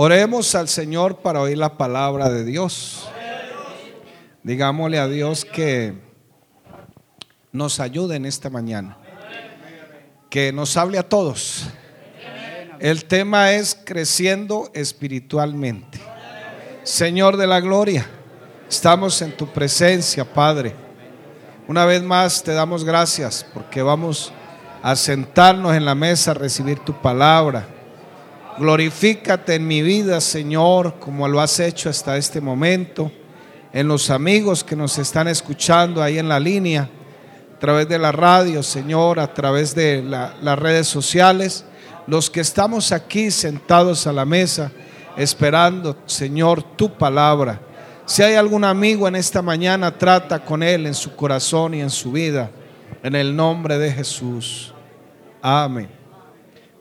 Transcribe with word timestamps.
Oremos 0.00 0.54
al 0.54 0.68
Señor 0.68 1.16
para 1.22 1.40
oír 1.40 1.58
la 1.58 1.76
palabra 1.76 2.30
de 2.30 2.44
Dios. 2.44 3.08
Digámosle 4.44 4.96
a 5.00 5.08
Dios 5.08 5.44
que 5.44 5.92
nos 7.50 7.80
ayude 7.80 8.14
en 8.14 8.24
esta 8.24 8.48
mañana. 8.48 8.96
Que 10.30 10.52
nos 10.52 10.76
hable 10.76 10.98
a 10.98 11.02
todos. 11.02 11.66
El 12.78 13.06
tema 13.06 13.50
es 13.50 13.76
creciendo 13.84 14.70
espiritualmente. 14.72 15.98
Señor 16.84 17.36
de 17.36 17.48
la 17.48 17.58
gloria, 17.58 18.08
estamos 18.70 19.20
en 19.20 19.36
tu 19.36 19.48
presencia, 19.48 20.24
Padre. 20.24 20.76
Una 21.66 21.84
vez 21.86 22.04
más 22.04 22.44
te 22.44 22.52
damos 22.52 22.84
gracias 22.84 23.44
porque 23.52 23.82
vamos 23.82 24.32
a 24.80 24.94
sentarnos 24.94 25.74
en 25.74 25.84
la 25.84 25.96
mesa 25.96 26.30
a 26.30 26.34
recibir 26.34 26.78
tu 26.78 26.92
palabra. 27.02 27.77
Glorifícate 28.58 29.54
en 29.54 29.68
mi 29.68 29.82
vida, 29.82 30.20
Señor, 30.20 30.98
como 30.98 31.28
lo 31.28 31.40
has 31.40 31.60
hecho 31.60 31.88
hasta 31.88 32.16
este 32.16 32.40
momento, 32.40 33.12
en 33.72 33.86
los 33.86 34.10
amigos 34.10 34.64
que 34.64 34.74
nos 34.74 34.98
están 34.98 35.28
escuchando 35.28 36.02
ahí 36.02 36.18
en 36.18 36.28
la 36.28 36.40
línea, 36.40 36.88
a 37.54 37.58
través 37.60 37.88
de 37.88 37.98
la 37.98 38.10
radio, 38.10 38.62
Señor, 38.64 39.20
a 39.20 39.32
través 39.32 39.76
de 39.76 40.02
las 40.02 40.58
redes 40.58 40.88
sociales, 40.88 41.64
los 42.08 42.30
que 42.30 42.40
estamos 42.40 42.90
aquí 42.90 43.30
sentados 43.30 44.08
a 44.08 44.12
la 44.12 44.24
mesa, 44.24 44.72
esperando, 45.16 45.96
Señor, 46.06 46.62
tu 46.76 46.90
palabra. 46.90 47.60
Si 48.06 48.22
hay 48.22 48.34
algún 48.34 48.64
amigo 48.64 49.06
en 49.06 49.14
esta 49.14 49.40
mañana, 49.40 49.96
trata 49.96 50.44
con 50.44 50.64
él 50.64 50.86
en 50.86 50.94
su 50.94 51.14
corazón 51.14 51.74
y 51.74 51.80
en 51.80 51.90
su 51.90 52.10
vida, 52.10 52.50
en 53.04 53.14
el 53.14 53.36
nombre 53.36 53.78
de 53.78 53.92
Jesús. 53.92 54.72
Amén. 55.42 55.97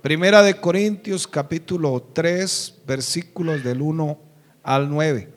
Primera 0.08 0.42
de 0.42 0.54
Corintios 0.54 1.28
capítulo 1.28 2.02
3 2.14 2.76
versículos 2.88 3.62
del 3.62 3.82
1 3.82 4.18
al 4.64 4.90
9. 4.90 5.34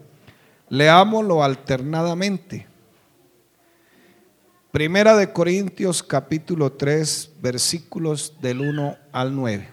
Leámoslo 0.68 1.42
alternadamente. 1.42 2.68
Primera 4.70 5.16
de 5.16 5.32
Corintios 5.32 6.04
capítulo 6.04 6.70
3 6.70 7.32
versículos 7.42 8.34
del 8.40 8.60
1 8.60 8.96
al 9.10 9.34
9. 9.34 9.68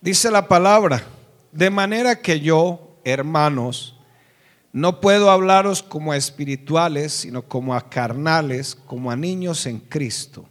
Dice 0.00 0.28
la 0.32 0.48
palabra, 0.48 1.04
de 1.52 1.70
manera 1.70 2.20
que 2.20 2.40
yo, 2.40 2.98
hermanos, 3.04 3.96
no 4.72 5.00
puedo 5.00 5.30
hablaros 5.30 5.84
como 5.84 6.10
a 6.10 6.16
espirituales, 6.16 7.12
sino 7.12 7.42
como 7.42 7.76
a 7.76 7.88
carnales, 7.88 8.74
como 8.74 9.12
a 9.12 9.14
niños 9.14 9.66
en 9.66 9.78
Cristo 9.78 10.48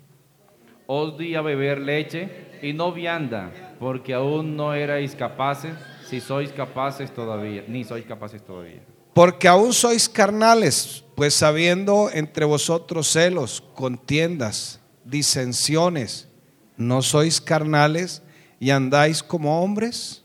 os 0.87 1.17
di 1.17 1.35
a 1.35 1.41
beber 1.41 1.79
leche 1.79 2.29
y 2.61 2.73
no 2.73 2.91
vianda, 2.91 3.75
porque 3.79 4.13
aún 4.13 4.55
no 4.55 4.73
erais 4.73 5.15
capaces, 5.15 5.73
si 6.07 6.19
sois 6.19 6.51
capaces 6.51 7.11
todavía, 7.13 7.63
ni 7.67 7.83
sois 7.83 8.05
capaces 8.05 8.43
todavía. 8.43 8.81
Porque 9.13 9.47
aún 9.47 9.73
sois 9.73 10.09
carnales, 10.09 11.03
pues 11.15 11.43
habiendo 11.43 12.09
entre 12.11 12.45
vosotros 12.45 13.07
celos, 13.07 13.61
contiendas, 13.75 14.79
disensiones, 15.05 16.29
¿no 16.77 17.01
sois 17.01 17.39
carnales 17.39 18.23
y 18.59 18.71
andáis 18.71 19.21
como 19.21 19.61
hombres? 19.63 20.23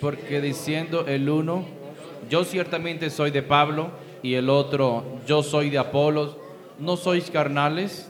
Porque 0.00 0.40
diciendo 0.40 1.06
el 1.06 1.28
uno, 1.28 1.64
yo 2.30 2.44
ciertamente 2.44 3.10
soy 3.10 3.30
de 3.30 3.42
Pablo, 3.42 3.90
y 4.22 4.34
el 4.34 4.48
otro, 4.48 5.04
yo 5.26 5.42
soy 5.42 5.68
de 5.68 5.78
Apolos, 5.78 6.36
¿no 6.78 6.96
sois 6.96 7.30
carnales? 7.30 8.08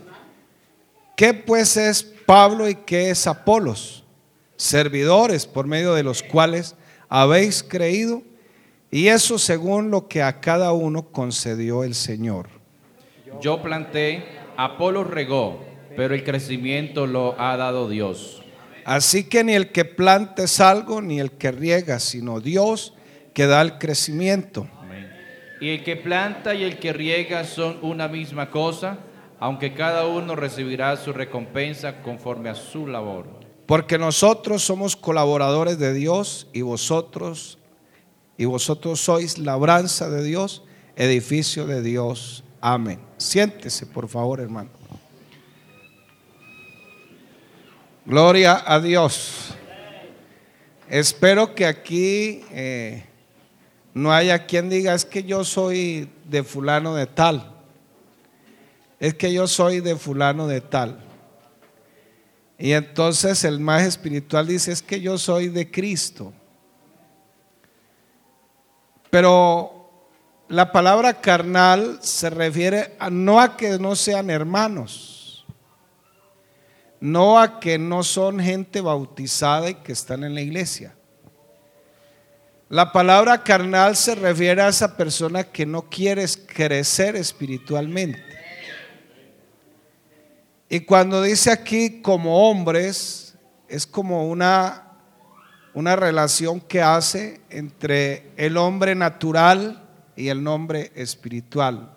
¿Qué 1.17 1.35
pues 1.35 1.77
es 1.77 2.03
Pablo 2.03 2.69
y 2.69 2.75
qué 2.75 3.11
es 3.11 3.27
Apolos? 3.27 4.05
Servidores 4.57 5.47
por 5.47 5.67
medio 5.67 5.95
de 5.95 6.03
los 6.03 6.23
cuales 6.23 6.75
habéis 7.09 7.63
creído 7.63 8.23
y 8.91 9.09
eso 9.09 9.39
según 9.39 9.91
lo 9.91 10.09
que 10.09 10.23
a 10.23 10.41
cada 10.41 10.73
uno 10.73 11.11
concedió 11.13 11.85
el 11.85 11.95
Señor. 11.95 12.49
Yo 13.41 13.63
planté, 13.63 14.25
Apolos 14.57 15.09
regó, 15.09 15.63
pero 15.97 16.15
el 16.15 16.25
crecimiento 16.25 17.07
lo 17.07 17.39
ha 17.41 17.57
dado 17.57 17.89
Dios. 17.89 18.43
Así 18.85 19.25
que 19.25 19.45
ni 19.45 19.53
el 19.53 19.71
que 19.71 19.85
planta 19.85 20.45
es 20.45 20.61
algo, 20.61 21.03
ni 21.03 21.21
el 21.21 21.33
que 21.33 21.53
riega, 21.53 22.01
sino 22.01 22.41
Dios 22.41 22.95
que 23.35 23.47
da 23.47 23.61
el 23.63 23.79
crecimiento. 23.79 24.69
Y 25.61 25.69
el 25.69 25.85
que 25.85 25.97
planta 25.97 26.55
y 26.55 26.65
el 26.65 26.79
que 26.79 26.93
riega 26.93 27.45
son 27.45 27.79
una 27.83 28.09
misma 28.09 28.51
cosa 28.51 28.99
aunque 29.43 29.75
cada 29.75 30.07
uno 30.07 30.37
recibirá 30.37 30.97
su 30.97 31.13
recompensa 31.13 32.01
conforme 32.01 32.49
a 32.49 32.55
su 32.55 32.87
labor. 32.87 33.27
Porque 33.67 33.99
nosotros 33.99 34.63
somos 34.63 34.95
colaboradores 34.95 35.81
de 35.81 35.93
Dios 35.93 36.47
y 36.53 36.61
vosotros 36.61 37.59
y 38.39 38.45
vosotros 38.45 39.01
sois 39.01 39.39
labranza 39.39 40.09
de 40.09 40.23
Dios, 40.23 40.63
edificio 40.95 41.67
de 41.67 41.83
Dios. 41.83 42.45
Amén. 42.61 43.01
Siéntese, 43.17 43.85
por 43.85 44.07
favor, 44.07 44.39
hermano. 44.39 44.71
Gloria 48.07 48.63
a 48.65 48.79
Dios. 48.79 49.57
Espero 50.89 51.53
que 51.57 51.67
aquí 51.67 52.45
eh, 52.53 53.07
no 53.93 54.13
haya 54.13 54.47
quien 54.47 54.71
diga 54.71 54.95
es 54.95 55.05
que 55.05 55.25
yo 55.25 55.43
soy 55.43 56.09
de 56.29 56.45
fulano 56.45 56.95
de 56.95 57.09
tal 57.09 57.52
es 59.03 59.15
que 59.15 59.33
yo 59.33 59.49
soy 59.49 59.81
de 59.81 59.97
fulano 59.97 60.47
de 60.47 60.61
tal. 60.61 60.97
Y 62.57 62.71
entonces 62.71 63.43
el 63.43 63.59
más 63.59 63.83
espiritual 63.83 64.47
dice, 64.47 64.71
es 64.71 64.81
que 64.81 65.01
yo 65.01 65.19
soy 65.19 65.49
de 65.49 65.69
Cristo. 65.73 66.33
Pero 69.11 69.91
la 70.47 70.71
palabra 70.71 71.21
carnal 71.21 71.99
se 72.01 72.31
refiere 72.31 72.95
a, 73.01 73.11
no 73.11 73.41
a 73.41 73.57
que 73.57 73.77
no 73.77 73.97
sean 73.97 74.31
hermanos, 74.31 75.45
no 77.01 77.41
a 77.41 77.59
que 77.59 77.79
no 77.79 78.05
son 78.05 78.39
gente 78.39 78.81
bautizada 78.81 79.69
y 79.69 79.75
que 79.75 79.91
están 79.91 80.23
en 80.23 80.37
la 80.37 80.43
iglesia. 80.43 80.95
La 82.69 82.93
palabra 82.93 83.43
carnal 83.43 83.97
se 83.97 84.15
refiere 84.15 84.63
a 84.63 84.69
esa 84.69 84.97
persona 84.97 85.43
que 85.43 85.67
no 85.67 85.91
quiere 85.91 86.25
crecer 86.47 87.17
espiritualmente. 87.17 88.32
Y 90.73 90.81
cuando 90.87 91.21
dice 91.21 91.51
aquí 91.51 92.01
como 92.01 92.49
hombres, 92.49 93.35
es 93.69 93.87
como 93.87 94.27
una, 94.27 94.95
una 95.75 95.97
relación 95.97 96.63
que 96.63 96.81
hace 96.81 97.43
entre 97.51 98.33
el 98.39 98.57
hombre 98.57 98.95
natural 98.95 99.87
y 100.17 100.29
el 100.29 100.49
hombre 100.49 100.91
espiritual. 100.95 101.95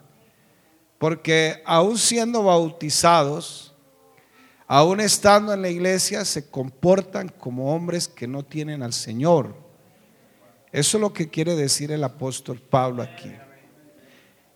Porque 0.97 1.63
aún 1.65 1.97
siendo 1.97 2.43
bautizados, 2.43 3.73
aún 4.67 4.99
estando 4.99 5.53
en 5.53 5.61
la 5.61 5.69
iglesia, 5.69 6.25
se 6.25 6.49
comportan 6.49 7.29
como 7.29 7.73
hombres 7.73 8.09
que 8.09 8.27
no 8.27 8.43
tienen 8.43 8.83
al 8.83 8.91
Señor. 8.91 9.55
Eso 10.73 10.97
es 10.97 11.01
lo 11.01 11.13
que 11.13 11.29
quiere 11.29 11.55
decir 11.55 11.93
el 11.93 12.03
apóstol 12.03 12.59
Pablo 12.59 13.03
aquí. 13.03 13.31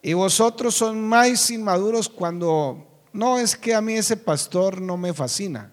Y 0.02 0.12
vosotros 0.12 0.76
son 0.76 1.08
más 1.08 1.50
inmaduros 1.52 2.10
cuando 2.10 2.89
no 3.14 3.40
es 3.40 3.56
que 3.56 3.74
a 3.74 3.82
mí 3.82 3.96
ese 3.96 4.18
pastor 4.18 4.82
no 4.82 4.98
me 4.98 5.14
fascina, 5.14 5.72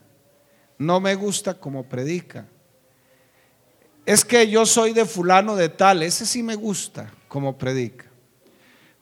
no 0.78 1.00
me 1.00 1.14
gusta 1.14 1.54
como 1.54 1.88
predica. 1.88 2.46
Es 4.04 4.24
que 4.24 4.48
yo 4.48 4.64
soy 4.66 4.92
de 4.92 5.04
fulano 5.04 5.56
de 5.56 5.68
tal, 5.68 6.02
ese 6.02 6.26
sí 6.26 6.42
me 6.42 6.54
gusta 6.54 7.12
como 7.28 7.58
predica. 7.58 8.06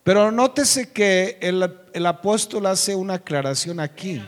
Pero 0.03 0.31
nótese 0.31 0.93
que 0.93 1.39
el, 1.41 1.79
el 1.93 2.07
apóstol 2.07 2.67
hace 2.67 2.95
una 2.95 3.15
aclaración 3.15 3.81
aquí. 3.81 4.23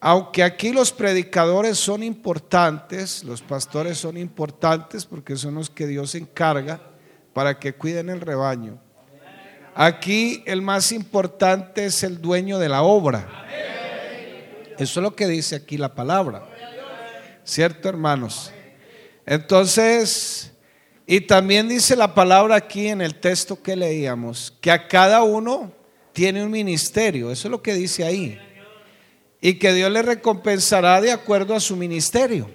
Aunque 0.00 0.42
aquí 0.44 0.72
los 0.72 0.92
predicadores 0.92 1.76
son 1.76 2.02
importantes, 2.02 3.24
los 3.24 3.42
pastores 3.42 3.98
son 3.98 4.16
importantes 4.16 5.04
porque 5.04 5.36
son 5.36 5.56
los 5.56 5.68
que 5.68 5.86
Dios 5.86 6.14
encarga 6.14 6.80
para 7.32 7.58
que 7.58 7.74
cuiden 7.74 8.08
el 8.08 8.20
rebaño. 8.20 8.78
Aquí 9.80 10.42
el 10.44 10.60
más 10.60 10.90
importante 10.90 11.84
es 11.84 12.02
el 12.02 12.20
dueño 12.20 12.58
de 12.58 12.68
la 12.68 12.82
obra. 12.82 13.46
Eso 14.76 14.98
es 14.98 15.02
lo 15.04 15.14
que 15.14 15.28
dice 15.28 15.54
aquí 15.54 15.76
la 15.76 15.94
palabra. 15.94 16.42
¿Cierto, 17.44 17.88
hermanos? 17.88 18.50
Entonces, 19.24 20.50
y 21.06 21.20
también 21.20 21.68
dice 21.68 21.94
la 21.94 22.12
palabra 22.12 22.56
aquí 22.56 22.88
en 22.88 23.00
el 23.00 23.20
texto 23.20 23.62
que 23.62 23.76
leíamos, 23.76 24.52
que 24.60 24.72
a 24.72 24.88
cada 24.88 25.22
uno 25.22 25.70
tiene 26.12 26.42
un 26.42 26.50
ministerio. 26.50 27.30
Eso 27.30 27.46
es 27.46 27.52
lo 27.52 27.62
que 27.62 27.74
dice 27.74 28.02
ahí. 28.02 28.36
Y 29.40 29.60
que 29.60 29.72
Dios 29.72 29.92
le 29.92 30.02
recompensará 30.02 31.00
de 31.00 31.12
acuerdo 31.12 31.54
a 31.54 31.60
su 31.60 31.76
ministerio. 31.76 32.50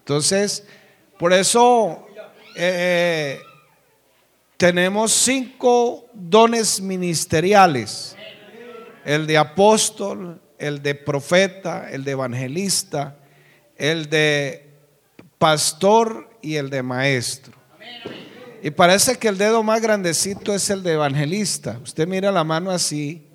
Entonces, 0.00 0.66
por 1.18 1.32
eso 1.32 2.06
eh, 2.56 3.40
tenemos 4.62 5.10
cinco 5.10 6.08
dones 6.14 6.80
ministeriales. 6.80 8.14
El 9.04 9.26
de 9.26 9.36
apóstol, 9.36 10.40
el 10.56 10.80
de 10.84 10.94
profeta, 10.94 11.90
el 11.90 12.04
de 12.04 12.12
evangelista, 12.12 13.16
el 13.76 14.08
de 14.08 14.70
pastor 15.36 16.30
y 16.42 16.54
el 16.54 16.70
de 16.70 16.80
maestro. 16.84 17.54
Y 18.62 18.70
parece 18.70 19.18
que 19.18 19.26
el 19.26 19.36
dedo 19.36 19.64
más 19.64 19.82
grandecito 19.82 20.54
es 20.54 20.70
el 20.70 20.84
de 20.84 20.92
evangelista. 20.92 21.80
Usted 21.82 22.06
mira 22.06 22.30
la 22.30 22.44
mano 22.44 22.70
así 22.70 23.26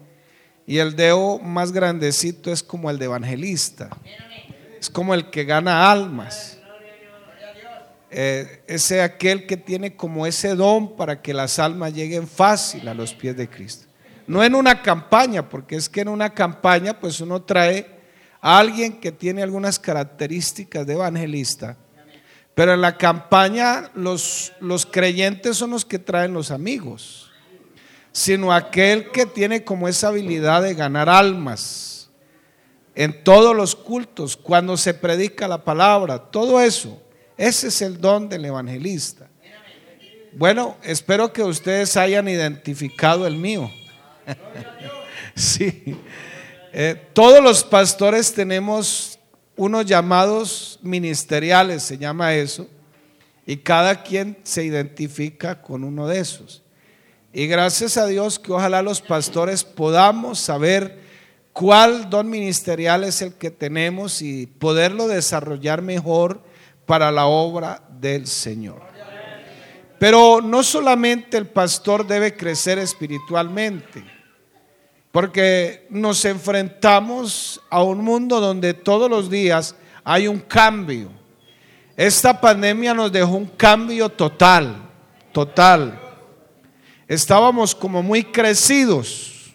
y 0.65 0.77
el 0.77 0.95
dedo 0.95 1.39
más 1.39 1.73
grandecito 1.73 2.53
es 2.53 2.63
como 2.63 2.89
el 2.89 2.99
de 2.99 3.03
evangelista. 3.03 3.89
Es 4.79 4.89
como 4.89 5.13
el 5.13 5.29
que 5.29 5.43
gana 5.43 5.91
almas. 5.91 6.56
Eh, 8.09 8.63
ese 8.67 9.01
aquel 9.01 9.45
que 9.45 9.57
tiene 9.57 9.95
como 9.95 10.25
ese 10.25 10.55
don 10.55 10.95
para 10.95 11.21
que 11.21 11.33
las 11.33 11.59
almas 11.59 11.93
lleguen 11.93 12.27
fácil 12.27 12.87
a 12.87 12.93
los 12.93 13.13
pies 13.13 13.35
de 13.35 13.49
Cristo. 13.49 13.85
No 14.27 14.43
en 14.43 14.55
una 14.55 14.81
campaña, 14.81 15.49
porque 15.49 15.75
es 15.75 15.89
que 15.89 16.01
en 16.01 16.07
una 16.07 16.33
campaña 16.33 16.99
pues 16.99 17.19
uno 17.19 17.41
trae 17.41 17.87
a 18.39 18.59
alguien 18.59 18.99
que 18.99 19.11
tiene 19.11 19.43
algunas 19.43 19.77
características 19.79 20.85
de 20.85 20.93
evangelista 20.93 21.77
pero 22.57 22.73
en 22.73 22.81
la 22.81 22.97
campaña 22.97 23.91
los, 23.93 24.51
los 24.59 24.87
creyentes 24.87 25.57
son 25.57 25.69
los 25.69 25.85
que 25.85 25.99
traen 25.99 26.33
los 26.33 26.49
amigos, 26.49 27.29
sino 28.11 28.51
aquel 28.51 29.11
que 29.11 29.27
tiene 29.27 29.63
como 29.63 29.87
esa 29.87 30.07
habilidad 30.07 30.63
de 30.63 30.73
ganar 30.73 31.07
almas 31.07 32.09
en 32.95 33.23
todos 33.23 33.55
los 33.55 33.75
cultos, 33.75 34.35
cuando 34.35 34.75
se 34.75 34.95
predica 34.95 35.47
la 35.47 35.63
palabra, 35.63 36.17
todo 36.31 36.59
eso. 36.59 36.99
Ese 37.37 37.67
es 37.67 37.81
el 37.81 38.01
don 38.01 38.27
del 38.27 38.45
evangelista. 38.45 39.27
Bueno, 40.33 40.77
espero 40.83 41.31
que 41.31 41.43
ustedes 41.43 41.95
hayan 41.97 42.27
identificado 42.27 43.25
el 43.27 43.37
mío. 43.37 43.71
sí. 45.35 45.95
Eh, 46.73 47.01
todos 47.13 47.41
los 47.41 47.63
pastores 47.63 48.33
tenemos 48.33 49.19
unos 49.55 49.85
llamados 49.85 50.79
ministeriales, 50.81 51.83
se 51.83 51.97
llama 51.97 52.35
eso, 52.35 52.67
y 53.45 53.57
cada 53.57 54.03
quien 54.03 54.37
se 54.43 54.63
identifica 54.63 55.61
con 55.61 55.83
uno 55.83 56.07
de 56.07 56.19
esos. 56.19 56.61
Y 57.33 57.47
gracias 57.47 57.97
a 57.97 58.05
Dios 58.07 58.39
que 58.39 58.51
ojalá 58.51 58.81
los 58.81 59.01
pastores 59.01 59.63
podamos 59.63 60.39
saber 60.39 60.99
cuál 61.53 62.09
don 62.09 62.29
ministerial 62.29 63.03
es 63.03 63.21
el 63.21 63.33
que 63.33 63.51
tenemos 63.51 64.21
y 64.21 64.45
poderlo 64.45 65.07
desarrollar 65.07 65.81
mejor 65.81 66.46
para 66.87 67.11
la 67.11 67.27
obra 67.27 67.83
del 67.99 68.25
Señor. 68.25 68.81
Pero 69.99 70.41
no 70.41 70.63
solamente 70.63 71.37
el 71.37 71.47
pastor 71.47 72.07
debe 72.07 72.35
crecer 72.35 72.79
espiritualmente, 72.79 74.03
porque 75.11 75.85
nos 75.89 76.23
enfrentamos 76.25 77.61
a 77.69 77.83
un 77.83 78.03
mundo 78.03 78.39
donde 78.39 78.73
todos 78.73 79.09
los 79.09 79.29
días 79.29 79.75
hay 80.03 80.27
un 80.27 80.39
cambio. 80.39 81.09
Esta 81.95 82.39
pandemia 82.39 82.93
nos 82.93 83.11
dejó 83.11 83.31
un 83.31 83.47
cambio 83.47 84.07
total, 84.07 84.77
total. 85.31 85.99
Estábamos 87.07 87.73
como 87.73 88.03
muy 88.03 88.23
crecidos, 88.23 89.51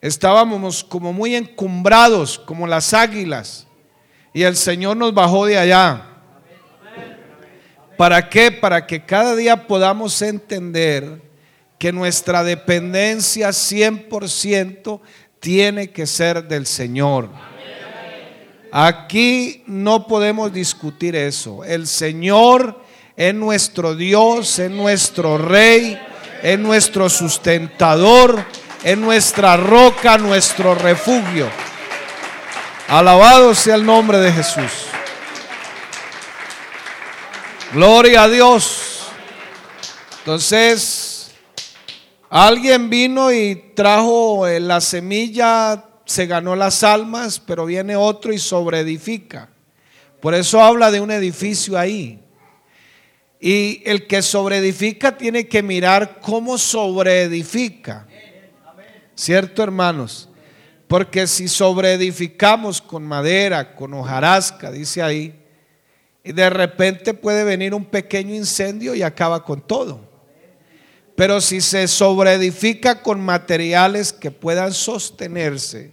estábamos 0.00 0.82
como 0.82 1.12
muy 1.12 1.36
encumbrados, 1.36 2.38
como 2.38 2.66
las 2.66 2.94
águilas, 2.94 3.66
y 4.32 4.42
el 4.42 4.56
Señor 4.56 4.96
nos 4.96 5.12
bajó 5.12 5.44
de 5.44 5.58
allá. 5.58 6.11
¿Para 7.96 8.28
qué? 8.28 8.50
Para 8.50 8.86
que 8.86 9.04
cada 9.04 9.36
día 9.36 9.66
podamos 9.66 10.20
entender 10.22 11.20
que 11.78 11.92
nuestra 11.92 12.44
dependencia 12.44 13.48
100% 13.48 15.00
tiene 15.40 15.90
que 15.90 16.06
ser 16.06 16.46
del 16.46 16.66
Señor. 16.66 17.28
Aquí 18.70 19.64
no 19.66 20.06
podemos 20.06 20.52
discutir 20.52 21.16
eso. 21.16 21.64
El 21.64 21.86
Señor 21.86 22.80
es 23.16 23.34
nuestro 23.34 23.94
Dios, 23.94 24.58
es 24.58 24.70
nuestro 24.70 25.36
Rey, 25.36 26.00
es 26.42 26.58
nuestro 26.58 27.10
sustentador, 27.10 28.44
es 28.82 28.96
nuestra 28.96 29.56
roca, 29.56 30.16
nuestro 30.16 30.74
refugio. 30.74 31.48
Alabado 32.88 33.54
sea 33.54 33.74
el 33.74 33.84
nombre 33.84 34.18
de 34.18 34.32
Jesús. 34.32 34.91
Gloria 37.72 38.24
a 38.24 38.28
Dios. 38.28 39.08
Entonces, 40.18 41.12
Alguien 42.34 42.88
vino 42.88 43.30
y 43.30 43.72
trajo 43.74 44.46
eh, 44.46 44.58
la 44.58 44.80
semilla, 44.80 45.84
se 46.06 46.24
ganó 46.24 46.56
las 46.56 46.82
almas, 46.82 47.38
pero 47.38 47.66
viene 47.66 47.94
otro 47.94 48.32
y 48.32 48.38
sobreedifica. 48.38 49.50
Por 50.18 50.32
eso 50.32 50.62
habla 50.62 50.90
de 50.90 51.02
un 51.02 51.10
edificio 51.10 51.78
ahí. 51.78 52.22
Y 53.38 53.82
el 53.84 54.06
que 54.06 54.22
sobreedifica 54.22 55.18
tiene 55.18 55.46
que 55.46 55.62
mirar 55.62 56.20
cómo 56.22 56.56
sobreedifica. 56.56 58.06
¿Cierto, 59.14 59.62
hermanos? 59.62 60.30
Porque 60.88 61.26
si 61.26 61.48
sobreedificamos 61.48 62.80
con 62.80 63.02
madera, 63.02 63.74
con 63.74 63.92
hojarasca, 63.92 64.70
dice 64.70 65.02
ahí, 65.02 65.38
y 66.24 66.32
de 66.32 66.50
repente 66.50 67.14
puede 67.14 67.44
venir 67.44 67.74
un 67.74 67.84
pequeño 67.84 68.34
incendio 68.34 68.94
y 68.94 69.02
acaba 69.02 69.44
con 69.44 69.60
todo. 69.60 70.00
Pero 71.16 71.40
si 71.40 71.60
se 71.60 71.88
sobreedifica 71.88 73.02
con 73.02 73.20
materiales 73.20 74.12
que 74.12 74.30
puedan 74.30 74.72
sostenerse, 74.72 75.92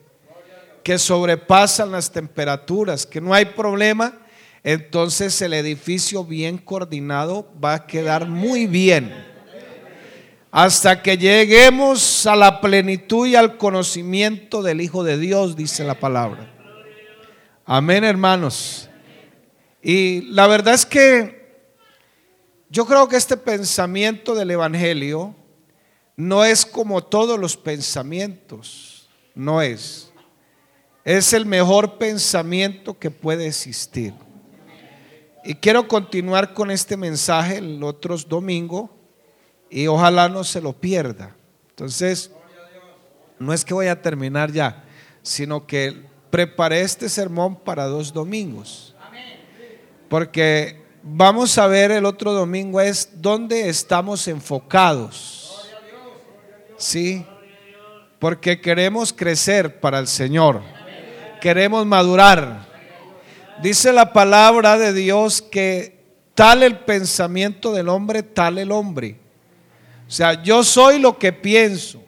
que 0.84 0.98
sobrepasan 0.98 1.92
las 1.92 2.12
temperaturas, 2.12 3.06
que 3.06 3.20
no 3.20 3.34
hay 3.34 3.46
problema, 3.46 4.20
entonces 4.64 5.42
el 5.42 5.54
edificio 5.54 6.24
bien 6.24 6.58
coordinado 6.58 7.52
va 7.64 7.74
a 7.74 7.88
quedar 7.88 8.28
muy 8.28 8.66
bien. 8.66 9.14
Hasta 10.52 11.04
que 11.04 11.18
lleguemos 11.18 12.26
a 12.26 12.36
la 12.36 12.60
plenitud 12.60 13.28
y 13.28 13.36
al 13.36 13.58
conocimiento 13.58 14.64
del 14.64 14.82
Hijo 14.82 15.04
de 15.04 15.18
Dios, 15.18 15.56
dice 15.56 15.84
la 15.84 16.00
palabra. 16.00 16.52
Amén, 17.66 18.04
hermanos. 18.04 18.89
Y 19.82 20.22
la 20.24 20.48
verdad 20.48 20.74
es 20.74 20.86
que 20.86 21.40
yo 22.70 22.86
creo 22.86 23.08
que 23.08 23.16
este 23.16 23.38
pensamiento 23.38 24.36
del 24.36 24.52
Evangelio 24.52 25.36
no 26.16 26.44
es 26.44 26.66
como 26.66 27.04
todos 27.04 27.40
los 27.40 27.56
pensamientos, 27.56 29.10
no 29.34 29.62
es. 29.62 30.12
Es 31.06 31.34
el 31.34 31.46
mejor 31.46 31.98
pensamiento 31.98 33.00
que 33.00 33.10
puede 33.10 33.48
existir. 33.48 34.14
Y 35.44 35.56
quiero 35.56 35.88
continuar 35.88 36.54
con 36.54 36.70
este 36.70 36.98
mensaje 36.98 37.58
el 37.58 37.82
otro 37.82 38.18
domingo 38.18 38.96
y 39.70 39.88
ojalá 39.88 40.28
no 40.28 40.44
se 40.44 40.62
lo 40.62 40.74
pierda. 40.74 41.36
Entonces, 41.70 42.32
no 43.40 43.54
es 43.54 43.64
que 43.64 43.74
voy 43.74 43.88
a 43.88 44.02
terminar 44.02 44.52
ya, 44.52 44.84
sino 45.24 45.66
que 45.66 46.06
preparé 46.30 46.82
este 46.82 47.08
sermón 47.08 47.56
para 47.56 47.86
dos 47.86 48.14
domingos. 48.14 48.89
Porque 50.10 50.82
vamos 51.04 51.58
a 51.58 51.68
ver 51.68 51.92
el 51.92 52.06
otro 52.06 52.34
domingo 52.34 52.82
es 52.82 53.10
dónde 53.22 53.70
estamos 53.70 54.28
enfocados. 54.28 55.70
Sí, 56.78 57.26
porque 58.18 58.60
queremos 58.60 59.14
crecer 59.14 59.80
para 59.80 60.00
el 60.00 60.08
Señor. 60.08 60.62
Queremos 61.42 61.86
madurar. 61.86 62.68
Dice 63.62 63.94
la 63.94 64.14
palabra 64.14 64.78
de 64.78 64.94
Dios 64.94 65.42
que 65.42 66.00
tal 66.34 66.64
el 66.64 66.80
pensamiento 66.80 67.74
del 67.74 67.90
hombre, 67.90 68.24
tal 68.24 68.58
el 68.58 68.72
hombre. 68.72 69.18
O 70.08 70.12
sea, 70.12 70.42
yo 70.42 70.64
soy 70.64 71.00
lo 71.00 71.18
que 71.18 71.32
pienso. 71.32 72.02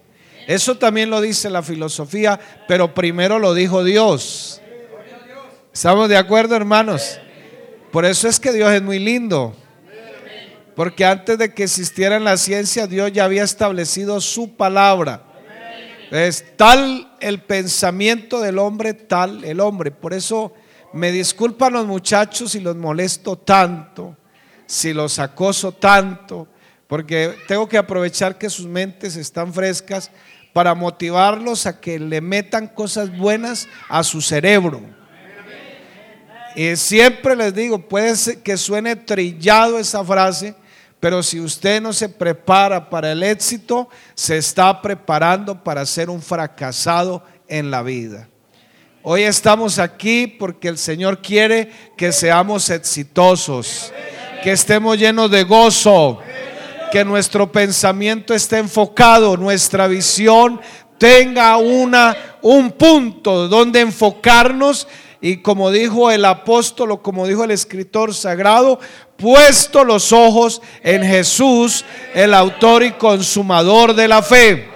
Eso 0.47 0.75
también 0.77 1.09
lo 1.09 1.21
dice 1.21 1.49
la 1.49 1.61
filosofía, 1.61 2.39
pero 2.67 2.93
primero 2.93 3.37
lo 3.37 3.53
dijo 3.53 3.83
Dios. 3.83 4.61
¿Estamos 5.71 6.09
de 6.09 6.17
acuerdo, 6.17 6.55
hermanos? 6.55 7.19
Por 7.91 8.05
eso 8.05 8.27
es 8.27 8.39
que 8.39 8.53
Dios 8.53 8.71
es 8.71 8.81
muy 8.81 8.99
lindo. 8.99 9.55
Porque 10.75 11.05
antes 11.05 11.37
de 11.37 11.53
que 11.53 11.63
existiera 11.63 12.19
la 12.19 12.37
ciencia, 12.37 12.87
Dios 12.87 13.11
ya 13.11 13.25
había 13.25 13.43
establecido 13.43 14.21
su 14.21 14.55
palabra. 14.55 15.23
Es 16.11 16.57
tal 16.57 17.11
el 17.19 17.41
pensamiento 17.41 18.41
del 18.41 18.59
hombre, 18.59 18.93
tal 18.93 19.43
el 19.43 19.59
hombre. 19.59 19.91
Por 19.91 20.13
eso 20.13 20.53
me 20.93 21.11
disculpan 21.11 21.73
los 21.73 21.85
muchachos 21.85 22.51
si 22.51 22.59
los 22.59 22.75
molesto 22.75 23.37
tanto, 23.37 24.17
si 24.65 24.93
los 24.93 25.19
acoso 25.19 25.71
tanto, 25.71 26.47
porque 26.87 27.35
tengo 27.47 27.67
que 27.67 27.77
aprovechar 27.77 28.37
que 28.37 28.49
sus 28.49 28.67
mentes 28.67 29.15
están 29.15 29.53
frescas 29.53 30.11
para 30.53 30.75
motivarlos 30.75 31.65
a 31.65 31.79
que 31.79 31.97
le 31.99 32.19
metan 32.19 32.67
cosas 32.67 33.17
buenas 33.17 33.67
a 33.87 34.03
su 34.03 34.21
cerebro. 34.21 34.81
Y 36.55 36.75
siempre 36.75 37.35
les 37.35 37.53
digo, 37.53 37.79
puede 37.79 38.41
que 38.41 38.57
suene 38.57 38.95
trillado 38.95 39.79
esa 39.79 40.03
frase, 40.03 40.55
pero 40.99 41.23
si 41.23 41.39
usted 41.39 41.81
no 41.81 41.93
se 41.93 42.09
prepara 42.09 42.89
para 42.89 43.11
el 43.11 43.23
éxito, 43.23 43.89
se 44.13 44.37
está 44.37 44.81
preparando 44.81 45.63
para 45.63 45.85
ser 45.85 46.09
un 46.09 46.21
fracasado 46.21 47.23
en 47.47 47.71
la 47.71 47.81
vida. 47.81 48.27
Hoy 49.03 49.23
estamos 49.23 49.79
aquí 49.79 50.27
porque 50.27 50.67
el 50.67 50.77
Señor 50.77 51.21
quiere 51.21 51.71
que 51.97 52.11
seamos 52.11 52.69
exitosos, 52.69 53.91
que 54.43 54.51
estemos 54.51 54.97
llenos 54.97 55.31
de 55.31 55.43
gozo, 55.43 56.19
que 56.91 57.03
nuestro 57.03 57.51
pensamiento 57.51 58.33
esté 58.33 58.59
enfocado, 58.59 59.37
nuestra 59.37 59.87
visión 59.87 60.61
tenga 60.99 61.57
una, 61.57 62.15
un 62.43 62.71
punto 62.73 63.47
donde 63.47 63.79
enfocarnos 63.79 64.87
y 65.21 65.37
como 65.37 65.71
dijo 65.71 66.09
el 66.11 66.25
apóstol 66.25 67.01
como 67.01 67.27
dijo 67.27 67.43
el 67.43 67.51
escritor 67.51 68.13
sagrado, 68.13 68.79
puesto 69.17 69.83
los 69.83 70.11
ojos 70.11 70.61
en 70.81 71.03
Jesús, 71.03 71.85
el 72.13 72.33
autor 72.33 72.83
y 72.83 72.91
consumador 72.93 73.93
de 73.93 74.07
la 74.07 74.23
fe. 74.23 74.67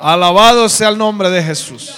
Alabado 0.00 0.68
sea 0.68 0.88
el 0.88 0.98
nombre 0.98 1.30
de 1.30 1.42
Jesús. 1.42 1.94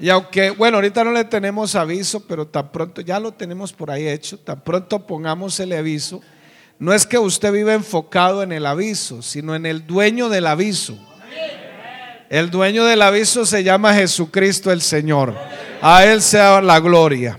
Y 0.00 0.08
aunque, 0.08 0.50
bueno, 0.50 0.78
ahorita 0.78 1.04
no 1.04 1.12
le 1.12 1.24
tenemos 1.24 1.74
aviso, 1.74 2.20
pero 2.26 2.46
tan 2.46 2.72
pronto, 2.72 3.02
ya 3.02 3.20
lo 3.20 3.32
tenemos 3.32 3.72
por 3.72 3.90
ahí 3.90 4.08
hecho, 4.08 4.38
tan 4.38 4.60
pronto 4.62 5.06
pongamos 5.06 5.60
el 5.60 5.72
aviso 5.74 6.22
no 6.82 6.92
es 6.92 7.06
que 7.06 7.16
usted 7.16 7.52
vive 7.52 7.74
enfocado 7.74 8.42
en 8.42 8.50
el 8.50 8.66
aviso, 8.66 9.22
sino 9.22 9.54
en 9.54 9.66
el 9.66 9.86
dueño 9.86 10.28
del 10.28 10.48
aviso. 10.48 10.98
El 12.32 12.50
dueño 12.50 12.86
del 12.86 13.02
aviso 13.02 13.44
se 13.44 13.62
llama 13.62 13.92
Jesucristo 13.92 14.72
el 14.72 14.80
Señor. 14.80 15.36
A 15.82 16.06
Él 16.06 16.22
sea 16.22 16.62
la 16.62 16.80
gloria. 16.80 17.38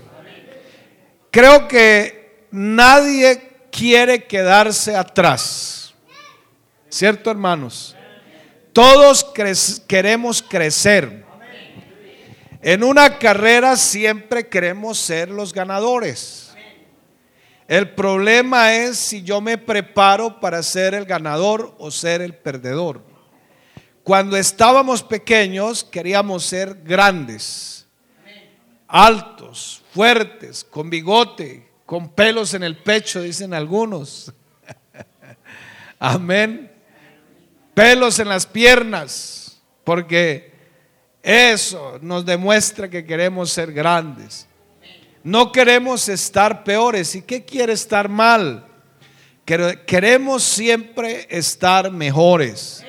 Creo 1.32 1.66
que 1.66 2.46
nadie 2.52 3.64
quiere 3.72 4.22
quedarse 4.22 4.94
atrás. 4.94 5.92
¿Cierto, 6.88 7.28
hermanos? 7.28 7.96
Todos 8.72 9.26
queremos 9.88 10.40
crecer. 10.40 11.24
En 12.62 12.84
una 12.84 13.18
carrera 13.18 13.76
siempre 13.76 14.46
queremos 14.46 14.96
ser 14.96 15.28
los 15.28 15.52
ganadores. 15.52 16.54
El 17.66 17.90
problema 17.96 18.72
es 18.74 18.96
si 18.96 19.24
yo 19.24 19.40
me 19.40 19.58
preparo 19.58 20.38
para 20.38 20.62
ser 20.62 20.94
el 20.94 21.04
ganador 21.04 21.74
o 21.78 21.90
ser 21.90 22.22
el 22.22 22.36
perdedor. 22.36 23.13
Cuando 24.04 24.36
estábamos 24.36 25.02
pequeños 25.02 25.82
queríamos 25.82 26.44
ser 26.44 26.82
grandes, 26.84 27.86
altos, 28.86 29.82
fuertes, 29.94 30.62
con 30.62 30.90
bigote, 30.90 31.70
con 31.86 32.10
pelos 32.10 32.52
en 32.52 32.64
el 32.64 32.76
pecho, 32.76 33.22
dicen 33.22 33.54
algunos. 33.54 34.30
Amén. 35.98 36.70
Pelos 37.72 38.18
en 38.18 38.28
las 38.28 38.46
piernas, 38.46 39.58
porque 39.84 40.52
eso 41.22 41.98
nos 42.02 42.26
demuestra 42.26 42.90
que 42.90 43.06
queremos 43.06 43.50
ser 43.50 43.72
grandes. 43.72 44.46
No 45.22 45.50
queremos 45.50 46.10
estar 46.10 46.62
peores. 46.62 47.14
¿Y 47.14 47.22
qué 47.22 47.46
quiere 47.46 47.72
estar 47.72 48.10
mal? 48.10 48.66
Queremos 49.46 50.42
siempre 50.42 51.26
estar 51.30 51.90
mejores. 51.90 52.83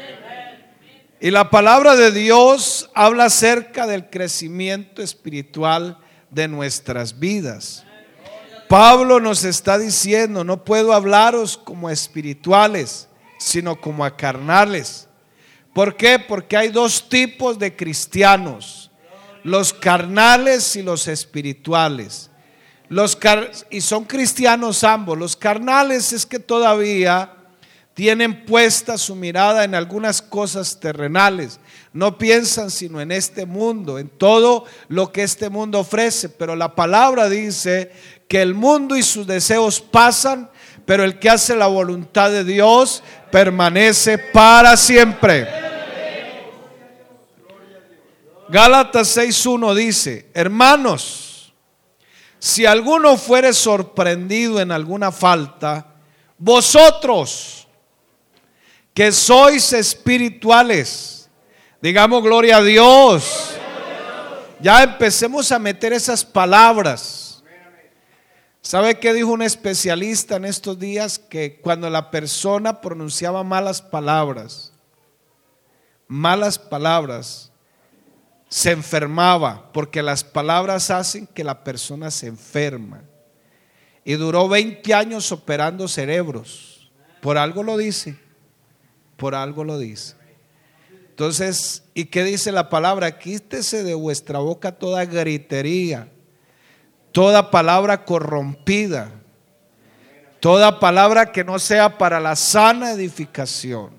Y 1.26 1.32
la 1.32 1.50
palabra 1.50 1.96
de 1.96 2.12
Dios 2.12 2.88
habla 2.94 3.26
acerca 3.26 3.88
del 3.88 4.12
crecimiento 4.12 5.02
espiritual 5.02 5.98
de 6.30 6.48
nuestras 6.48 7.18
vidas. 7.18 7.84
Pablo 8.70 9.20
nos 9.20 9.44
está 9.44 9.80
diciendo, 9.80 10.44
no 10.44 10.64
puedo 10.64 10.94
hablaros 10.94 11.58
como 11.58 11.90
espirituales, 11.90 13.08
sino 13.40 13.82
como 13.82 14.06
a 14.06 14.16
carnales. 14.16 15.08
¿Por 15.74 15.98
qué? 15.98 16.20
Porque 16.20 16.58
hay 16.58 16.70
dos 16.70 17.10
tipos 17.10 17.58
de 17.58 17.76
cristianos 17.76 18.92
los 19.42 19.74
carnales 19.74 20.76
y 20.76 20.84
los 20.84 21.08
espirituales. 21.08 22.30
Los 22.88 23.18
y 23.72 23.82
son 23.82 24.04
cristianos 24.04 24.84
ambos. 24.84 25.18
Los 25.18 25.36
carnales 25.36 26.14
es 26.14 26.24
que 26.24 26.38
todavía 26.38 27.35
tienen 27.96 28.46
puesta 28.46 28.98
su 28.98 29.16
mirada 29.16 29.64
en 29.64 29.74
algunas 29.74 30.22
cosas 30.22 30.82
terrenales. 30.82 31.62
No 31.94 32.18
piensan 32.18 32.70
sino 32.70 33.00
en 33.00 33.14
este 33.14 33.46
mundo, 33.46 33.98
en 33.98 34.10
todo 34.10 34.66
lo 34.90 35.14
que 35.14 35.24
este 35.24 35.50
mundo 35.50 35.80
ofrece. 35.80 36.28
Pero 36.28 36.58
la 36.58 36.76
palabra 36.76 37.30
dice 37.30 37.94
que 38.28 38.42
el 38.42 38.54
mundo 38.54 38.98
y 38.98 39.02
sus 39.02 39.26
deseos 39.26 39.80
pasan, 39.80 40.50
pero 40.86 41.06
el 41.06 41.20
que 41.20 41.30
hace 41.30 41.56
la 41.56 41.68
voluntad 41.68 42.32
de 42.32 42.44
Dios 42.44 43.02
permanece 43.32 44.18
para 44.18 44.76
siempre. 44.76 45.48
Gálatas 48.50 49.18
6.1 49.18 49.74
dice, 49.74 50.30
hermanos, 50.34 51.54
si 52.40 52.66
alguno 52.66 53.16
fuere 53.16 53.54
sorprendido 53.54 54.60
en 54.60 54.74
alguna 54.74 55.14
falta, 55.14 55.96
vosotros 56.38 57.65
que 58.96 59.12
sois 59.12 59.74
espirituales, 59.74 61.30
digamos 61.82 62.24
gloria 62.24 62.58
a 62.58 62.64
Dios, 62.64 63.52
ya 64.62 64.84
empecemos 64.84 65.52
a 65.52 65.60
meter 65.60 65.92
esas 65.92 66.24
palabras. 66.24 67.44
¿Sabe 68.62 68.98
qué 68.98 69.14
dijo 69.14 69.32
un 69.32 69.42
especialista 69.42 70.38
en 70.38 70.46
estos 70.46 70.80
días? 70.80 71.20
Que 71.20 71.60
cuando 71.60 71.90
la 71.90 72.10
persona 72.10 72.80
pronunciaba 72.80 73.44
malas 73.44 73.82
palabras, 73.82 74.72
malas 76.08 76.58
palabras, 76.58 77.52
se 78.48 78.72
enfermaba, 78.72 79.74
porque 79.74 80.02
las 80.02 80.24
palabras 80.24 80.90
hacen 80.90 81.28
que 81.28 81.44
la 81.44 81.66
persona 81.66 82.10
se 82.10 82.28
enferma. 82.28 83.04
Y 84.06 84.14
duró 84.14 84.48
20 84.48 84.94
años 84.94 85.34
operando 85.34 85.90
cerebros. 85.90 86.90
Por 87.22 87.38
algo 87.38 87.62
lo 87.62 87.76
dice, 87.76 88.25
por 89.18 89.36
algo 89.36 89.64
lo 89.64 89.78
dice. 89.78 90.16
Entonces, 91.10 91.84
¿y 91.94 92.06
qué 92.06 92.24
dice 92.24 92.52
la 92.52 92.70
palabra? 92.70 93.18
Quítese 93.18 93.84
de 93.84 93.94
vuestra 93.94 94.40
boca 94.40 94.74
toda 94.74 95.06
gritería, 95.06 96.10
toda 97.14 97.52
palabra 97.52 98.04
corrompida, 98.04 99.12
toda 100.42 100.80
palabra 100.80 101.32
que 101.32 101.46
no 101.46 101.58
sea 101.58 101.98
para 101.98 102.20
la 102.20 102.36
sana 102.36 102.92
edificación. 102.92 103.92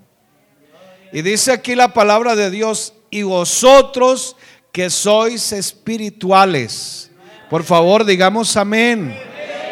Y 1.11 1.23
dice 1.23 1.51
aquí 1.51 1.73
la 1.73 1.93
palabra 1.93 2.35
de 2.35 2.51
Dios, 2.51 2.93
y 3.09 3.23
vosotros 3.23 4.35
que 4.71 4.89
sois 4.91 5.51
espirituales. 5.53 7.09
Por 7.49 7.63
favor, 7.63 8.05
digamos 8.05 8.55
amén. 8.57 9.17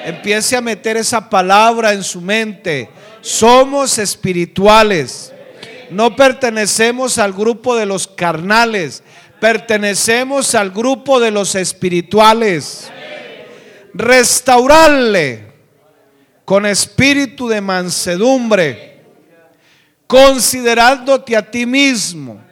Empiece 0.03 0.55
a 0.55 0.61
meter 0.61 0.97
esa 0.97 1.29
palabra 1.29 1.93
en 1.93 2.03
su 2.03 2.21
mente. 2.21 2.89
Somos 3.21 3.99
espirituales. 3.99 5.31
No 5.91 6.15
pertenecemos 6.15 7.17
al 7.17 7.33
grupo 7.33 7.75
de 7.75 7.85
los 7.85 8.07
carnales. 8.07 9.03
Pertenecemos 9.39 10.55
al 10.55 10.71
grupo 10.71 11.19
de 11.19 11.31
los 11.31 11.55
espirituales. 11.55 12.91
Restaurarle 13.93 15.53
con 16.43 16.65
espíritu 16.65 17.47
de 17.47 17.61
mansedumbre, 17.61 19.01
considerándote 20.05 21.35
a 21.35 21.49
ti 21.49 21.65
mismo 21.65 22.45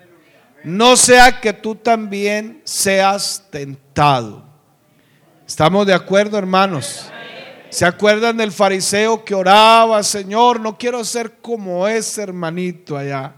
no 0.63 0.95
sea 0.95 1.41
que 1.41 1.51
tú 1.51 1.75
también 1.75 2.61
seas 2.63 3.43
tentado. 3.49 4.43
¿Estamos 5.45 5.85
de 5.85 5.93
acuerdo, 5.93 6.37
hermanos? 6.37 7.11
¿Se 7.73 7.85
acuerdan 7.85 8.37
del 8.37 8.51
fariseo 8.51 9.25
que 9.25 9.33
oraba, 9.33 10.03
Señor, 10.03 10.59
no 10.59 10.77
quiero 10.77 11.03
ser 11.03 11.39
como 11.41 11.87
ese 11.87 12.21
hermanito 12.21 12.95
allá, 12.95 13.37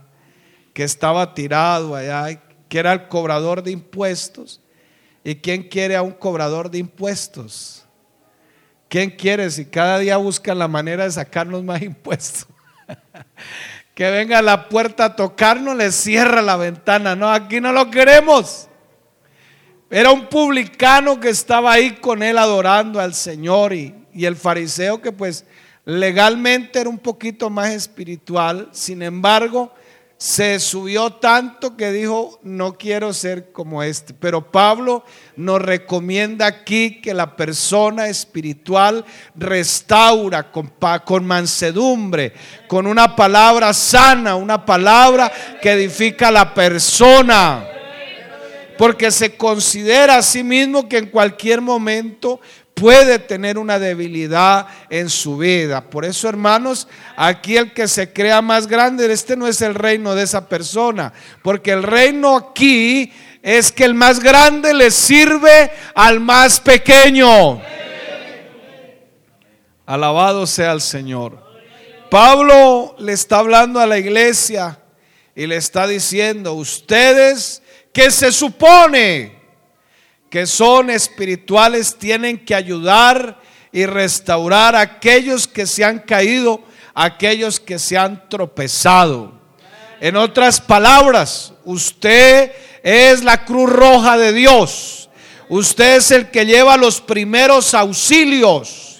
que 0.74 0.84
estaba 0.84 1.34
tirado 1.34 1.96
allá, 1.96 2.42
que 2.68 2.78
era 2.78 2.92
el 2.92 3.08
cobrador 3.08 3.64
de 3.64 3.72
impuestos? 3.72 4.60
¿Y 5.24 5.36
quién 5.36 5.64
quiere 5.64 5.96
a 5.96 6.02
un 6.02 6.12
cobrador 6.12 6.70
de 6.70 6.80
impuestos? 6.80 7.86
¿Quién 8.90 9.12
quiere 9.12 9.50
si 9.50 9.68
cada 9.68 10.00
día 10.00 10.18
buscan 10.18 10.60
la 10.60 10.68
manera 10.68 11.06
de 11.06 11.12
sacarnos 11.12 11.64
más 11.64 11.82
impuestos? 11.82 12.46
que 13.96 14.12
venga 14.12 14.40
a 14.40 14.42
la 14.42 14.68
puerta 14.68 15.06
a 15.06 15.16
tocarnos, 15.16 15.78
le 15.78 15.94
cierra 15.94 16.42
la 16.42 16.58
ventana. 16.58 17.16
No, 17.16 17.32
aquí 17.32 17.62
no 17.62 17.72
lo 17.72 17.90
queremos. 17.90 18.68
Era 19.90 20.12
un 20.12 20.28
publicano 20.28 21.22
que 21.22 21.30
estaba 21.30 21.72
ahí 21.72 21.92
con 21.92 22.22
él 22.22 22.38
adorando 22.38 23.00
al 23.00 23.14
Señor 23.14 23.72
y, 23.72 24.05
y 24.16 24.26
el 24.26 24.36
fariseo 24.36 25.02
que 25.02 25.12
pues 25.12 25.46
legalmente 25.84 26.80
era 26.80 26.90
un 26.90 26.98
poquito 26.98 27.50
más 27.50 27.70
espiritual, 27.72 28.70
sin 28.72 29.02
embargo, 29.02 29.72
se 30.18 30.60
subió 30.62 31.12
tanto 31.12 31.76
que 31.76 31.92
dijo, 31.92 32.40
no 32.42 32.78
quiero 32.78 33.12
ser 33.12 33.52
como 33.52 33.84
este. 33.84 34.14
Pero 34.14 34.50
Pablo 34.50 35.04
nos 35.36 35.62
recomienda 35.62 36.48
aquí 36.48 37.02
que 37.02 37.14
la 37.14 37.36
persona 37.36 38.08
espiritual 38.08 39.04
restaura 39.36 40.52
con, 40.52 40.72
con 41.04 41.26
mansedumbre, 41.26 42.34
con 42.68 42.88
una 42.88 43.14
palabra 43.16 43.74
sana, 43.74 44.36
una 44.36 44.66
palabra 44.66 45.32
que 45.62 45.74
edifica 45.74 46.30
a 46.30 46.32
la 46.32 46.54
persona. 46.54 47.68
porque 48.78 49.10
se 49.10 49.38
considera 49.38 50.18
a 50.18 50.22
sí 50.22 50.44
mismo 50.44 50.90
que 50.90 50.98
en 50.98 51.10
cualquier 51.10 51.62
momento 51.62 52.42
puede 52.76 53.20
tener 53.20 53.58
una 53.58 53.80
debilidad 53.80 54.68
en 54.90 55.10
su 55.10 55.38
vida. 55.38 55.82
Por 55.90 56.06
eso, 56.06 56.30
hermanos, 56.30 56.88
aquí 57.16 57.58
el 57.58 57.74
que 57.74 57.88
se 57.88 58.12
crea 58.12 58.42
más 58.42 58.68
grande, 58.68 59.12
este 59.12 59.36
no 59.36 59.48
es 59.48 59.62
el 59.62 59.74
reino 59.74 60.14
de 60.14 60.24
esa 60.24 60.48
persona, 60.48 61.14
porque 61.42 61.72
el 61.72 61.82
reino 61.82 62.36
aquí 62.36 63.12
es 63.42 63.72
que 63.72 63.86
el 63.86 63.94
más 63.94 64.20
grande 64.20 64.74
le 64.74 64.92
sirve 64.92 65.72
al 65.96 66.20
más 66.20 66.60
pequeño. 66.60 67.62
Alabado 69.86 70.46
sea 70.46 70.74
el 70.74 70.82
Señor. 70.82 71.44
Pablo 72.12 72.96
le 73.00 73.14
está 73.14 73.40
hablando 73.40 73.80
a 73.80 73.86
la 73.86 73.98
iglesia 73.98 74.80
y 75.34 75.48
le 75.48 75.56
está 75.56 75.88
diciendo, 75.88 76.54
ustedes 76.54 77.62
que 77.94 78.12
se 78.12 78.32
supone 78.32 79.35
que 80.36 80.48
son 80.48 80.90
espirituales 80.90 81.96
tienen 81.96 82.38
que 82.38 82.54
ayudar 82.54 83.40
y 83.72 83.86
restaurar 83.86 84.76
a 84.76 84.82
aquellos 84.82 85.48
que 85.48 85.66
se 85.66 85.86
han 85.86 86.00
caído, 86.00 86.62
a 86.94 87.06
aquellos 87.06 87.58
que 87.58 87.80
se 87.80 87.98
han 87.98 88.28
tropezado. 88.28 89.32
En 90.02 90.18
otras 90.18 90.60
palabras, 90.60 91.54
usted 91.64 92.52
es 92.84 93.24
la 93.24 93.46
cruz 93.46 93.70
roja 93.70 94.18
de 94.18 94.34
Dios. 94.34 95.10
Usted 95.48 95.96
es 95.96 96.12
el 96.12 96.30
que 96.32 96.46
lleva 96.46 96.76
los 96.76 97.00
primeros 97.00 97.74
auxilios. 97.74 98.95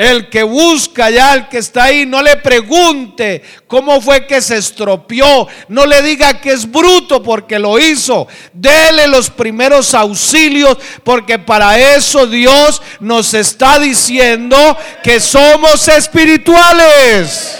El 0.00 0.30
que 0.30 0.42
busca 0.42 1.10
ya, 1.10 1.34
el 1.34 1.48
que 1.50 1.58
está 1.58 1.84
ahí, 1.84 2.06
no 2.06 2.22
le 2.22 2.36
pregunte 2.36 3.42
cómo 3.66 4.00
fue 4.00 4.26
que 4.26 4.40
se 4.40 4.56
estropeó. 4.56 5.46
No 5.68 5.84
le 5.84 6.00
diga 6.00 6.40
que 6.40 6.52
es 6.52 6.70
bruto 6.70 7.22
porque 7.22 7.58
lo 7.58 7.78
hizo. 7.78 8.26
Dele 8.54 9.08
los 9.08 9.28
primeros 9.28 9.92
auxilios 9.92 10.78
porque 11.04 11.38
para 11.38 11.78
eso 11.78 12.26
Dios 12.26 12.80
nos 13.00 13.34
está 13.34 13.78
diciendo 13.78 14.56
que 15.02 15.20
somos 15.20 15.86
espirituales. 15.86 17.58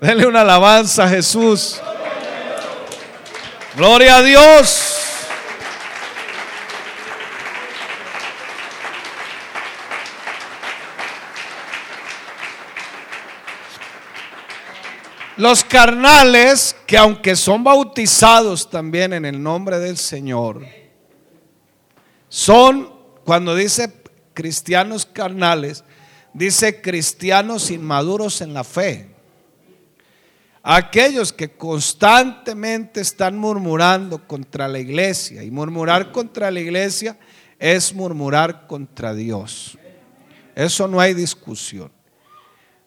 Dele 0.00 0.24
una 0.24 0.40
alabanza 0.40 1.04
a 1.04 1.08
Jesús. 1.10 1.82
Gloria 3.76 4.16
a 4.16 4.22
Dios. 4.22 5.11
Los 15.36 15.64
carnales, 15.64 16.76
que 16.86 16.98
aunque 16.98 17.36
son 17.36 17.64
bautizados 17.64 18.68
también 18.68 19.14
en 19.14 19.24
el 19.24 19.42
nombre 19.42 19.78
del 19.78 19.96
Señor, 19.96 20.66
son, 22.28 22.92
cuando 23.24 23.54
dice 23.54 23.92
cristianos 24.34 25.06
carnales, 25.06 25.84
dice 26.34 26.82
cristianos 26.82 27.70
inmaduros 27.70 28.42
en 28.42 28.52
la 28.52 28.62
fe. 28.62 29.08
Aquellos 30.62 31.32
que 31.32 31.50
constantemente 31.50 33.00
están 33.00 33.36
murmurando 33.36 34.26
contra 34.28 34.68
la 34.68 34.78
iglesia, 34.78 35.42
y 35.42 35.50
murmurar 35.50 36.12
contra 36.12 36.50
la 36.50 36.60
iglesia 36.60 37.18
es 37.58 37.94
murmurar 37.94 38.66
contra 38.66 39.14
Dios. 39.14 39.78
Eso 40.54 40.86
no 40.86 41.00
hay 41.00 41.14
discusión. 41.14 41.90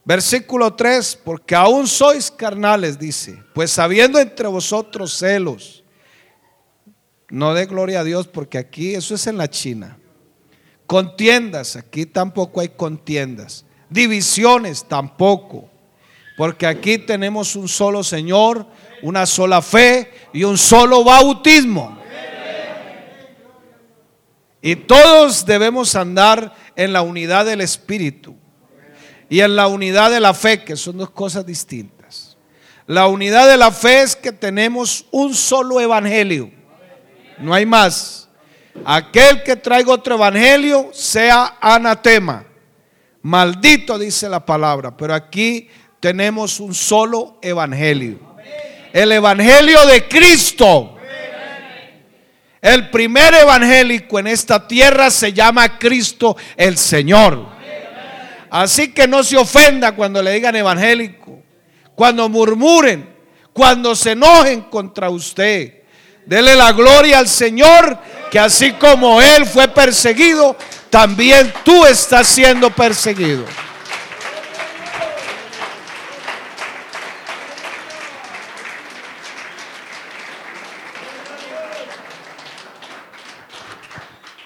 Versículo 0.05 0.75
3, 0.75 1.19
porque 1.23 1.55
aún 1.55 1.87
sois 1.87 2.29
carnales, 2.29 2.99
dice, 2.99 3.41
pues 3.55 3.79
habiendo 3.79 4.19
entre 4.19 4.47
vosotros 4.47 5.17
celos, 5.17 5.83
no 7.27 7.55
dé 7.55 7.65
gloria 7.65 8.01
a 8.01 8.03
Dios, 8.03 8.27
porque 8.27 8.59
aquí 8.59 8.93
eso 8.93 9.15
es 9.15 9.25
en 9.25 9.37
la 9.37 9.49
China. 9.49 9.97
Contiendas, 10.85 11.75
aquí 11.75 12.05
tampoco 12.05 12.61
hay 12.61 12.69
contiendas. 12.69 13.65
Divisiones, 13.89 14.85
tampoco. 14.85 15.71
Porque 16.37 16.67
aquí 16.67 16.99
tenemos 16.99 17.55
un 17.55 17.67
solo 17.67 18.03
Señor, 18.03 18.67
una 19.01 19.25
sola 19.25 19.63
fe 19.63 20.11
y 20.33 20.43
un 20.43 20.59
solo 20.59 21.03
bautismo. 21.03 21.97
Y 24.61 24.75
todos 24.75 25.47
debemos 25.47 25.95
andar 25.95 26.53
en 26.75 26.93
la 26.93 27.01
unidad 27.01 27.47
del 27.47 27.61
Espíritu 27.61 28.35
y 29.29 29.39
en 29.41 29.55
la 29.55 29.67
unidad 29.67 30.11
de 30.11 30.19
la 30.19 30.33
fe, 30.33 30.63
que 30.63 30.75
son 30.75 30.97
dos 30.97 31.09
cosas 31.09 31.45
distintas. 31.45 32.37
La 32.87 33.07
unidad 33.07 33.47
de 33.47 33.57
la 33.57 33.71
fe 33.71 34.03
es 34.03 34.15
que 34.15 34.31
tenemos 34.31 35.05
un 35.11 35.33
solo 35.33 35.79
evangelio, 35.79 36.51
no 37.39 37.53
hay 37.53 37.65
más. 37.65 38.29
Aquel 38.83 39.41
que 39.43 39.55
traiga 39.55 39.93
otro 39.93 40.15
evangelio 40.15 40.89
sea 40.93 41.57
anatema. 41.61 42.45
Maldito 43.21 43.97
dice 43.97 44.29
la 44.29 44.45
palabra, 44.45 44.95
pero 44.95 45.13
aquí 45.13 45.69
tenemos 45.99 46.59
un 46.59 46.75
solo 46.75 47.39
evangelio. 47.41 48.19
El 48.93 49.11
evangelio 49.11 49.85
de 49.87 50.07
Cristo. 50.07 50.95
El 52.61 52.89
primer 52.89 53.33
evangélico 53.33 54.19
en 54.19 54.27
esta 54.27 54.67
tierra 54.67 55.09
se 55.09 55.33
llama 55.33 55.77
Cristo 55.77 56.35
el 56.57 56.77
Señor. 56.77 57.54
Así 58.55 58.93
que 58.93 59.05
no 59.05 59.21
se 59.21 59.35
ofenda 59.35 59.91
cuando 59.97 60.23
le 60.23 60.31
digan 60.31 60.55
evangélico, 60.55 61.43
cuando 61.93 62.29
murmuren, 62.29 63.13
cuando 63.51 63.93
se 63.95 64.11
enojen 64.11 64.61
contra 64.61 65.09
usted. 65.09 65.83
Dele 66.25 66.55
la 66.55 66.71
gloria 66.71 67.19
al 67.19 67.27
Señor, 67.27 67.99
que 68.31 68.39
así 68.39 68.71
como 68.71 69.21
Él 69.21 69.45
fue 69.45 69.67
perseguido, 69.67 70.55
también 70.89 71.53
tú 71.65 71.85
estás 71.85 72.27
siendo 72.27 72.69
perseguido. 72.69 73.43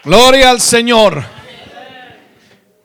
Gloria 0.04 0.50
al 0.50 0.60
Señor. 0.60 1.39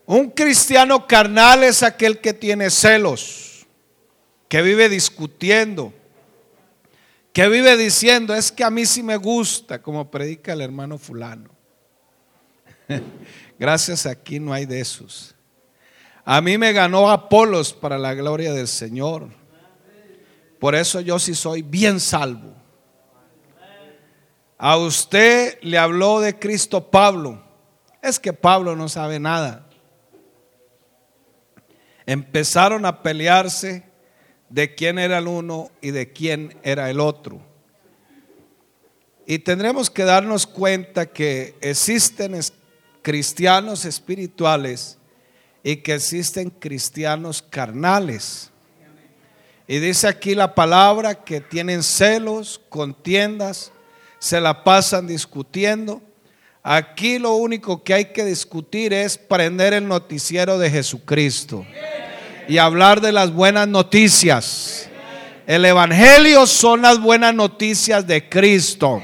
Un 0.07 0.31
cristiano 0.31 1.07
carnal 1.07 1.64
es 1.64 1.83
aquel 1.83 2.21
que 2.21 2.35
tiene 2.35 2.71
celos, 2.71 3.67
que 4.49 4.61
vive 4.61 4.88
discutiendo, 4.88 5.95
que 7.33 7.49
vive 7.49 7.77
diciendo, 7.77 8.35
es 8.35 8.53
que 8.53 8.64
a 8.64 8.71
mí 8.71 8.85
sí 8.85 9.03
me 9.03 9.17
gusta, 9.17 9.81
como 9.81 10.11
predica 10.11 10.53
el 10.53 10.61
hermano 10.61 10.99
fulano. 10.99 11.49
Gracias, 13.59 14.05
aquí 14.05 14.38
no 14.38 14.53
hay 14.53 14.67
de 14.67 14.81
esos. 14.81 15.35
A 16.27 16.40
mí 16.40 16.59
me 16.59 16.73
ganó 16.73 17.11
Apolos 17.11 17.73
para 17.73 17.99
la 17.99 18.12
gloria 18.14 18.53
del 18.53 18.69
Señor. 18.69 19.31
Por 20.59 20.75
eso 20.75 21.01
yo 21.01 21.19
sí 21.19 21.35
soy 21.35 21.62
bien 21.62 21.99
salvo. 21.99 22.55
A 24.59 24.77
usted 24.77 25.59
le 25.62 25.79
habló 25.79 26.21
de 26.21 26.38
Cristo 26.38 26.90
Pablo. 26.90 27.43
Es 28.01 28.21
que 28.21 28.33
Pablo 28.33 28.77
no 28.77 28.88
sabe 28.88 29.19
nada 29.19 29.64
empezaron 32.07 32.85
a 32.87 33.03
pelearse 33.03 33.85
de 34.49 34.75
quién 34.75 34.99
era 34.99 35.19
el 35.19 35.27
uno 35.27 35.71
y 35.81 35.90
de 35.90 36.12
quién 36.12 36.57
era 36.62 36.90
el 36.90 37.01
otro. 37.01 37.40
Y 39.27 39.38
tendremos 39.38 39.90
que 39.90 40.05
darnos 40.05 40.47
cuenta 40.47 41.07
que 41.07 41.55
existen 41.61 42.38
cristianos 43.03 43.85
espirituales 43.85 44.99
y 45.62 45.77
que 45.77 45.95
existen 45.95 46.51
cristianos 46.51 47.43
carnales. 47.43 48.51
Y 49.67 49.79
dice 49.79 50.07
aquí 50.07 50.35
la 50.35 50.55
palabra 50.55 51.25
que 51.25 51.40
tienen 51.40 51.83
celos, 51.83 52.61
contiendas, 52.69 53.73
se 54.19 54.40
la 54.40 54.62
pasan 54.62 55.07
discutiendo. 55.07 56.03
Aquí 56.62 57.19
lo 57.19 57.35
único 57.35 57.83
que 57.83 57.95
hay 57.95 58.05
que 58.07 58.25
discutir 58.25 58.93
es 58.93 59.17
prender 59.17 59.73
el 59.73 59.88
noticiero 59.88 60.59
de 60.59 60.71
Jesucristo 60.71 61.64
y 62.49 62.59
hablar 62.59 63.01
de 63.01 63.13
las 63.13 63.33
buenas 63.33 63.69
noticias. 63.69 64.89
El 65.47 65.65
Evangelio 65.65 66.47
son 66.47 66.83
las 66.83 67.01
buenas 67.01 67.35
noticias 67.35 68.07
de 68.07 68.29
Cristo. 68.29 69.03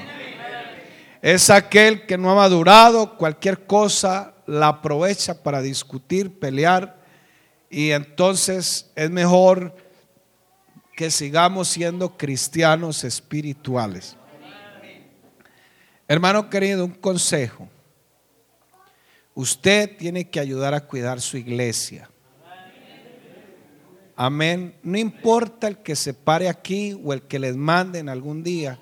Es 1.23 1.51
aquel 1.51 2.07
que 2.07 2.17
no 2.17 2.31
ha 2.31 2.35
madurado, 2.35 3.17
cualquier 3.17 3.67
cosa 3.67 4.35
la 4.47 4.69
aprovecha 4.69 5.43
para 5.43 5.61
discutir, 5.61 6.39
pelear. 6.39 6.99
Y 7.69 7.91
entonces 7.91 8.91
es 8.97 9.11
mejor 9.11 9.75
que 10.97 11.11
sigamos 11.11 11.69
siendo 11.69 12.17
cristianos 12.17 13.05
espirituales. 13.05 14.17
Hermano 16.09 16.51
querido, 16.51 16.85
un 16.85 16.93
consejo. 16.93 17.69
Usted 19.35 19.97
tiene 19.97 20.29
que 20.29 20.41
ayudar 20.41 20.75
a 20.75 20.87
cuidar 20.87 21.21
su 21.21 21.37
iglesia. 21.37 22.11
Amén. 24.23 24.77
No 24.83 24.99
importa 24.99 25.67
el 25.67 25.79
que 25.79 25.97
se 25.97 26.13
pare 26.13 26.51
aquí 26.51 26.93
o 27.03 27.15
el 27.15 27.23
que 27.23 27.39
les 27.39 27.57
manden 27.57 28.11
algún 28.11 28.43
día. 28.43 28.79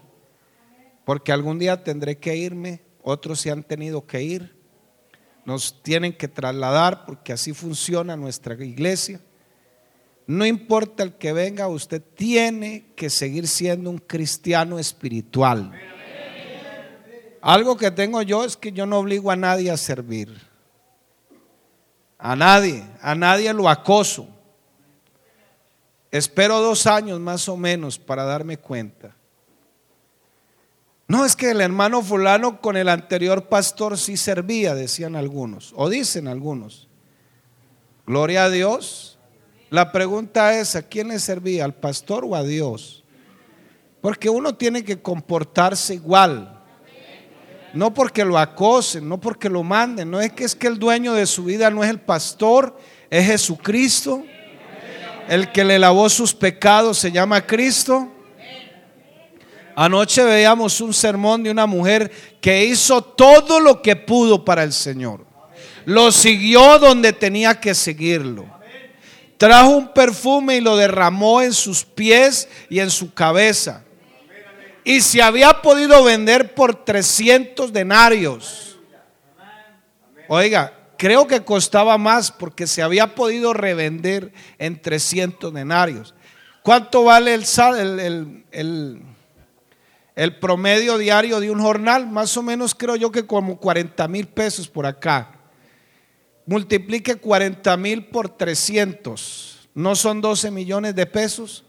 porque 1.05 1.31
algún 1.31 1.61
día 1.61 1.85
tendré 1.85 2.19
que 2.19 2.37
irme, 2.37 2.83
otros 3.03 3.41
se 3.41 3.51
han 3.53 3.63
tenido 3.63 4.05
que 4.05 4.21
ir, 4.21 4.57
nos 5.47 5.81
tienen 5.83 6.13
que 6.13 6.27
trasladar 6.27 7.07
porque 7.07 7.33
así 7.33 7.53
funciona 7.53 8.17
nuestra 8.17 8.55
iglesia. 8.55 9.21
No 10.27 10.45
importa 10.45 11.05
el 11.05 11.15
que 11.15 11.33
venga, 11.33 11.69
usted 11.69 12.03
tiene 12.03 12.93
que 12.97 13.09
seguir 13.09 13.47
siendo 13.47 13.91
un 13.91 13.99
cristiano 13.99 14.77
espiritual. 14.79 15.71
Algo 17.41 17.77
que 17.77 17.93
tengo 17.93 18.21
yo 18.23 18.45
es 18.45 18.57
que 18.57 18.73
yo 18.73 18.87
no 18.87 18.99
obligo 18.99 19.31
a 19.31 19.37
nadie 19.37 19.71
a 19.71 19.77
servir. 19.77 20.37
A 22.19 22.35
nadie, 22.35 22.85
a 23.01 23.15
nadie 23.15 23.55
lo 23.55 23.69
acoso. 23.69 24.35
Espero 26.11 26.61
dos 26.61 26.87
años 26.87 27.21
más 27.21 27.49
o 27.49 27.57
menos 27.57 27.99
para 27.99 28.25
darme 28.25 28.57
cuenta. 28.57 29.15
No, 31.07 31.25
es 31.25 31.35
que 31.37 31.51
el 31.51 31.61
hermano 31.61 32.03
fulano 32.03 32.61
con 32.61 32.77
el 32.77 32.89
anterior 32.89 33.49
pastor 33.49 33.97
sí 33.97 34.17
servía, 34.17 34.75
decían 34.75 35.17
algunos, 35.17 35.73
o 35.75 35.89
dicen 35.89 36.29
algunos. 36.29 36.89
Gloria 38.07 38.45
a 38.45 38.51
Dios. 38.51 39.19
La 39.71 39.93
pregunta 39.93 40.59
es, 40.59 40.77
¿a 40.77 40.83
quién 40.83 41.09
le 41.09 41.19
servía? 41.19 41.65
¿Al 41.65 41.75
pastor 41.75 42.25
o 42.27 42.35
a 42.35 42.43
Dios? 42.43 43.05
Porque 44.01 44.31
uno 44.31 44.55
tiene 44.55 44.85
que 44.85 45.01
comportarse 45.01 45.95
igual. 45.95 46.63
No 47.75 47.93
porque 47.93 48.25
lo 48.25 48.39
acosen, 48.39 49.09
no 49.09 49.21
porque 49.21 49.49
lo 49.49 49.63
manden. 49.63 50.11
No 50.11 50.21
es 50.21 50.33
que 50.33 50.45
es 50.45 50.55
que 50.55 50.69
el 50.69 50.79
dueño 50.79 51.13
de 51.13 51.27
su 51.27 51.45
vida 51.45 51.71
no 51.71 51.85
es 51.85 51.91
el 51.91 52.01
pastor, 52.01 52.79
es 53.11 53.27
Jesucristo. 53.27 54.25
El 55.29 55.53
que 55.53 55.65
le 55.65 55.79
lavó 55.79 56.09
sus 56.09 56.35
pecados 56.35 56.99
se 56.99 57.13
llama 57.13 57.47
Cristo. 57.47 58.09
Anoche 59.77 60.25
veíamos 60.25 60.81
un 60.81 60.93
sermón 60.93 61.43
de 61.43 61.51
una 61.51 61.67
mujer 61.67 62.11
que 62.41 62.65
hizo 62.65 63.03
todo 63.03 63.61
lo 63.61 63.81
que 63.81 63.95
pudo 63.95 64.45
para 64.45 64.65
el 64.65 64.73
Señor. 64.73 65.25
Lo 65.85 66.11
siguió 66.11 66.79
donde 66.79 67.13
tenía 67.13 67.61
que 67.61 67.75
seguirlo 67.75 68.59
trajo 69.39 69.71
un 69.71 69.89
perfume 69.89 70.57
y 70.57 70.61
lo 70.61 70.77
derramó 70.77 71.41
en 71.41 71.55
sus 71.55 71.85
pies 71.85 72.49
y 72.69 72.81
en 72.81 72.91
su 72.91 73.15
cabeza. 73.15 73.85
Y 74.85 75.01
se 75.01 75.23
había 75.23 75.63
podido 75.63 76.03
vender 76.05 76.55
por 76.55 76.85
300 76.85 77.73
denarios. 77.73 78.79
Oiga, 80.27 80.73
creo 80.99 81.27
que 81.27 81.45
costaba 81.45 81.97
más 81.97 82.31
porque 82.31 82.67
se 82.67 82.83
había 82.83 83.15
podido 83.15 83.55
revender 83.55 84.33
en 84.59 84.83
300 84.83 85.55
denarios. 85.55 86.15
¿Cuánto 86.63 87.05
vale 87.05 87.33
el, 87.33 88.45
el, 88.53 89.03
el, 90.15 90.39
promedio 90.39 90.99
diario 90.99 91.41
de 91.41 91.51
un 91.51 91.61
jornal? 91.61 92.07
Más 92.07 92.37
o 92.37 92.43
menos 92.43 92.75
creo 92.75 92.97
yo 92.97 93.11
que 93.11 93.27
como 93.27 93.59
40 93.59 94.07
mil 94.09 94.27
pesos 94.27 94.69
por 94.69 94.85
acá 94.85 95.39
multiplique 96.49 97.17
40 97.17 97.77
mil 97.77 98.07
por 98.07 98.31
300, 98.31 99.69
no 99.75 99.95
son 99.95 100.23
12 100.23 100.51
millones 100.51 100.95
de 100.95 101.05
pesos. 101.05 101.65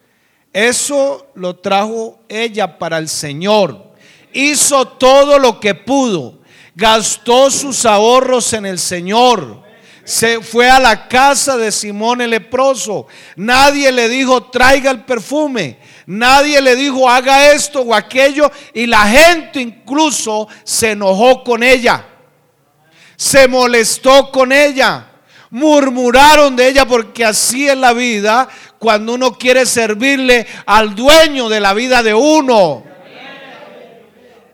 Eso 0.54 1.28
lo 1.36 1.58
trajo 1.58 2.22
ella 2.30 2.80
para 2.80 2.98
el 2.98 3.10
Señor. 3.10 3.92
Hizo 4.32 4.88
todo 4.88 5.38
lo 5.38 5.60
que 5.60 5.76
pudo. 5.76 6.39
Gastó 6.80 7.52
sus 7.52 7.86
ahorros 7.86 8.54
en 8.54 8.66
el 8.66 8.80
Señor. 8.80 9.64
Se 10.04 10.42
fue 10.42 10.70
a 10.70 10.80
la 10.80 11.08
casa 11.08 11.58
de 11.58 11.72
Simón 11.72 12.22
el 12.22 12.32
leproso. 12.32 13.06
Nadie 13.36 13.92
le 13.92 14.10
dijo, 14.10 14.44
traiga 14.44 14.90
el 14.90 15.04
perfume. 15.04 15.78
Nadie 16.08 16.62
le 16.62 16.76
dijo, 16.76 17.08
haga 17.08 17.52
esto 17.52 17.82
o 17.82 17.94
aquello. 17.94 18.52
Y 18.74 18.88
la 18.88 19.06
gente 19.08 19.62
incluso 19.62 20.48
se 20.64 20.92
enojó 20.92 21.44
con 21.44 21.62
ella 21.62 22.06
se 23.20 23.50
molestó 23.50 24.32
con 24.32 24.54
ella. 24.54 25.06
Murmuraron 25.50 26.56
de 26.56 26.70
ella 26.70 26.86
porque 26.88 27.26
así 27.26 27.68
es 27.68 27.76
la 27.76 27.92
vida 27.92 28.48
cuando 28.78 29.14
uno 29.14 29.34
quiere 29.34 29.66
servirle 29.66 30.48
al 30.66 30.96
dueño 30.96 31.50
de 31.50 31.60
la 31.60 31.74
vida 31.74 32.02
de 32.02 32.14
uno. 32.14 32.86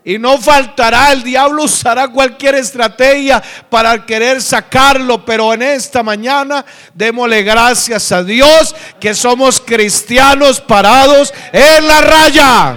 Y 0.08 0.20
no 0.20 0.38
faltará, 0.38 1.10
el 1.10 1.24
diablo 1.24 1.64
usará 1.64 2.06
cualquier 2.06 2.54
estrategia 2.54 3.42
para 3.68 4.06
querer 4.06 4.40
sacarlo, 4.40 5.24
pero 5.24 5.52
en 5.52 5.62
esta 5.62 6.00
mañana 6.04 6.64
démosle 6.94 7.42
gracias 7.42 8.12
a 8.12 8.22
Dios 8.22 8.72
que 9.00 9.16
somos 9.16 9.60
cristianos 9.60 10.60
parados 10.60 11.34
en 11.50 11.88
la 11.88 12.00
raya. 12.02 12.76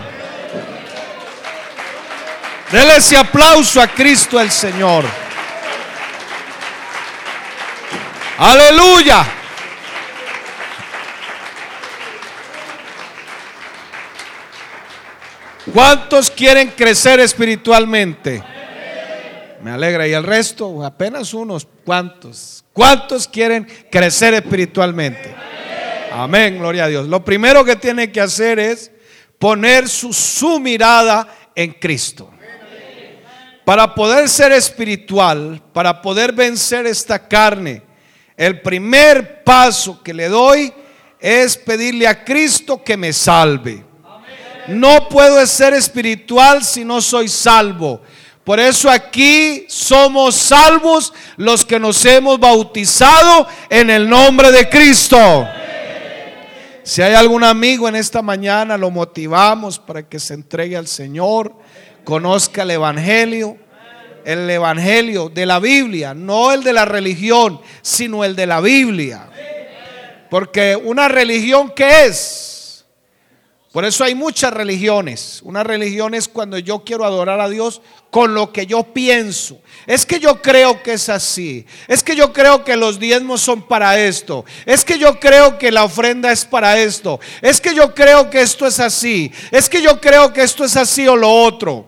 Dele 2.72 2.98
ese 2.98 3.16
aplauso 3.16 3.80
a 3.80 3.86
Cristo 3.86 4.42
el 4.42 4.50
Señor. 4.50 5.06
Aleluya. 8.40 9.39
¿Cuántos 15.74 16.32
quieren 16.32 16.70
crecer 16.76 17.20
espiritualmente? 17.20 18.44
Me 19.62 19.72
alegra. 19.72 20.08
¿Y 20.08 20.14
el 20.14 20.24
resto? 20.24 20.84
Apenas 20.84 21.34
unos 21.34 21.68
cuantos. 21.84 22.64
¿Cuántos 22.74 23.28
quieren 23.28 23.68
crecer 23.92 24.34
espiritualmente? 24.34 25.36
Amén, 26.12 26.58
gloria 26.58 26.86
a 26.86 26.88
Dios. 26.88 27.08
Lo 27.08 27.24
primero 27.24 27.64
que 27.64 27.76
tiene 27.76 28.12
que 28.12 28.22
hacer 28.22 28.58
es 28.58 28.92
poner 29.38 29.88
su, 29.88 30.12
su 30.12 30.60
mirada 30.60 31.28
en 31.56 31.74
Cristo. 31.74 32.32
Para 33.64 33.94
poder 33.94 34.28
ser 34.28 34.52
espiritual, 34.52 35.62
para 35.72 36.02
poder 36.02 36.34
vencer 36.34 36.88
esta 36.88 37.28
carne, 37.28 37.84
el 38.36 38.62
primer 38.62 39.44
paso 39.44 40.02
que 40.02 40.14
le 40.14 40.30
doy 40.30 40.74
es 41.20 41.58
pedirle 41.58 42.08
a 42.08 42.24
Cristo 42.24 42.84
que 42.84 42.98
me 42.98 43.14
salve. 43.14 43.89
No 44.70 45.10
puedo 45.10 45.46
ser 45.46 45.74
espiritual 45.74 46.64
si 46.64 46.86
no 46.86 47.02
soy 47.02 47.28
salvo. 47.28 48.02
Por 48.44 48.60
eso 48.60 48.90
aquí 48.90 49.66
somos 49.68 50.36
salvos 50.36 51.14
los 51.38 51.66
que 51.66 51.80
nos 51.80 52.04
hemos 52.06 52.40
bautizado 52.40 53.48
en 53.70 53.90
el 53.90 54.10
nombre 54.10 54.52
de 54.52 54.68
Cristo. 54.70 55.48
Si 56.84 57.02
hay 57.02 57.14
algún 57.14 57.44
amigo 57.44 57.88
en 57.88 57.96
esta 57.96 58.22
mañana, 58.22 58.78
lo 58.78 58.90
motivamos 58.90 59.78
para 59.78 60.08
que 60.08 60.20
se 60.20 60.34
entregue 60.34 60.76
al 60.76 60.88
Señor, 60.88 61.54
conozca 62.04 62.64
el 62.64 62.72
Evangelio 62.72 63.58
el 64.26 64.50
Evangelio 64.50 65.30
de 65.30 65.46
la 65.46 65.60
Biblia, 65.60 66.14
no 66.14 66.52
el 66.52 66.64
de 66.64 66.74
la 66.74 66.86
religión, 66.86 67.62
sino 67.82 68.24
el 68.24 68.36
de 68.36 68.46
la 68.46 68.62
Biblia. 68.62 69.30
Porque 70.30 70.76
una 70.76 71.08
religión, 71.08 71.72
¿qué 71.76 72.06
es? 72.06 72.59
Por 73.72 73.86
eso 73.86 74.04
hay 74.04 74.16
muchas 74.16 74.52
religiones. 74.52 75.42
Una 75.44 75.64
religión 75.64 76.16
es 76.16 76.28
cuando 76.28 76.58
yo 76.58 76.84
quiero 76.84 77.06
adorar 77.06 77.40
a 77.40 77.50
Dios 77.50 77.84
con 78.10 78.34
lo 78.34 78.52
que 78.52 78.66
yo 78.66 78.82
pienso. 78.82 79.62
Es 79.86 80.08
que 80.08 80.20
yo 80.20 80.42
creo 80.42 80.82
que 80.82 80.94
es 80.94 81.08
así. 81.08 81.68
Es 81.88 82.02
que 82.02 82.16
yo 82.16 82.34
creo 82.34 82.64
que 82.64 82.76
los 82.76 83.00
diezmos 83.00 83.42
son 83.42 83.68
para 83.68 84.00
esto. 84.00 84.44
Es 84.66 84.84
que 84.84 84.98
yo 84.98 85.20
creo 85.20 85.60
que 85.60 85.72
la 85.72 85.84
ofrenda 85.84 86.32
es 86.32 86.46
para 86.46 86.80
esto. 86.80 87.20
Es 87.42 87.62
que 87.62 87.76
yo 87.76 87.94
creo 87.94 88.32
que 88.32 88.42
esto 88.42 88.66
es 88.66 88.80
así. 88.80 89.32
Es 89.52 89.70
que 89.70 89.84
yo 89.84 90.02
creo 90.02 90.34
que 90.34 90.42
esto 90.42 90.66
es 90.66 90.76
así 90.76 91.08
o 91.08 91.16
lo 91.16 91.32
otro. 91.32 91.86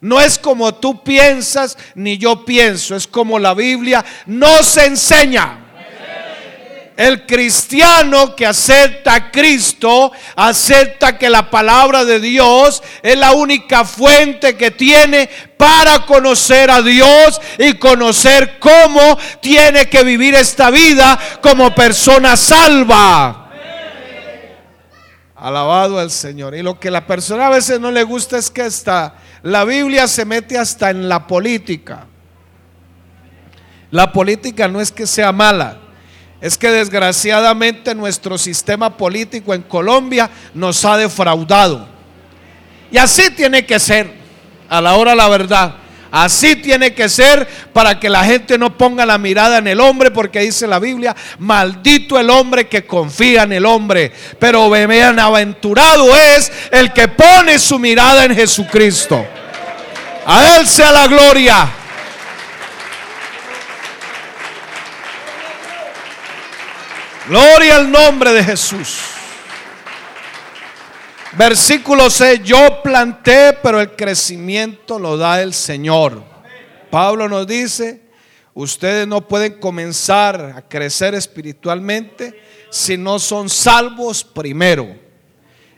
No 0.00 0.20
es 0.20 0.38
como 0.38 0.74
tú 0.74 1.02
piensas 1.02 1.76
ni 1.94 2.18
yo 2.18 2.44
pienso, 2.44 2.94
es 2.94 3.06
como 3.06 3.38
la 3.38 3.52
Biblia 3.52 4.04
nos 4.26 4.76
enseña. 4.76 5.67
El 6.98 7.26
cristiano 7.26 8.34
que 8.34 8.44
acepta 8.44 9.14
a 9.14 9.30
Cristo, 9.30 10.10
acepta 10.34 11.16
que 11.16 11.30
la 11.30 11.48
palabra 11.48 12.04
de 12.04 12.18
Dios 12.18 12.82
es 13.04 13.16
la 13.16 13.30
única 13.30 13.84
fuente 13.84 14.56
que 14.56 14.72
tiene 14.72 15.30
para 15.56 16.04
conocer 16.06 16.72
a 16.72 16.82
Dios 16.82 17.40
y 17.56 17.74
conocer 17.74 18.58
cómo 18.58 19.16
tiene 19.40 19.88
que 19.88 20.02
vivir 20.02 20.34
esta 20.34 20.72
vida 20.72 21.16
como 21.40 21.72
persona 21.72 22.36
salva. 22.36 23.52
Alabado 25.36 26.00
al 26.00 26.10
Señor. 26.10 26.56
Y 26.56 26.62
lo 26.62 26.80
que 26.80 26.90
la 26.90 27.06
persona 27.06 27.46
a 27.46 27.50
veces 27.50 27.78
no 27.78 27.92
le 27.92 28.02
gusta 28.02 28.38
es 28.38 28.50
que 28.50 28.66
está 28.66 29.14
la 29.44 29.64
Biblia 29.64 30.08
se 30.08 30.24
mete 30.24 30.58
hasta 30.58 30.90
en 30.90 31.08
la 31.08 31.28
política. 31.28 32.06
La 33.92 34.12
política 34.12 34.66
no 34.66 34.80
es 34.80 34.90
que 34.90 35.06
sea 35.06 35.30
mala, 35.30 35.78
es 36.40 36.56
que 36.56 36.70
desgraciadamente 36.70 37.94
nuestro 37.94 38.38
sistema 38.38 38.96
político 38.96 39.54
en 39.54 39.62
Colombia 39.62 40.30
nos 40.54 40.84
ha 40.84 40.96
defraudado. 40.96 41.88
Y 42.90 42.98
así 42.98 43.30
tiene 43.30 43.66
que 43.66 43.78
ser, 43.78 44.12
a 44.68 44.80
la 44.80 44.94
hora 44.94 45.14
la 45.14 45.28
verdad. 45.28 45.74
Así 46.10 46.56
tiene 46.56 46.94
que 46.94 47.08
ser 47.08 47.46
para 47.72 48.00
que 48.00 48.08
la 48.08 48.24
gente 48.24 48.56
no 48.56 48.78
ponga 48.78 49.04
la 49.04 49.18
mirada 49.18 49.58
en 49.58 49.66
el 49.66 49.78
hombre, 49.78 50.10
porque 50.10 50.40
dice 50.40 50.66
la 50.66 50.78
Biblia, 50.78 51.14
maldito 51.38 52.18
el 52.18 52.30
hombre 52.30 52.66
que 52.66 52.86
confía 52.86 53.42
en 53.42 53.52
el 53.52 53.66
hombre, 53.66 54.10
pero 54.38 54.70
bienaventurado 54.70 56.16
es 56.16 56.50
el 56.70 56.94
que 56.94 57.08
pone 57.08 57.58
su 57.58 57.78
mirada 57.78 58.24
en 58.24 58.34
Jesucristo. 58.34 59.22
A 60.24 60.56
Él 60.56 60.66
sea 60.66 60.92
la 60.92 61.06
gloria. 61.08 61.68
Gloria 67.28 67.76
al 67.76 67.90
nombre 67.90 68.32
de 68.32 68.42
Jesús. 68.42 69.00
Versículo 71.32 72.08
6, 72.08 72.40
yo 72.42 72.82
planté, 72.82 73.52
pero 73.62 73.82
el 73.82 73.94
crecimiento 73.94 74.98
lo 74.98 75.18
da 75.18 75.42
el 75.42 75.52
Señor. 75.52 76.22
Pablo 76.90 77.28
nos 77.28 77.46
dice, 77.46 78.00
ustedes 78.54 79.06
no 79.06 79.28
pueden 79.28 79.60
comenzar 79.60 80.54
a 80.56 80.62
crecer 80.62 81.14
espiritualmente 81.14 82.42
si 82.70 82.96
no 82.96 83.18
son 83.18 83.50
salvos 83.50 84.24
primero. 84.24 84.96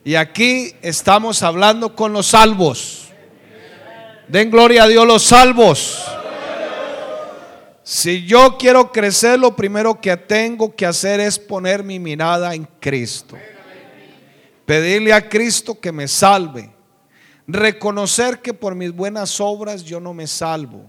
Y 0.04 0.14
aquí 0.14 0.76
estamos 0.82 1.42
hablando 1.42 1.96
con 1.96 2.12
los 2.12 2.28
salvos. 2.28 3.08
Den 4.28 4.52
gloria 4.52 4.84
a 4.84 4.88
Dios 4.88 5.04
los 5.04 5.24
salvos. 5.24 6.19
Si 7.92 8.24
yo 8.24 8.56
quiero 8.56 8.92
crecer, 8.92 9.40
lo 9.40 9.56
primero 9.56 10.00
que 10.00 10.16
tengo 10.16 10.76
que 10.76 10.86
hacer 10.86 11.18
es 11.18 11.40
poner 11.40 11.82
mi 11.82 11.98
mirada 11.98 12.54
en 12.54 12.64
Cristo. 12.78 13.36
Pedirle 14.64 15.12
a 15.12 15.28
Cristo 15.28 15.80
que 15.80 15.90
me 15.90 16.06
salve. 16.06 16.70
Reconocer 17.48 18.38
que 18.38 18.54
por 18.54 18.76
mis 18.76 18.92
buenas 18.92 19.40
obras 19.40 19.82
yo 19.82 19.98
no 19.98 20.14
me 20.14 20.28
salvo. 20.28 20.88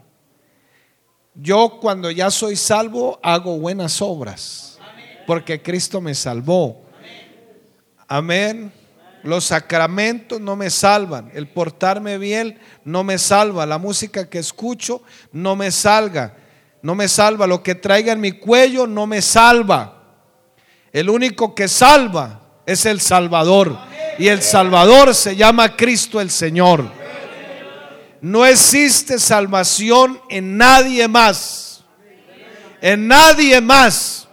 Yo 1.33 1.79
cuando 1.81 2.11
ya 2.11 2.29
soy 2.29 2.55
salvo 2.55 3.19
hago 3.23 3.57
buenas 3.57 3.99
obras. 3.99 4.77
Porque 5.25 5.59
Cristo 5.59 6.01
me 6.01 6.13
salvó. 6.13 6.83
Amén. 8.07 8.71
Los 9.23 9.45
sacramentos 9.45 10.39
no 10.39 10.55
me 10.55 10.69
salvan. 10.69 11.31
El 11.33 11.47
portarme 11.47 12.19
bien 12.19 12.59
no 12.85 13.03
me 13.03 13.17
salva. 13.17 13.65
La 13.65 13.79
música 13.79 14.29
que 14.29 14.37
escucho 14.37 15.01
no 15.31 15.55
me 15.55 15.71
salga 15.71 16.37
no 16.81 16.95
me 16.95 17.07
salva. 17.07 17.47
Lo 17.47 17.63
que 17.63 17.75
traiga 17.75 18.13
en 18.13 18.21
mi 18.21 18.33
cuello 18.33 18.87
no 18.87 19.07
me 19.07 19.21
salva. 19.21 19.97
El 20.91 21.09
único 21.09 21.55
que 21.55 21.67
salva 21.67 22.41
es 22.65 22.85
el 22.85 22.99
Salvador. 23.01 23.77
Y 24.17 24.27
el 24.27 24.41
Salvador 24.41 25.15
se 25.15 25.35
llama 25.35 25.75
Cristo 25.75 26.19
el 26.19 26.29
Señor. 26.29 26.85
No 28.21 28.45
existe 28.45 29.17
salvación 29.17 30.21
en 30.29 30.57
nadie 30.57 31.07
más. 31.07 31.83
En 32.81 33.07
nadie 33.07 33.61
más. 33.61 34.27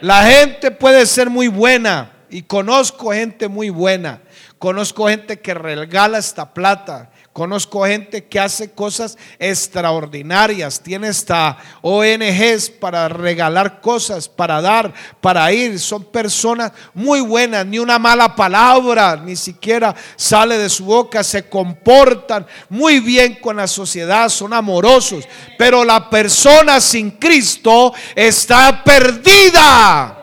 La 0.00 0.24
gente 0.24 0.70
puede 0.70 1.06
ser 1.06 1.28
muy 1.28 1.48
buena. 1.48 2.12
Y 2.30 2.42
conozco 2.42 3.12
gente 3.12 3.48
muy 3.48 3.70
buena. 3.70 4.22
Conozco 4.58 5.08
gente 5.08 5.40
que 5.40 5.54
regala 5.54 6.18
esta 6.18 6.52
plata 6.54 7.09
Conozco 7.32 7.86
gente 7.86 8.24
que 8.24 8.40
hace 8.40 8.72
cosas 8.72 9.16
extraordinarias, 9.38 10.80
tiene 10.80 11.06
hasta 11.06 11.58
ONGs 11.80 12.70
para 12.70 13.08
regalar 13.08 13.80
cosas, 13.80 14.28
para 14.28 14.60
dar, 14.60 14.92
para 15.20 15.52
ir. 15.52 15.78
Son 15.78 16.02
personas 16.02 16.72
muy 16.92 17.20
buenas, 17.20 17.64
ni 17.64 17.78
una 17.78 18.00
mala 18.00 18.34
palabra, 18.34 19.14
ni 19.14 19.36
siquiera 19.36 19.94
sale 20.16 20.58
de 20.58 20.68
su 20.68 20.84
boca, 20.84 21.22
se 21.22 21.48
comportan 21.48 22.44
muy 22.68 22.98
bien 22.98 23.36
con 23.36 23.56
la 23.56 23.68
sociedad, 23.68 24.28
son 24.28 24.52
amorosos. 24.52 25.24
Pero 25.56 25.84
la 25.84 26.10
persona 26.10 26.80
sin 26.80 27.12
Cristo 27.12 27.94
está 28.16 28.82
perdida. 28.82 30.16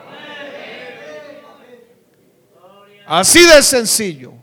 Así 3.06 3.46
de 3.46 3.62
sencillo. 3.62 4.37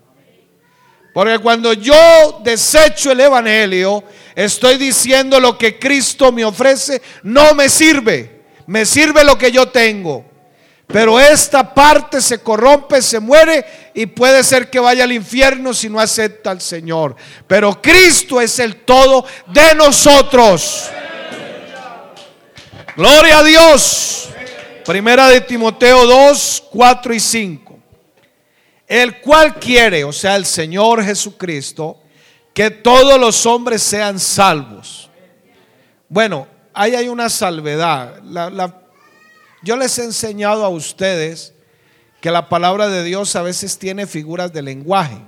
Porque 1.15 1.39
cuando 1.39 1.71
yo 1.71 2.41
desecho 2.43 3.09
el 3.09 3.21
Evangelio, 3.21 4.03
estoy 4.35 4.77
diciendo 4.77 5.39
lo 5.39 5.57
que 5.57 5.79
Cristo 5.79 6.29
me 6.33 6.43
ofrece, 6.43 7.01
no 7.23 7.53
me 7.53 7.69
sirve. 7.69 8.41
Me 8.67 8.85
sirve 8.85 9.23
lo 9.23 9.37
que 9.37 9.49
yo 9.49 9.69
tengo. 9.69 10.25
Pero 10.85 11.17
esta 11.17 11.73
parte 11.73 12.19
se 12.19 12.39
corrompe, 12.39 13.01
se 13.01 13.21
muere 13.21 13.65
y 13.93 14.07
puede 14.07 14.43
ser 14.43 14.69
que 14.69 14.77
vaya 14.77 15.05
al 15.05 15.13
infierno 15.13 15.73
si 15.73 15.87
no 15.87 16.01
acepta 16.01 16.51
al 16.51 16.59
Señor. 16.59 17.15
Pero 17.47 17.81
Cristo 17.81 18.41
es 18.41 18.59
el 18.59 18.83
todo 18.83 19.25
de 19.47 19.73
nosotros. 19.73 20.89
Gloria 22.97 23.39
a 23.39 23.43
Dios. 23.45 24.27
Primera 24.85 25.29
de 25.29 25.39
Timoteo 25.39 26.05
2, 26.05 26.63
4 26.69 27.13
y 27.13 27.19
5 27.21 27.74
el 28.87 29.19
cual 29.21 29.55
quiere, 29.55 30.03
o 30.03 30.13
sea, 30.13 30.35
el 30.35 30.45
Señor 30.45 31.03
Jesucristo, 31.03 31.97
que 32.53 32.69
todos 32.69 33.19
los 33.19 33.45
hombres 33.45 33.81
sean 33.81 34.19
salvos. 34.19 35.09
Bueno, 36.07 36.47
ahí 36.73 36.95
hay 36.95 37.07
una 37.07 37.29
salvedad. 37.29 38.21
yo 39.63 39.75
les 39.75 39.97
he 39.97 40.03
enseñado 40.03 40.63
a 40.63 40.69
ustedes 40.69 41.53
que 42.21 42.31
la 42.31 42.49
palabra 42.49 42.87
de 42.87 43.03
Dios 43.03 43.35
a 43.35 43.41
veces 43.41 43.77
tiene 43.77 44.07
figuras 44.07 44.53
de 44.53 44.61
lenguaje. 44.61 45.19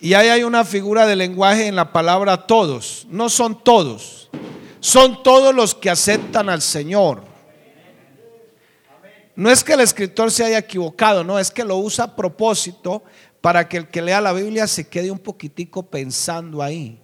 Y 0.00 0.14
ahí 0.14 0.28
hay 0.28 0.42
una 0.42 0.64
figura 0.64 1.06
de 1.06 1.16
lenguaje 1.16 1.66
en 1.66 1.76
la 1.76 1.92
palabra 1.92 2.46
todos. 2.46 3.06
No 3.08 3.28
son 3.28 3.62
todos. 3.62 4.28
Son 4.80 5.22
todos 5.22 5.54
los 5.54 5.74
que 5.74 5.90
aceptan 5.90 6.48
al 6.48 6.62
Señor. 6.62 7.24
No 9.36 9.50
es 9.50 9.62
que 9.62 9.74
el 9.74 9.80
escritor 9.80 10.32
se 10.32 10.44
haya 10.44 10.58
equivocado, 10.58 11.22
no, 11.22 11.38
es 11.38 11.50
que 11.50 11.62
lo 11.62 11.76
usa 11.76 12.06
a 12.06 12.16
propósito 12.16 13.04
para 13.42 13.68
que 13.68 13.76
el 13.76 13.88
que 13.88 14.00
lea 14.00 14.20
la 14.20 14.32
Biblia 14.32 14.66
se 14.66 14.88
quede 14.88 15.10
un 15.10 15.18
poquitico 15.18 15.84
pensando 15.84 16.62
ahí. 16.62 16.98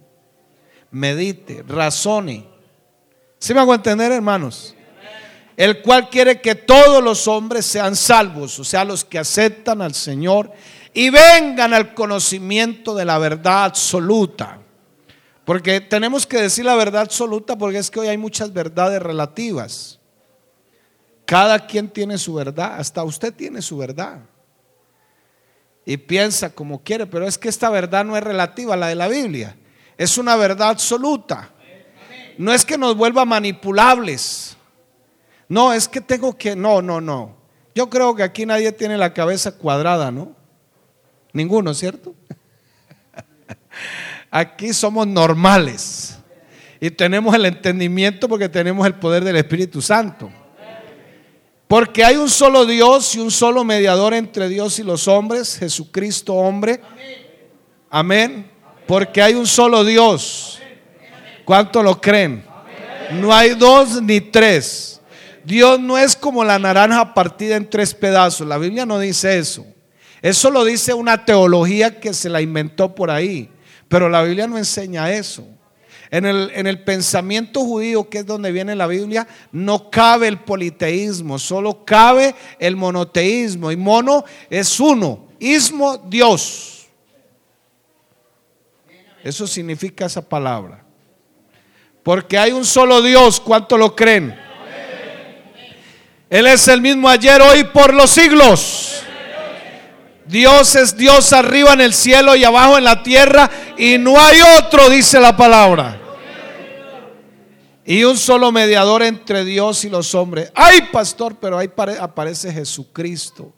Medite, 0.89 1.63
razone. 1.67 2.47
¿Sí 3.37 3.53
me 3.53 3.59
hago 3.59 3.75
entender, 3.75 4.11
hermanos? 4.11 4.75
El 5.55 5.81
cual 5.83 6.09
quiere 6.09 6.41
que 6.41 6.55
todos 6.55 7.03
los 7.03 7.27
hombres 7.27 7.67
sean 7.67 7.95
salvos, 7.95 8.57
o 8.59 8.63
sea, 8.63 8.83
los 8.83 9.05
que 9.05 9.19
aceptan 9.19 9.81
al 9.83 9.93
Señor 9.93 10.51
y 10.93 11.11
vengan 11.11 11.73
al 11.73 11.93
conocimiento 11.93 12.95
de 12.95 13.05
la 13.05 13.19
verdad 13.19 13.65
absoluta. 13.65 14.59
Porque 15.45 15.81
tenemos 15.81 16.25
que 16.25 16.41
decir 16.41 16.65
la 16.65 16.75
verdad 16.75 17.01
absoluta 17.01 17.57
porque 17.57 17.77
es 17.77 17.91
que 17.91 17.99
hoy 17.99 18.07
hay 18.07 18.17
muchas 18.17 18.53
verdades 18.53 19.01
relativas. 19.01 19.99
Cada 21.33 21.65
quien 21.65 21.89
tiene 21.89 22.19
su 22.19 22.35
verdad, 22.35 22.75
hasta 22.77 23.03
usted 23.03 23.33
tiene 23.33 23.63
su 23.63 23.75
verdad. 23.75 24.19
Y 25.83 25.97
piensa 25.97 26.53
como 26.53 26.83
quiere, 26.83 27.07
pero 27.07 27.25
es 27.25 27.39
que 27.39 27.49
esta 27.49 27.71
verdad 27.71 28.05
no 28.05 28.15
es 28.15 28.23
relativa 28.23 28.75
a 28.75 28.77
la 28.77 28.85
de 28.85 28.93
la 28.93 29.07
Biblia. 29.07 29.55
Es 29.97 30.19
una 30.19 30.35
verdad 30.35 30.69
absoluta. 30.69 31.49
No 32.37 32.53
es 32.53 32.63
que 32.63 32.77
nos 32.77 32.95
vuelva 32.95 33.25
manipulables. 33.25 34.55
No, 35.49 35.73
es 35.73 35.87
que 35.87 36.01
tengo 36.01 36.37
que, 36.37 36.55
no, 36.55 36.83
no, 36.83 37.01
no. 37.01 37.35
Yo 37.73 37.89
creo 37.89 38.13
que 38.13 38.21
aquí 38.21 38.45
nadie 38.45 38.71
tiene 38.71 38.95
la 38.95 39.11
cabeza 39.11 39.53
cuadrada, 39.53 40.11
¿no? 40.11 40.35
Ninguno, 41.31 41.73
¿cierto? 41.73 42.13
Aquí 44.29 44.71
somos 44.71 45.07
normales 45.07 46.15
y 46.79 46.91
tenemos 46.91 47.33
el 47.33 47.47
entendimiento 47.47 48.29
porque 48.29 48.49
tenemos 48.49 48.85
el 48.85 48.93
poder 48.93 49.23
del 49.23 49.37
Espíritu 49.37 49.81
Santo. 49.81 50.31
Porque 51.73 52.05
hay 52.05 52.17
un 52.17 52.29
solo 52.29 52.67
Dios 52.67 53.15
y 53.15 53.19
un 53.19 53.31
solo 53.31 53.63
mediador 53.63 54.13
entre 54.13 54.47
Dios 54.47 54.77
y 54.77 54.83
los 54.83 55.07
hombres, 55.07 55.57
Jesucristo 55.57 56.35
hombre. 56.35 56.79
Amén. 57.89 58.47
Porque 58.85 59.23
hay 59.23 59.33
un 59.33 59.47
solo 59.47 59.83
Dios. 59.83 60.59
¿Cuánto 61.43 61.81
lo 61.81 61.99
creen? 61.99 62.45
No 63.13 63.33
hay 63.33 63.55
dos 63.55 63.99
ni 64.03 64.21
tres. 64.21 65.01
Dios 65.43 65.79
no 65.79 65.97
es 65.97 66.15
como 66.15 66.43
la 66.43 66.59
naranja 66.59 67.11
partida 67.15 67.55
en 67.55 67.67
tres 67.67 67.95
pedazos. 67.95 68.47
La 68.47 68.59
Biblia 68.59 68.85
no 68.85 68.99
dice 68.99 69.39
eso. 69.39 69.65
Eso 70.21 70.51
lo 70.51 70.63
dice 70.65 70.93
una 70.93 71.25
teología 71.25 71.99
que 71.99 72.13
se 72.13 72.29
la 72.29 72.39
inventó 72.39 72.93
por 72.93 73.09
ahí. 73.09 73.49
Pero 73.87 74.09
la 74.09 74.21
Biblia 74.21 74.45
no 74.45 74.59
enseña 74.59 75.11
eso. 75.11 75.47
En 76.15 76.27
el, 76.67 76.83
pensamiento 76.83 77.61
judío, 77.61 78.07
que 78.07 78.19
es 78.19 78.25
donde 78.27 78.51
viene 78.51 78.75
la 78.75 78.85
Biblia, 78.85 79.27
no 79.51 79.89
cabe 79.89 80.27
el 80.27 80.37
politeísmo, 80.41 81.39
solo 81.39 81.83
cabe 81.83 82.35
el 82.59 82.75
monoteísmo. 82.75 83.71
Y 83.71 83.77
mono 83.77 84.23
es 84.47 84.79
uno, 84.79 85.29
ismo 85.39 85.97
Dios. 85.97 86.85
Eso 89.23 89.47
significa 89.47 90.05
esa 90.05 90.21
palabra. 90.21 90.85
Porque 92.03 92.37
hay 92.37 92.51
un 92.51 92.63
solo 92.63 93.01
Dios, 93.01 93.39
¿cuánto 93.39 93.75
lo 93.75 93.95
creen? 93.95 94.39
Él 96.29 96.45
es 96.45 96.67
el 96.67 96.79
mismo 96.79 97.09
ayer, 97.09 97.41
hoy, 97.41 97.63
por 97.63 97.91
los 97.91 98.11
siglos. 98.11 99.01
Dios 100.27 100.75
es 100.75 100.95
Dios 100.95 101.33
arriba 101.33 101.73
en 101.73 101.81
el 101.81 101.93
cielo 101.95 102.35
y 102.35 102.43
abajo 102.43 102.77
en 102.77 102.83
la 102.83 103.01
tierra 103.01 103.49
y 103.79 103.97
no 103.97 104.19
hay 104.19 104.41
otro, 104.59 104.91
dice 104.91 105.19
la 105.19 105.35
palabra. 105.35 106.01
Y 107.85 108.03
un 108.05 108.17
solo 108.17 108.51
mediador 108.51 109.03
entre 109.03 109.43
Dios 109.43 109.83
y 109.83 109.89
los 109.89 110.15
hombres. 110.15 110.51
Ay, 110.55 110.89
pastor, 110.91 111.35
pero 111.39 111.57
ahí 111.57 111.69
aparece 111.99 112.51
Jesucristo, 112.51 113.53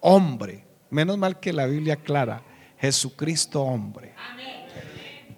hombre. 0.00 0.64
Menos 0.90 1.18
mal 1.18 1.40
que 1.40 1.52
la 1.52 1.66
Biblia 1.66 1.94
aclara, 1.94 2.42
Jesucristo 2.78 3.62
hombre. 3.62 4.14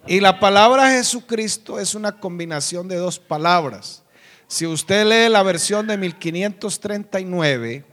Y 0.06 0.20
la 0.20 0.38
palabra 0.38 0.90
Jesucristo 0.90 1.80
es 1.80 1.94
una 1.94 2.20
combinación 2.20 2.88
de 2.88 2.96
dos 2.96 3.18
palabras. 3.18 4.04
Si 4.46 4.66
usted 4.66 5.06
lee 5.06 5.32
la 5.32 5.42
versión 5.42 5.86
de 5.86 5.96
1539, 5.96 7.84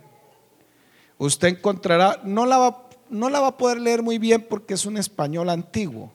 usted 1.18 1.48
encontrará, 1.48 2.20
no 2.24 2.46
la, 2.46 2.58
va, 2.58 2.90
no 3.10 3.30
la 3.30 3.40
va 3.40 3.48
a 3.48 3.58
poder 3.58 3.80
leer 3.80 4.04
muy 4.04 4.20
bien 4.20 4.46
porque 4.48 4.76
es 4.76 4.86
un 4.86 4.98
español 4.98 5.50
antiguo. 5.50 6.12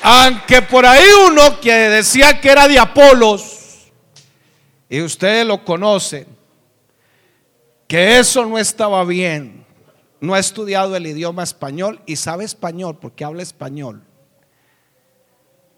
Aunque 0.01 0.61
por 0.61 0.85
ahí 0.85 1.05
uno 1.27 1.59
que 1.59 1.73
decía 1.73 2.39
que 2.39 2.49
era 2.49 2.67
de 2.67 2.79
Apolos, 2.79 3.91
y 4.89 5.01
ustedes 5.01 5.45
lo 5.45 5.63
conocen, 5.63 6.27
que 7.87 8.17
eso 8.17 8.45
no 8.45 8.57
estaba 8.57 9.03
bien, 9.03 9.65
no 10.19 10.33
ha 10.33 10.39
estudiado 10.39 10.95
el 10.95 11.05
idioma 11.07 11.43
español 11.43 12.01
y 12.05 12.15
sabe 12.15 12.43
español 12.43 12.97
porque 12.99 13.23
habla 13.23 13.43
español. 13.43 14.03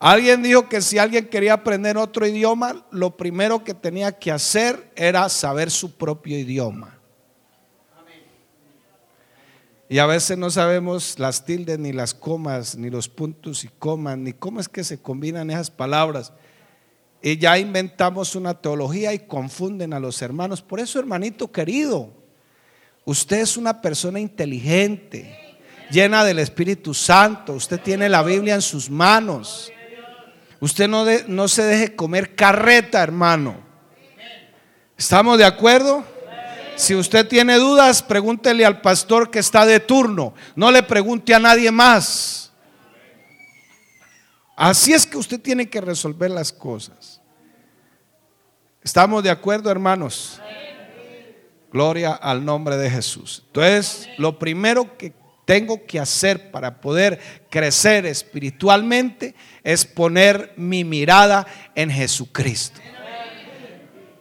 Alguien 0.03 0.41
dijo 0.41 0.67
que 0.67 0.81
si 0.81 0.97
alguien 0.97 1.27
quería 1.27 1.53
aprender 1.53 1.95
otro 1.95 2.25
idioma, 2.25 2.87
lo 2.89 3.15
primero 3.15 3.63
que 3.63 3.75
tenía 3.75 4.11
que 4.11 4.31
hacer 4.31 4.91
era 4.95 5.29
saber 5.29 5.69
su 5.69 5.95
propio 5.95 6.39
idioma. 6.39 6.97
Y 9.87 9.99
a 9.99 10.07
veces 10.07 10.39
no 10.39 10.49
sabemos 10.49 11.19
las 11.19 11.45
tildes, 11.45 11.77
ni 11.77 11.93
las 11.93 12.15
comas, 12.15 12.75
ni 12.75 12.89
los 12.89 13.07
puntos 13.09 13.63
y 13.63 13.67
comas, 13.67 14.17
ni 14.17 14.33
cómo 14.33 14.59
es 14.59 14.67
que 14.67 14.83
se 14.83 14.99
combinan 14.99 15.51
esas 15.51 15.69
palabras. 15.69 16.33
Y 17.21 17.37
ya 17.37 17.59
inventamos 17.59 18.33
una 18.35 18.59
teología 18.59 19.13
y 19.13 19.19
confunden 19.19 19.93
a 19.93 19.99
los 19.99 20.19
hermanos. 20.23 20.63
Por 20.63 20.79
eso, 20.79 20.97
hermanito 20.97 21.51
querido, 21.51 22.11
usted 23.05 23.41
es 23.41 23.55
una 23.55 23.79
persona 23.79 24.19
inteligente, 24.19 25.59
llena 25.91 26.23
del 26.23 26.39
Espíritu 26.39 26.95
Santo. 26.95 27.53
Usted 27.53 27.79
tiene 27.79 28.09
la 28.09 28.23
Biblia 28.23 28.55
en 28.55 28.63
sus 28.63 28.89
manos. 28.89 29.71
Usted 30.62 30.88
no, 30.88 31.06
no 31.28 31.47
se 31.47 31.63
deje 31.63 31.95
comer 31.95 32.36
carreta, 32.36 33.02
hermano. 33.02 33.58
¿Estamos 34.95 35.39
de 35.39 35.43
acuerdo? 35.43 36.06
Si 36.76 36.95
usted 36.95 37.28
tiene 37.28 37.58
dudas, 37.58 38.04
pregúntele 38.04 38.63
al 38.63 38.80
pastor 38.80 39.32
que 39.32 39.39
está 39.39 39.65
de 39.65 39.80
turno. 39.80 40.36
No 40.56 40.71
le 40.71 40.84
pregunte 40.84 41.34
a 41.34 41.39
nadie 41.39 41.71
más. 41.71 42.52
Así 44.56 44.93
es 44.93 45.08
que 45.08 45.17
usted 45.17 45.41
tiene 45.41 45.67
que 45.67 45.82
resolver 45.82 46.30
las 46.30 46.54
cosas. 46.54 47.19
¿Estamos 48.84 49.24
de 49.24 49.32
acuerdo, 49.32 49.71
hermanos? 49.71 50.39
Gloria 51.71 52.13
al 52.13 52.45
nombre 52.45 52.78
de 52.78 52.89
Jesús. 52.89 53.43
Entonces, 53.47 54.08
lo 54.19 54.38
primero 54.38 54.97
que 54.97 55.13
tengo 55.51 55.85
que 55.85 55.99
hacer 55.99 56.49
para 56.49 56.79
poder 56.79 57.19
crecer 57.49 58.05
espiritualmente 58.05 59.35
es 59.65 59.83
poner 59.83 60.53
mi 60.55 60.85
mirada 60.85 61.45
en 61.75 61.91
Jesucristo. 61.91 62.79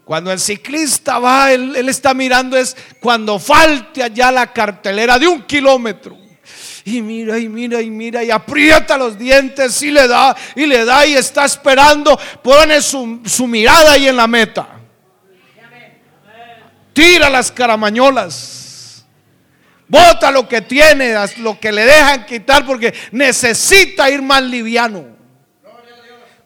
Cuando 0.05 0.33
el 0.33 0.41
ciclista 0.41 1.21
va, 1.21 1.53
él, 1.53 1.89
está 1.89 2.15
mirando 2.15 2.57
es 2.57 2.77
cuando 2.99 3.39
falte 3.39 4.03
allá 4.03 4.33
la 4.33 4.53
cartelera 4.53 5.21
de 5.21 5.29
un 5.29 5.43
kilómetro. 5.43 6.19
Y 6.85 7.01
mira, 7.01 7.39
y 7.39 7.49
mira, 7.49 7.81
y 7.81 7.91
mira, 7.91 8.25
y 8.25 8.33
aprieta 8.33 8.99
los 8.99 9.17
dientes 9.17 9.81
y 9.83 9.93
le 9.93 10.09
da, 10.09 10.37
y 10.57 10.67
le 10.67 10.85
da, 10.85 11.07
y 11.07 11.15
está 11.15 11.45
esperando, 11.45 12.19
pone 12.43 12.83
su, 12.83 13.21
su 13.25 13.47
mirada 13.47 13.93
ahí 13.93 14.09
en 14.09 14.17
la 14.17 14.27
meta. 14.27 14.67
Tira 16.93 17.31
las 17.31 17.53
caramañolas 17.53 18.60
Bota 19.91 20.31
lo 20.31 20.49
que 20.49 20.61
tiene, 20.61 21.17
lo 21.39 21.59
que 21.59 21.73
le 21.73 21.85
dejan 21.85 22.25
quitar 22.25 22.65
porque 22.65 22.95
necesita 23.11 24.09
ir 24.09 24.23
más 24.23 24.41
liviano. 24.41 25.05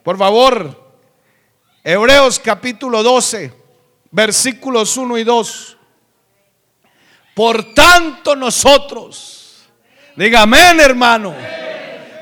Por 0.01 0.17
favor, 0.17 0.83
Hebreos 1.83 2.39
capítulo 2.39 3.03
12, 3.03 3.53
versículos 4.09 4.97
1 4.97 5.19
y 5.19 5.23
2. 5.23 5.77
Por 7.35 7.75
tanto 7.75 8.35
nosotros, 8.35 9.67
dígame 10.15 10.81
hermano, 10.81 11.35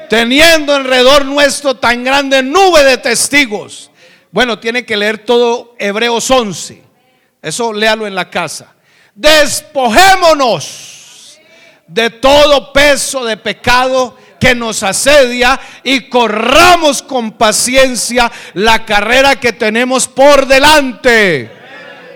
teniendo 0.10 0.76
alrededor 0.76 1.24
nuestro 1.24 1.78
tan 1.78 2.04
grande 2.04 2.44
nube 2.44 2.84
de 2.84 2.98
testigos. 2.98 3.90
Bueno, 4.30 4.60
tiene 4.60 4.86
que 4.86 4.98
leer 4.98 5.20
todo 5.20 5.74
Hebreos 5.80 6.30
11. 6.30 6.84
Eso 7.42 7.72
léalo 7.72 8.06
en 8.08 8.16
la 8.16 8.30
casa. 8.30 8.76
Despojémonos 9.16 11.00
de 11.88 12.10
todo 12.10 12.72
peso 12.74 13.26
de 13.26 13.38
pecado 13.38 14.18
que 14.40 14.56
nos 14.56 14.84
asedia 14.84 15.60
y 15.84 16.10
corramos 16.10 17.02
con 17.02 17.32
paciencia 17.32 18.32
la 18.54 18.86
carrera 18.86 19.38
que 19.38 19.54
tenemos 19.54 20.08
por 20.08 20.46
delante. 20.48 21.50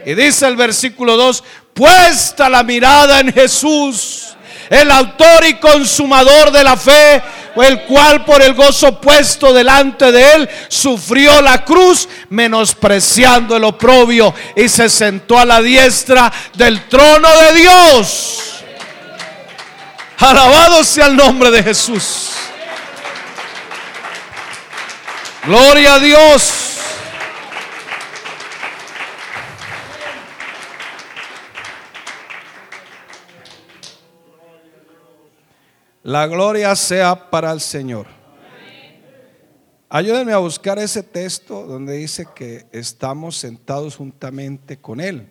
Y 0.05 0.13
dice 0.13 0.47
el 0.47 0.55
versículo 0.55 1.15
2, 1.15 1.43
puesta 1.73 2.49
la 2.49 2.63
mirada 2.63 3.19
en 3.19 3.31
Jesús, 3.31 4.35
el 4.69 4.91
autor 4.91 5.45
y 5.45 5.53
consumador 5.55 6.51
de 6.51 6.63
la 6.63 6.75
fe, 6.75 7.21
el 7.55 7.83
cual 7.83 8.25
por 8.25 8.41
el 8.41 8.53
gozo 8.53 8.99
puesto 8.99 9.53
delante 9.53 10.11
de 10.11 10.33
él 10.33 10.49
sufrió 10.67 11.41
la 11.41 11.63
cruz, 11.63 12.07
menospreciando 12.29 13.55
el 13.55 13.63
oprobio 13.63 14.33
y 14.55 14.67
se 14.69 14.89
sentó 14.89 15.39
a 15.39 15.45
la 15.45 15.61
diestra 15.61 16.31
del 16.55 16.87
trono 16.87 17.29
de 17.37 17.53
Dios. 17.53 18.56
Alabado 20.17 20.83
sea 20.83 21.07
el 21.07 21.15
nombre 21.15 21.51
de 21.51 21.63
Jesús. 21.63 22.33
Gloria 25.45 25.93
a 25.93 25.99
Dios. 25.99 26.67
La 36.03 36.25
gloria 36.25 36.75
sea 36.75 37.29
para 37.29 37.51
el 37.51 37.61
Señor. 37.61 38.07
Ayúdenme 39.89 40.33
a 40.33 40.37
buscar 40.37 40.79
ese 40.79 41.03
texto 41.03 41.65
donde 41.65 41.93
dice 41.93 42.27
que 42.35 42.65
estamos 42.71 43.37
sentados 43.37 43.95
juntamente 43.95 44.77
con 44.77 44.99
Él. 44.99 45.29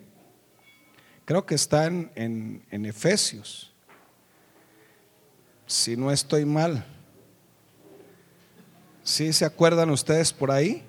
Creo 1.25 1.45
que 1.45 1.57
está 1.57 1.87
en, 1.87 2.11
en, 2.15 2.65
en 2.71 2.87
Efesios. 2.87 3.76
Si 5.67 5.97
no 5.97 6.11
estoy 6.11 6.45
mal. 6.45 6.85
¿Sí 9.03 9.33
se 9.33 9.45
acuerdan 9.45 9.91
ustedes 9.91 10.33
por 10.33 10.51
ahí? 10.51 10.85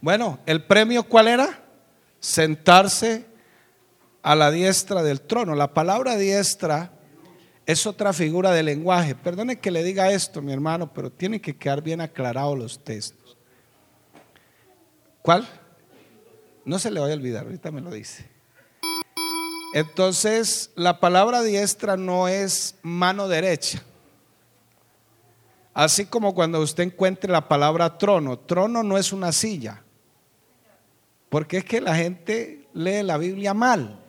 Bueno, 0.00 0.38
¿el 0.46 0.64
premio 0.64 1.02
cuál 1.04 1.28
era? 1.28 1.62
Sentarse 2.20 3.26
a 4.22 4.34
la 4.34 4.50
diestra 4.50 5.02
del 5.02 5.20
trono. 5.20 5.54
La 5.54 5.74
palabra 5.74 6.16
diestra 6.16 6.90
es 7.66 7.86
otra 7.86 8.12
figura 8.12 8.50
de 8.52 8.62
lenguaje. 8.62 9.14
Perdone 9.14 9.58
que 9.58 9.70
le 9.70 9.82
diga 9.82 10.10
esto, 10.10 10.42
mi 10.42 10.52
hermano, 10.52 10.92
pero 10.92 11.10
tiene 11.10 11.40
que 11.40 11.56
quedar 11.56 11.82
bien 11.82 12.00
aclarados 12.00 12.58
los 12.58 12.84
textos. 12.84 13.36
¿Cuál? 15.22 15.48
No 16.64 16.78
se 16.78 16.90
le 16.90 17.00
vaya 17.00 17.14
a 17.14 17.16
olvidar, 17.16 17.44
ahorita 17.44 17.70
me 17.70 17.80
lo 17.80 17.90
dice. 17.90 18.28
Entonces, 19.74 20.70
la 20.76 21.00
palabra 21.00 21.42
diestra 21.42 21.96
no 21.96 22.28
es 22.28 22.76
mano 22.82 23.28
derecha. 23.28 23.82
Así 25.74 26.06
como 26.06 26.32
cuando 26.34 26.60
usted 26.60 26.84
encuentre 26.84 27.30
la 27.32 27.48
palabra 27.48 27.98
trono, 27.98 28.38
trono 28.38 28.84
no 28.84 28.96
es 28.96 29.12
una 29.12 29.32
silla, 29.32 29.82
porque 31.28 31.58
es 31.58 31.64
que 31.64 31.80
la 31.80 31.96
gente 31.96 32.68
lee 32.72 33.02
la 33.02 33.18
Biblia 33.18 33.52
mal. 33.54 34.00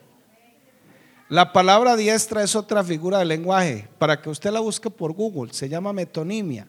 La 1.28 1.51
palabra 1.51 1.95
diestra 1.95 2.43
es 2.43 2.55
otra 2.55 2.84
figura 2.84 3.18
del 3.18 3.30
lenguaje, 3.30 3.88
para 3.97 4.22
que 4.22 4.30
usted 4.30 4.51
la 4.51 4.59
busque 4.59 4.91
por 4.91 5.13
Google, 5.13 5.53
se 5.53 5.68
llama 5.68 5.91
metonimia. 5.91 6.68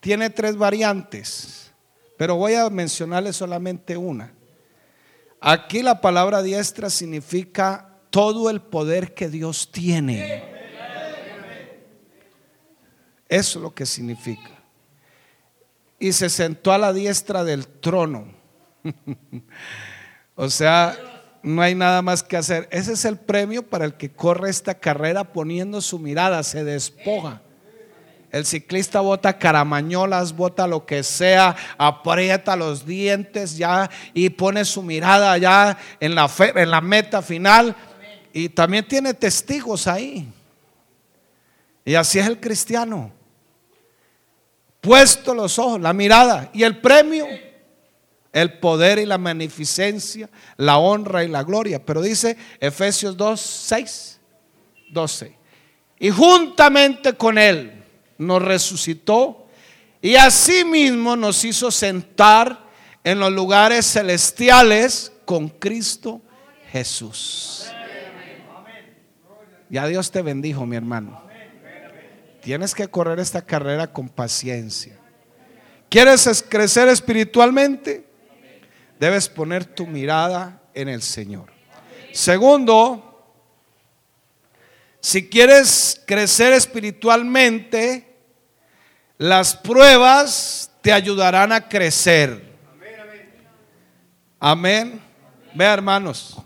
Tiene 0.00 0.30
tres 0.30 0.56
variantes, 0.56 1.70
pero 2.16 2.34
voy 2.34 2.54
a 2.54 2.68
mencionarle 2.70 3.32
solamente 3.32 3.96
una. 3.96 4.32
Aquí 5.40 5.80
la 5.80 6.00
palabra 6.00 6.42
diestra 6.42 6.90
significa 6.90 8.00
todo 8.10 8.50
el 8.50 8.60
poder 8.60 9.14
que 9.14 9.28
Dios 9.28 9.70
tiene. 9.70 10.57
Eso 13.28 13.58
es 13.58 13.62
lo 13.62 13.74
que 13.74 13.84
significa. 13.84 14.50
Y 15.98 16.12
se 16.12 16.30
sentó 16.30 16.72
a 16.72 16.78
la 16.78 16.92
diestra 16.92 17.44
del 17.44 17.66
trono. 17.66 18.32
o 20.34 20.48
sea, 20.48 20.96
no 21.42 21.60
hay 21.60 21.74
nada 21.74 22.00
más 22.00 22.22
que 22.22 22.36
hacer. 22.36 22.68
Ese 22.70 22.92
es 22.94 23.04
el 23.04 23.18
premio 23.18 23.62
para 23.62 23.84
el 23.84 23.94
que 23.94 24.10
corre 24.10 24.48
esta 24.48 24.74
carrera 24.74 25.24
poniendo 25.24 25.80
su 25.80 25.98
mirada, 25.98 26.42
se 26.42 26.64
despoja. 26.64 27.42
El 28.30 28.44
ciclista 28.44 29.00
bota 29.00 29.38
caramañolas, 29.38 30.34
bota 30.36 30.66
lo 30.66 30.84
que 30.84 31.02
sea, 31.02 31.56
aprieta 31.78 32.56
los 32.56 32.84
dientes 32.84 33.56
ya 33.56 33.90
y 34.12 34.28
pone 34.30 34.64
su 34.66 34.82
mirada 34.82 35.36
ya 35.38 35.78
en 35.98 36.14
la, 36.14 36.30
en 36.38 36.70
la 36.70 36.80
meta 36.80 37.22
final. 37.22 37.74
Y 38.32 38.50
también 38.50 38.86
tiene 38.86 39.14
testigos 39.14 39.86
ahí. 39.86 40.30
Y 41.84 41.94
así 41.94 42.18
es 42.18 42.26
el 42.26 42.38
cristiano 42.38 43.17
puesto 44.80 45.34
los 45.34 45.58
ojos, 45.58 45.80
la 45.80 45.92
mirada 45.92 46.50
y 46.52 46.62
el 46.62 46.78
premio, 46.78 47.26
el 48.32 48.58
poder 48.58 48.98
y 48.98 49.06
la 49.06 49.18
magnificencia, 49.18 50.28
la 50.56 50.78
honra 50.78 51.24
y 51.24 51.28
la 51.28 51.42
gloria. 51.42 51.84
Pero 51.84 52.02
dice 52.02 52.36
Efesios 52.60 53.16
2, 53.16 53.40
6, 53.40 54.20
12. 54.90 55.36
Y 56.00 56.10
juntamente 56.10 57.14
con 57.14 57.38
él 57.38 57.84
nos 58.18 58.42
resucitó 58.42 59.46
y 60.00 60.14
asimismo 60.14 61.16
nos 61.16 61.44
hizo 61.44 61.70
sentar 61.70 62.68
en 63.02 63.18
los 63.18 63.32
lugares 63.32 63.86
celestiales 63.86 65.12
con 65.24 65.48
Cristo 65.48 66.20
Jesús. 66.70 67.66
Ya 69.70 69.86
Dios 69.86 70.10
te 70.10 70.22
bendijo, 70.22 70.64
mi 70.66 70.76
hermano. 70.76 71.22
Tienes 72.40 72.74
que 72.74 72.88
correr 72.88 73.18
esta 73.18 73.42
carrera 73.42 73.92
con 73.92 74.08
paciencia. 74.08 74.96
¿Quieres 75.88 76.44
crecer 76.48 76.88
espiritualmente? 76.88 78.06
Debes 78.98 79.28
poner 79.28 79.64
tu 79.64 79.86
mirada 79.86 80.60
en 80.74 80.88
el 80.88 81.02
Señor. 81.02 81.50
Segundo, 82.12 83.08
si 85.00 85.28
quieres 85.28 86.02
crecer 86.06 86.52
espiritualmente, 86.52 88.16
las 89.16 89.56
pruebas 89.56 90.70
te 90.80 90.92
ayudarán 90.92 91.52
a 91.52 91.68
crecer. 91.68 92.48
Amén. 94.40 95.00
Vea, 95.54 95.74
hermanos. 95.74 96.36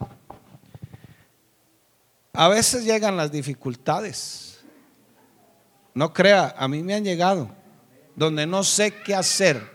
A 2.33 2.49
veces 2.49 2.85
llegan 2.85 3.17
las 3.17 3.31
dificultades. 3.31 4.52
No 5.95 6.13
crea, 6.13 6.55
a 6.57 6.69
mí 6.69 6.83
me 6.83 6.95
han 6.95 7.05
llegado 7.05 7.51
donde 8.15 8.47
no 8.47 8.65
sé 8.65 8.95
qué 9.03 9.15
hacer. 9.15 9.71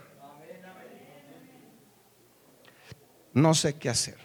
No 3.32 3.54
sé 3.54 3.74
qué 3.74 3.88
hacer. 3.88 4.16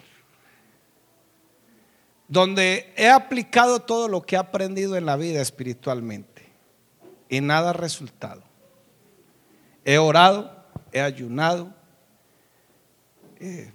Donde 2.27 2.91
he 2.97 3.09
aplicado 3.09 3.81
todo 3.81 4.07
lo 4.07 4.21
que 4.21 4.35
he 4.35 4.39
aprendido 4.39 4.95
en 4.95 5.05
la 5.05 5.17
vida 5.17 5.41
espiritualmente 5.41 6.49
y 7.29 7.41
nada 7.41 7.71
ha 7.71 7.73
resultado. 7.73 8.41
He 9.85 9.97
orado, 9.97 10.65
he 10.91 11.01
ayunado, 11.01 11.73
eh, 13.39 13.71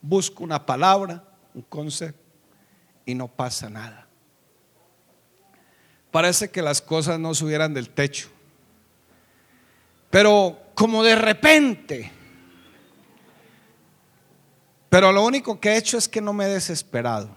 busco 0.00 0.42
una 0.42 0.64
palabra, 0.64 1.22
un 1.54 1.62
consejo 1.62 2.18
y 3.04 3.14
no 3.14 3.28
pasa 3.28 3.68
nada 3.68 4.08
parece 6.12 6.50
que 6.50 6.62
las 6.62 6.80
cosas 6.80 7.18
no 7.18 7.34
subieran 7.34 7.74
del 7.74 7.88
techo. 7.88 8.28
Pero 10.10 10.58
como 10.74 11.02
de 11.02 11.16
repente, 11.16 12.12
pero 14.88 15.10
lo 15.10 15.24
único 15.24 15.58
que 15.58 15.70
he 15.70 15.76
hecho 15.78 15.96
es 15.96 16.06
que 16.06 16.20
no 16.20 16.34
me 16.34 16.44
he 16.44 16.48
desesperado. 16.48 17.34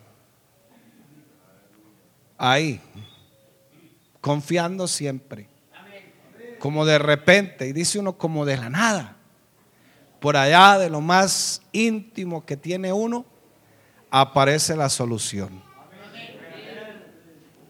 Ahí, 2.38 2.82
confiando 4.20 4.88
siempre. 4.90 5.48
Como 6.60 6.86
de 6.86 7.00
repente, 7.00 7.68
y 7.68 7.72
dice 7.72 7.98
uno 7.98 8.18
como 8.18 8.46
de 8.46 8.58
la 8.58 8.70
nada. 8.70 9.16
Por 10.20 10.36
allá 10.36 10.78
de 10.78 10.90
lo 10.90 11.00
más 11.00 11.62
íntimo 11.72 12.46
que 12.46 12.58
tiene 12.58 12.92
uno, 12.92 13.26
aparece 14.10 14.76
la 14.76 14.90
solución. 14.90 15.64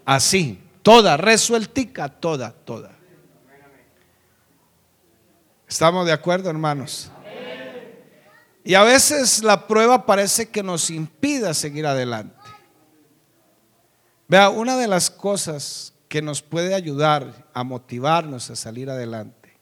Así, 0.04 0.65
Toda, 0.86 1.18
resueltica, 1.18 2.10
toda, 2.10 2.52
toda. 2.52 2.92
¿Estamos 5.68 6.06
de 6.06 6.12
acuerdo, 6.12 6.48
hermanos? 6.48 7.10
Y 8.64 8.76
a 8.76 8.84
veces 8.84 9.44
la 9.44 9.66
prueba 9.66 10.06
parece 10.06 10.50
que 10.50 10.62
nos 10.62 10.92
impida 10.92 11.56
seguir 11.56 11.88
adelante. 11.88 12.36
Vea, 14.28 14.50
una 14.52 14.78
de 14.78 14.88
las 14.88 15.10
cosas 15.10 15.96
que 16.08 16.22
nos 16.22 16.44
puede 16.44 16.76
ayudar 16.76 17.48
a 17.56 17.64
motivarnos 17.64 18.52
a 18.52 18.56
salir 18.56 18.88
adelante 18.92 19.58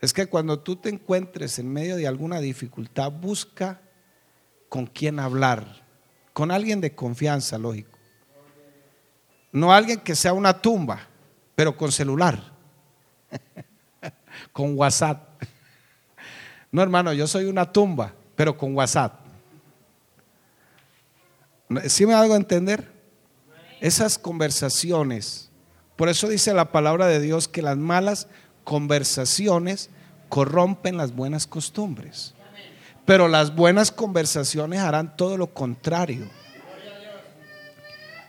es 0.00 0.12
que 0.12 0.28
cuando 0.28 0.60
tú 0.60 0.76
te 0.76 0.90
encuentres 0.90 1.58
en 1.58 1.72
medio 1.72 1.96
de 1.96 2.06
alguna 2.06 2.38
dificultad, 2.38 3.10
busca 3.10 3.80
con 4.68 4.86
quién 4.86 5.18
hablar, 5.18 5.82
con 6.32 6.52
alguien 6.52 6.80
de 6.80 6.94
confianza, 6.94 7.58
lógico. 7.58 7.89
No 9.52 9.72
alguien 9.72 10.00
que 10.00 10.14
sea 10.14 10.32
una 10.32 10.60
tumba, 10.60 11.00
pero 11.54 11.76
con 11.76 11.90
celular, 11.90 12.40
con 14.52 14.76
WhatsApp. 14.78 15.42
No, 16.70 16.82
hermano, 16.82 17.12
yo 17.12 17.26
soy 17.26 17.46
una 17.46 17.70
tumba, 17.70 18.12
pero 18.36 18.56
con 18.56 18.74
WhatsApp. 18.74 19.20
¿Sí 21.86 22.06
me 22.06 22.14
hago 22.14 22.36
entender? 22.36 22.90
Esas 23.80 24.18
conversaciones. 24.18 25.50
Por 25.96 26.08
eso 26.08 26.28
dice 26.28 26.54
la 26.54 26.72
palabra 26.72 27.06
de 27.06 27.20
Dios 27.20 27.48
que 27.48 27.62
las 27.62 27.76
malas 27.76 28.28
conversaciones 28.64 29.90
corrompen 30.28 30.96
las 30.96 31.12
buenas 31.14 31.46
costumbres. 31.46 32.34
Pero 33.04 33.28
las 33.28 33.54
buenas 33.54 33.90
conversaciones 33.90 34.80
harán 34.80 35.16
todo 35.16 35.36
lo 35.36 35.48
contrario. 35.48 36.28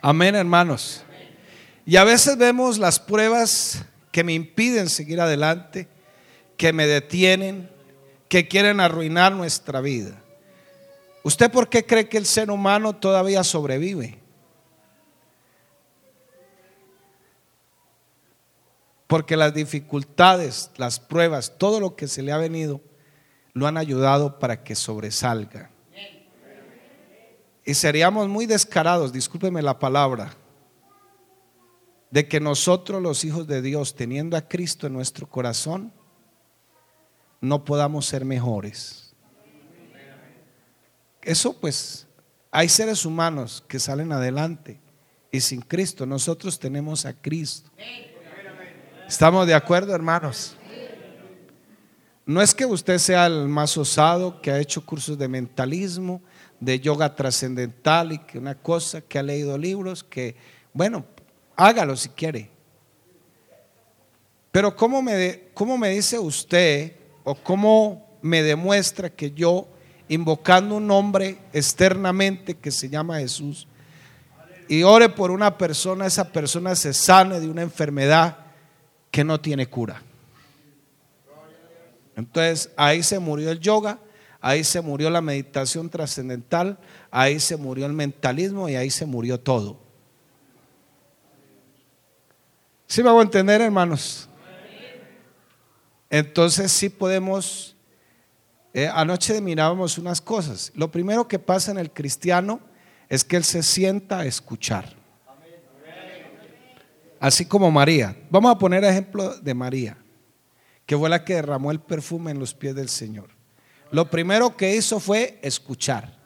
Amén, 0.01 0.35
hermanos. 0.35 1.03
Y 1.85 1.95
a 1.95 2.03
veces 2.03 2.37
vemos 2.37 2.77
las 2.77 2.99
pruebas 2.99 3.83
que 4.11 4.23
me 4.23 4.33
impiden 4.33 4.89
seguir 4.89 5.19
adelante, 5.19 5.87
que 6.57 6.73
me 6.73 6.85
detienen, 6.85 7.69
que 8.27 8.47
quieren 8.47 8.79
arruinar 8.79 9.33
nuestra 9.33 9.81
vida. 9.81 10.21
¿Usted 11.23 11.51
por 11.51 11.69
qué 11.69 11.85
cree 11.85 12.07
que 12.07 12.17
el 12.17 12.25
ser 12.25 12.49
humano 12.49 12.95
todavía 12.95 13.43
sobrevive? 13.43 14.19
Porque 19.07 19.35
las 19.35 19.53
dificultades, 19.53 20.71
las 20.77 20.99
pruebas, 20.99 21.57
todo 21.57 21.79
lo 21.79 21.95
que 21.95 22.07
se 22.07 22.21
le 22.21 22.31
ha 22.31 22.37
venido, 22.37 22.81
lo 23.53 23.67
han 23.67 23.77
ayudado 23.77 24.39
para 24.39 24.63
que 24.63 24.75
sobresalga. 24.75 25.69
Y 27.65 27.73
seríamos 27.73 28.27
muy 28.27 28.45
descarados, 28.45 29.11
discúlpeme 29.11 29.61
la 29.61 29.77
palabra, 29.77 30.33
de 32.11 32.27
que 32.27 32.39
nosotros 32.39 33.01
los 33.01 33.23
hijos 33.23 33.47
de 33.47 33.61
Dios, 33.61 33.95
teniendo 33.95 34.35
a 34.37 34.47
Cristo 34.47 34.85
en 34.85 34.93
nuestro 34.93 35.27
corazón, 35.27 35.93
no 37.39 37.63
podamos 37.63 38.05
ser 38.05 38.25
mejores. 38.25 39.13
Eso 41.21 41.59
pues, 41.59 42.07
hay 42.51 42.67
seres 42.67 43.05
humanos 43.05 43.63
que 43.67 43.79
salen 43.79 44.11
adelante 44.11 44.79
y 45.31 45.39
sin 45.39 45.61
Cristo, 45.61 46.05
nosotros 46.05 46.59
tenemos 46.59 47.05
a 47.05 47.13
Cristo. 47.13 47.71
¿Estamos 49.07 49.47
de 49.47 49.53
acuerdo, 49.53 49.95
hermanos? 49.95 50.57
No 52.25 52.41
es 52.41 52.53
que 52.53 52.65
usted 52.65 52.97
sea 52.97 53.25
el 53.25 53.47
más 53.47 53.77
osado 53.77 54.41
que 54.41 54.51
ha 54.51 54.59
hecho 54.59 54.85
cursos 54.85 55.17
de 55.17 55.27
mentalismo, 55.27 56.21
de 56.59 56.79
yoga 56.79 57.15
trascendental 57.15 58.11
y 58.11 58.19
que 58.19 58.37
una 58.37 58.55
cosa 58.55 59.01
que 59.01 59.17
ha 59.17 59.23
leído 59.23 59.57
libros, 59.57 60.03
que, 60.03 60.35
bueno, 60.73 61.05
hágalo 61.61 61.95
si 61.95 62.09
quiere. 62.09 62.49
Pero 64.51 64.75
¿cómo 64.75 65.01
me, 65.01 65.49
cómo 65.53 65.77
me 65.77 65.89
dice 65.89 66.17
usted 66.17 66.93
o 67.23 67.35
cómo 67.35 68.17
me 68.21 68.41
demuestra 68.41 69.09
que 69.09 69.31
yo, 69.31 69.67
invocando 70.07 70.75
un 70.75 70.87
nombre 70.87 71.37
externamente 71.53 72.55
que 72.55 72.71
se 72.71 72.89
llama 72.89 73.19
Jesús, 73.19 73.67
y 74.67 74.83
ore 74.83 75.09
por 75.09 75.31
una 75.31 75.57
persona, 75.57 76.05
esa 76.05 76.31
persona 76.31 76.75
se 76.75 76.93
sane 76.93 77.39
de 77.39 77.49
una 77.49 77.61
enfermedad 77.61 78.37
que 79.11 79.23
no 79.23 79.39
tiene 79.39 79.67
cura? 79.67 80.01
Entonces 82.15 82.71
ahí 82.75 83.03
se 83.03 83.19
murió 83.19 83.51
el 83.51 83.59
yoga, 83.59 83.99
ahí 84.41 84.63
se 84.63 84.81
murió 84.81 85.09
la 85.11 85.21
meditación 85.21 85.89
trascendental, 85.89 86.79
ahí 87.11 87.39
se 87.39 87.55
murió 87.55 87.85
el 87.85 87.93
mentalismo 87.93 88.67
y 88.67 88.75
ahí 88.75 88.89
se 88.89 89.05
murió 89.05 89.39
todo. 89.39 89.80
¿Sí 92.91 93.01
me 93.01 93.07
hago 93.07 93.21
entender, 93.21 93.61
hermanos? 93.61 94.27
Entonces 96.09 96.73
sí 96.73 96.89
podemos, 96.89 97.73
eh, 98.73 98.89
anoche 98.93 99.39
mirábamos 99.39 99.97
unas 99.97 100.19
cosas. 100.19 100.73
Lo 100.75 100.91
primero 100.91 101.25
que 101.25 101.39
pasa 101.39 101.71
en 101.71 101.77
el 101.77 101.89
cristiano 101.89 102.59
es 103.07 103.23
que 103.23 103.37
él 103.37 103.45
se 103.45 103.63
sienta 103.63 104.19
a 104.19 104.25
escuchar. 104.25 104.93
Así 107.17 107.45
como 107.45 107.71
María. 107.71 108.13
Vamos 108.29 108.51
a 108.51 108.57
poner 108.57 108.83
ejemplo 108.83 109.37
de 109.37 109.53
María, 109.53 109.97
que 110.85 110.97
fue 110.97 111.07
la 111.07 111.23
que 111.23 111.35
derramó 111.35 111.71
el 111.71 111.79
perfume 111.79 112.31
en 112.31 112.39
los 112.39 112.53
pies 112.53 112.75
del 112.75 112.89
Señor. 112.89 113.29
Lo 113.91 114.09
primero 114.09 114.57
que 114.57 114.75
hizo 114.75 114.99
fue 114.99 115.39
escuchar. 115.41 116.19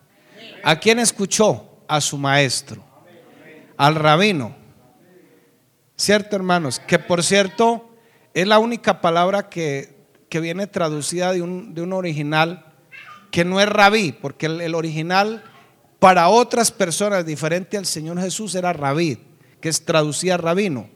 ¿A 0.64 0.80
quién 0.80 0.98
escuchó? 0.98 1.84
A 1.88 2.02
su 2.02 2.18
maestro, 2.18 2.84
al 3.78 3.94
rabino. 3.94 4.65
¿Cierto, 5.98 6.36
hermanos? 6.36 6.80
Que 6.80 7.00
por 7.00 7.24
cierto 7.24 7.90
es 8.34 8.46
la 8.48 8.60
única 8.60 9.00
palabra 9.02 9.50
que, 9.50 9.96
viene 10.30 10.68
traducida 10.68 11.32
de 11.32 11.42
un, 11.42 11.74
de 11.74 11.82
un, 11.82 11.94
original 11.94 12.66
que 13.32 13.46
no 13.46 13.62
es 13.62 13.70
rabí, 13.70 14.12
porque 14.12 14.48
el, 14.48 14.76
original 14.76 15.46
para 15.98 16.28
otras 16.28 16.72
personas 16.72 17.26
diferente 17.26 17.78
al 17.78 17.86
Señor 17.86 18.20
Jesús 18.20 18.54
era 18.54 18.74
rabí, 18.74 19.18
que 19.62 19.70
es 19.70 19.86
traducía 19.86 20.36
rabino. 20.36 20.90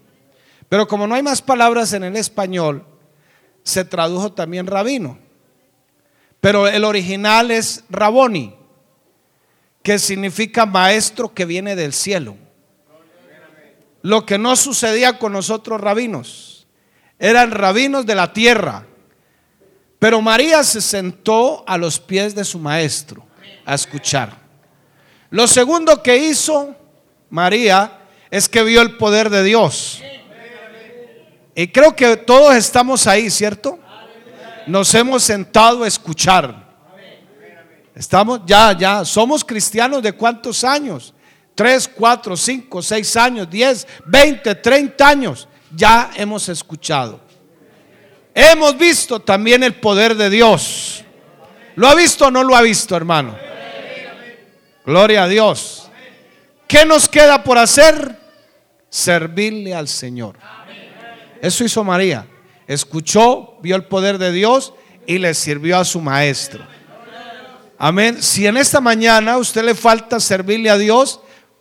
Pero 0.67 0.89
como 0.89 1.07
no 1.07 1.15
hay 1.15 1.23
más 1.23 1.41
palabras 1.41 1.93
en 1.93 2.03
el 2.03 2.17
español, 2.17 2.85
se 3.63 3.85
tradujo 3.85 4.33
también 4.33 4.67
rabino. 4.67 5.17
Pero 6.41 6.67
el 6.67 6.83
original 6.83 7.49
es 7.51 7.85
Raboni, 7.89 8.55
que 9.81 9.99
significa 9.99 10.65
maestro 10.65 11.33
que 11.33 11.45
viene 11.45 11.77
del 11.77 11.93
cielo. 11.93 12.35
Lo 14.01 14.25
que 14.25 14.37
no 14.37 14.55
sucedía 14.55 15.19
con 15.19 15.33
nosotros 15.33 15.79
rabinos. 15.79 16.67
Eran 17.17 17.51
rabinos 17.51 18.05
de 18.05 18.15
la 18.15 18.31
tierra. 18.33 18.85
Pero 19.99 20.21
María 20.21 20.63
se 20.63 20.81
sentó 20.81 21.63
a 21.67 21.77
los 21.77 21.99
pies 21.99 22.33
de 22.33 22.45
su 22.45 22.59
maestro 22.59 23.25
a 23.65 23.75
escuchar. 23.75 24.37
Lo 25.29 25.47
segundo 25.47 26.01
que 26.01 26.17
hizo 26.17 26.75
María 27.29 27.99
es 28.31 28.47
que 28.47 28.63
vio 28.63 28.81
el 28.81 28.97
poder 28.97 29.29
de 29.29 29.43
Dios. 29.43 30.01
Y 31.53 31.67
creo 31.67 31.95
que 31.95 32.15
todos 32.15 32.55
estamos 32.55 33.05
ahí, 33.05 33.29
¿cierto? 33.29 33.79
nos 34.69 34.93
hemos 34.93 35.23
sentado 35.23 35.83
a 35.83 35.87
escuchar. 35.87 36.69
Estamos 37.95 38.41
ya, 38.45 38.71
ya, 38.77 39.03
somos 39.03 39.43
cristianos 39.43 40.01
de 40.01 40.13
cuántos 40.13 40.63
años? 40.63 41.13
Tres, 41.59 41.89
cuatro, 41.89 42.37
cinco, 42.37 42.81
seis 42.81 43.17
años, 43.17 43.49
diez, 43.49 43.85
veinte, 44.05 44.55
treinta 44.55 45.09
años. 45.09 45.45
Ya 45.75 46.09
hemos 46.15 46.47
escuchado. 46.47 47.19
Hemos 48.33 48.77
visto 48.77 49.19
también 49.19 49.61
el 49.65 49.73
poder 49.73 50.15
de 50.15 50.29
Dios. 50.29 51.03
¿Lo 51.75 51.89
ha 51.89 51.95
visto 51.95 52.27
o 52.27 52.31
no 52.31 52.45
lo 52.45 52.55
ha 52.55 52.61
visto, 52.61 52.95
hermano? 52.95 53.37
Gloria 54.85 55.23
a 55.23 55.27
Dios. 55.27 55.89
¿Qué 56.65 56.85
nos 56.85 57.09
queda 57.09 57.43
por 57.43 57.57
hacer? 57.57 58.17
Servirle 58.89 59.75
al 59.75 59.89
Señor. 59.89 60.37
Eso 61.41 61.65
hizo 61.65 61.83
María 61.83 62.25
escuchó, 62.69 63.57
vio 63.61 63.75
el 63.75 63.83
poder 63.83 64.17
de 64.17 64.31
Dios 64.31 64.73
y 65.05 65.17
le 65.17 65.33
sirvió 65.33 65.77
a 65.77 65.83
su 65.83 65.99
maestro. 65.99 66.65
Amén. 67.77 68.23
Si 68.23 68.47
en 68.47 68.55
esta 68.55 68.79
mañana 68.79 69.37
usted 69.37 69.65
le 69.65 69.75
falta 69.75 70.21
servirle 70.21 70.69
a 70.69 70.77
Dios, 70.77 71.19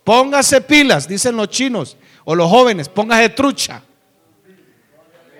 póngase 0.09 0.59
pilas, 0.61 1.07
dicen 1.07 1.35
los 1.35 1.49
chinos 1.49 1.95
o 2.25 2.33
los 2.33 2.49
jóvenes, 2.49 2.89
póngase 2.89 3.29
trucha. 3.29 3.83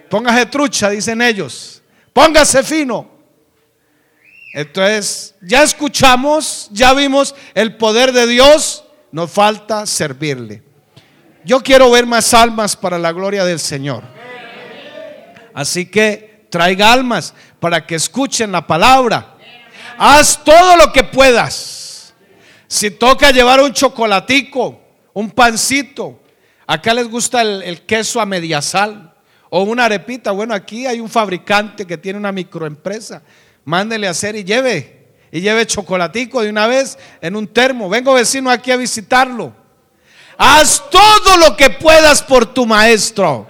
Póngase 0.07 0.45
trucha, 0.45 0.91
dicen 0.91 1.23
ellos. 1.23 1.81
Póngase 2.13 2.61
fino. 2.61 3.09
Entonces, 4.53 5.33
ya 5.41 5.63
escuchamos, 5.63 6.69
ya 6.71 6.93
vimos 6.93 7.33
el 7.55 7.77
poder 7.77 8.11
de 8.11 8.27
Dios, 8.27 8.83
nos 9.11 9.31
falta 9.31 9.87
servirle. 9.87 10.61
Yo 11.43 11.63
quiero 11.63 11.89
ver 11.89 12.05
más 12.05 12.31
almas 12.35 12.75
para 12.75 12.99
la 12.99 13.11
gloria 13.11 13.45
del 13.45 13.59
Señor. 13.59 14.03
Así 15.51 15.87
que 15.87 16.45
traiga 16.51 16.93
almas 16.93 17.33
para 17.59 17.87
que 17.87 17.95
escuchen 17.95 18.51
la 18.51 18.67
palabra. 18.67 19.35
Haz 19.97 20.43
todo 20.43 20.77
lo 20.77 20.93
que 20.93 21.03
puedas. 21.03 21.78
Si 22.71 22.91
toca 22.91 23.31
llevar 23.31 23.61
un 23.61 23.73
chocolatico, 23.73 24.79
un 25.13 25.31
pancito, 25.31 26.21
acá 26.67 26.93
les 26.93 27.09
gusta 27.09 27.41
el, 27.41 27.81
queso 27.81 28.21
a 28.21 28.27
media 28.27 28.61
sal 28.61 29.11
o 29.49 29.63
una 29.63 29.85
arepita. 29.85 30.29
Bueno, 30.29 30.53
aquí 30.53 30.85
hay 30.85 30.99
un 30.99 31.09
fabricante 31.09 31.87
que 31.87 31.97
tiene 31.97 32.19
una 32.19 32.31
microempresa. 32.31 33.23
Mándele 33.65 34.05
a 34.05 34.11
hacer 34.11 34.35
y 34.35 34.43
lleve. 34.43 35.07
Y 35.31 35.41
lleve 35.41 35.65
chocolatico 35.65 36.43
de 36.43 36.51
una 36.51 36.67
vez 36.67 36.99
en 37.21 37.35
un 37.35 37.47
termo. 37.47 37.89
Vengo 37.89 38.13
vecino 38.13 38.51
aquí 38.51 38.69
a 38.69 38.77
visitarlo. 38.77 39.51
Haz 40.37 40.91
todo 40.91 41.37
lo 41.37 41.57
que 41.57 41.71
puedas 41.71 42.21
por 42.21 42.53
tu 42.53 42.67
maestro. 42.67 43.47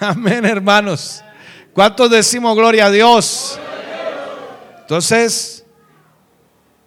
Amén, 0.00 0.44
hermanos. 0.44 1.24
¿Cuántos 1.72 2.10
decimos 2.10 2.54
gloria 2.54 2.86
a 2.86 2.90
Dios? 2.90 3.58
Entonces, 4.80 5.59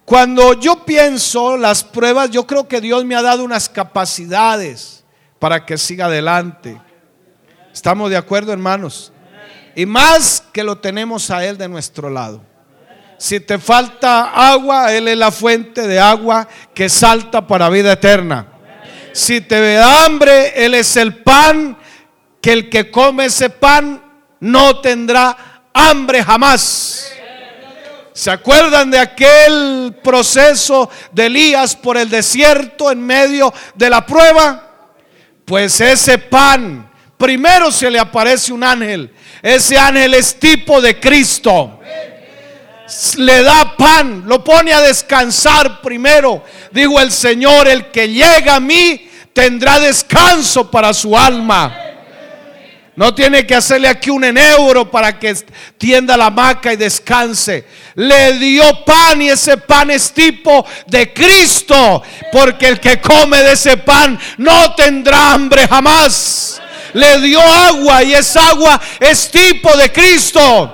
cuando 0.04 0.52
yo 0.54 0.84
pienso 0.84 1.56
las 1.56 1.82
pruebas, 1.82 2.30
yo 2.30 2.46
creo 2.46 2.68
que 2.68 2.80
Dios 2.80 3.04
me 3.04 3.14
ha 3.14 3.22
dado 3.22 3.42
unas 3.42 3.68
capacidades 3.68 5.04
para 5.38 5.64
que 5.64 5.78
siga 5.78 6.06
adelante. 6.06 6.80
¿Estamos 7.72 8.10
de 8.10 8.16
acuerdo, 8.16 8.52
hermanos? 8.52 9.12
Y 9.74 9.86
más 9.86 10.44
que 10.52 10.62
lo 10.62 10.78
tenemos 10.78 11.30
a 11.30 11.44
Él 11.44 11.56
de 11.56 11.68
nuestro 11.68 12.10
lado. 12.10 12.42
Si 13.16 13.40
te 13.40 13.58
falta 13.58 14.30
agua, 14.30 14.92
Él 14.92 15.08
es 15.08 15.16
la 15.16 15.30
fuente 15.30 15.86
de 15.88 15.98
agua 15.98 16.46
que 16.74 16.88
salta 16.88 17.46
para 17.46 17.70
vida 17.70 17.92
eterna. 17.92 18.48
Si 19.12 19.40
te 19.40 19.74
da 19.74 20.04
hambre, 20.04 20.64
Él 20.64 20.74
es 20.74 20.96
el 20.96 21.22
pan 21.22 21.78
que 22.40 22.52
el 22.52 22.68
que 22.68 22.90
come 22.90 23.26
ese 23.26 23.48
pan 23.48 24.02
no 24.40 24.80
tendrá 24.80 25.62
hambre 25.72 26.22
jamás. 26.22 27.10
¿Se 28.14 28.30
acuerdan 28.30 28.92
de 28.92 28.98
aquel 29.00 29.96
proceso 30.00 30.88
de 31.10 31.26
Elías 31.26 31.74
por 31.74 31.96
el 31.96 32.08
desierto 32.08 32.92
en 32.92 33.04
medio 33.04 33.52
de 33.74 33.90
la 33.90 34.06
prueba? 34.06 34.70
Pues 35.44 35.80
ese 35.80 36.18
pan, 36.18 36.88
primero 37.18 37.72
se 37.72 37.90
le 37.90 37.98
aparece 37.98 38.52
un 38.52 38.62
ángel. 38.62 39.12
Ese 39.42 39.76
ángel 39.76 40.14
es 40.14 40.38
tipo 40.38 40.80
de 40.80 41.00
Cristo. 41.00 41.80
Le 43.16 43.42
da 43.42 43.76
pan, 43.76 44.22
lo 44.26 44.44
pone 44.44 44.72
a 44.72 44.80
descansar 44.80 45.80
primero. 45.80 46.44
Dijo 46.70 47.00
el 47.00 47.10
Señor, 47.10 47.66
el 47.66 47.90
que 47.90 48.08
llega 48.08 48.54
a 48.54 48.60
mí 48.60 49.10
tendrá 49.32 49.80
descanso 49.80 50.70
para 50.70 50.94
su 50.94 51.18
alma. 51.18 51.83
No 52.96 53.12
tiene 53.12 53.44
que 53.44 53.56
hacerle 53.56 53.88
aquí 53.88 54.10
un 54.10 54.22
eneuro 54.22 54.88
para 54.88 55.18
que 55.18 55.34
tienda 55.76 56.16
la 56.16 56.26
hamaca 56.26 56.72
y 56.72 56.76
descanse. 56.76 57.64
Le 57.96 58.34
dio 58.34 58.84
pan 58.84 59.20
y 59.20 59.30
ese 59.30 59.56
pan 59.56 59.90
es 59.90 60.12
tipo 60.12 60.64
de 60.86 61.12
Cristo. 61.12 62.02
Porque 62.30 62.68
el 62.68 62.78
que 62.78 63.00
come 63.00 63.38
de 63.38 63.52
ese 63.52 63.78
pan 63.78 64.18
no 64.38 64.74
tendrá 64.76 65.32
hambre 65.32 65.66
jamás. 65.66 66.62
Le 66.92 67.20
dio 67.20 67.40
agua 67.40 68.04
y 68.04 68.14
esa 68.14 68.50
agua 68.50 68.80
es 69.00 69.28
tipo 69.28 69.76
de 69.76 69.90
Cristo. 69.90 70.72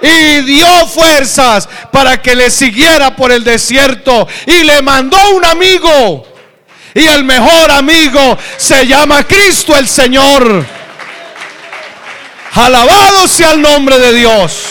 Y 0.00 0.40
dio 0.40 0.86
fuerzas 0.86 1.68
para 1.92 2.20
que 2.22 2.34
le 2.34 2.50
siguiera 2.50 3.14
por 3.14 3.30
el 3.30 3.44
desierto. 3.44 4.26
Y 4.46 4.64
le 4.64 4.80
mandó 4.80 5.18
un 5.36 5.44
amigo. 5.44 6.26
Y 6.94 7.06
el 7.06 7.24
mejor 7.24 7.70
amigo 7.70 8.38
se 8.56 8.86
llama 8.86 9.22
Cristo 9.24 9.76
el 9.76 9.86
Señor. 9.86 10.81
Alabado 12.54 13.26
sea 13.28 13.52
el 13.52 13.62
nombre 13.62 13.98
de 13.98 14.12
Dios. 14.12 14.68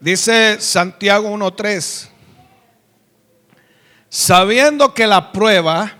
Dice 0.00 0.60
Santiago 0.60 1.30
1.3, 1.30 2.08
sabiendo 4.08 4.92
que 4.92 5.06
la 5.06 5.30
prueba 5.30 5.94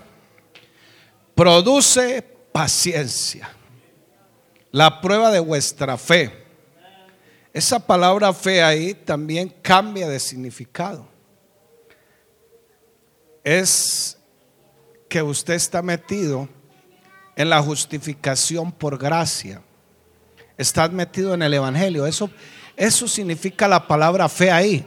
produce 1.33 2.21
paciencia, 2.51 3.49
la 4.71 4.99
prueba 4.99 5.31
de 5.31 5.39
vuestra 5.39 5.97
fe 5.97 6.44
esa 7.55 7.79
palabra 7.79 8.33
fe 8.33 8.61
ahí 8.61 8.93
también 8.93 9.47
cambia 9.61 10.09
de 10.09 10.19
significado. 10.19 11.07
Es 13.45 14.17
que 15.07 15.21
usted 15.21 15.53
está 15.53 15.81
metido 15.81 16.49
en 17.33 17.49
la 17.49 17.61
justificación 17.61 18.73
por 18.73 18.97
gracia. 18.97 19.61
Está 20.57 20.89
metido 20.89 21.33
en 21.33 21.43
el 21.43 21.53
Evangelio. 21.53 22.05
Eso, 22.05 22.29
eso 22.75 23.07
significa 23.07 23.69
la 23.69 23.87
palabra 23.87 24.27
fe 24.27 24.51
ahí. 24.51 24.85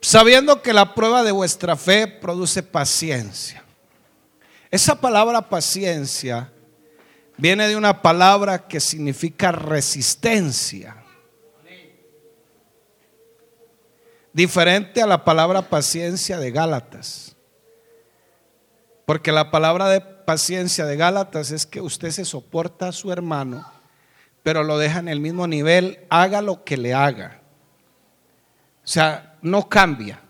Sabiendo 0.00 0.62
que 0.62 0.72
la 0.72 0.94
prueba 0.94 1.24
de 1.24 1.32
vuestra 1.32 1.74
fe 1.74 2.06
produce 2.06 2.62
paciencia. 2.62 3.64
Esa 4.70 5.00
palabra 5.00 5.48
paciencia 5.48 6.52
viene 7.42 7.66
de 7.66 7.74
una 7.74 8.02
palabra 8.02 8.68
que 8.68 8.78
significa 8.78 9.50
resistencia. 9.50 10.94
Diferente 14.32 15.02
a 15.02 15.08
la 15.08 15.24
palabra 15.24 15.62
paciencia 15.68 16.38
de 16.38 16.52
Gálatas. 16.52 17.34
Porque 19.04 19.32
la 19.32 19.50
palabra 19.50 19.88
de 19.88 20.00
paciencia 20.00 20.86
de 20.86 20.96
Gálatas 20.96 21.50
es 21.50 21.66
que 21.66 21.80
usted 21.80 22.10
se 22.10 22.24
soporta 22.24 22.86
a 22.86 22.92
su 22.92 23.10
hermano, 23.10 23.68
pero 24.44 24.62
lo 24.62 24.78
deja 24.78 25.00
en 25.00 25.08
el 25.08 25.18
mismo 25.18 25.48
nivel, 25.48 26.06
haga 26.10 26.42
lo 26.42 26.62
que 26.62 26.76
le 26.76 26.94
haga. 26.94 27.42
O 28.84 28.86
sea, 28.86 29.36
no 29.42 29.68
cambia. 29.68 30.20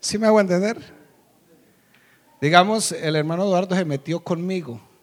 ¿Sí 0.00 0.16
me 0.16 0.28
hago 0.28 0.40
entender? 0.40 0.78
Digamos, 2.40 2.90
el 2.90 3.16
hermano 3.16 3.44
Eduardo 3.44 3.76
se 3.76 3.84
metió 3.84 4.20
conmigo 4.20 4.93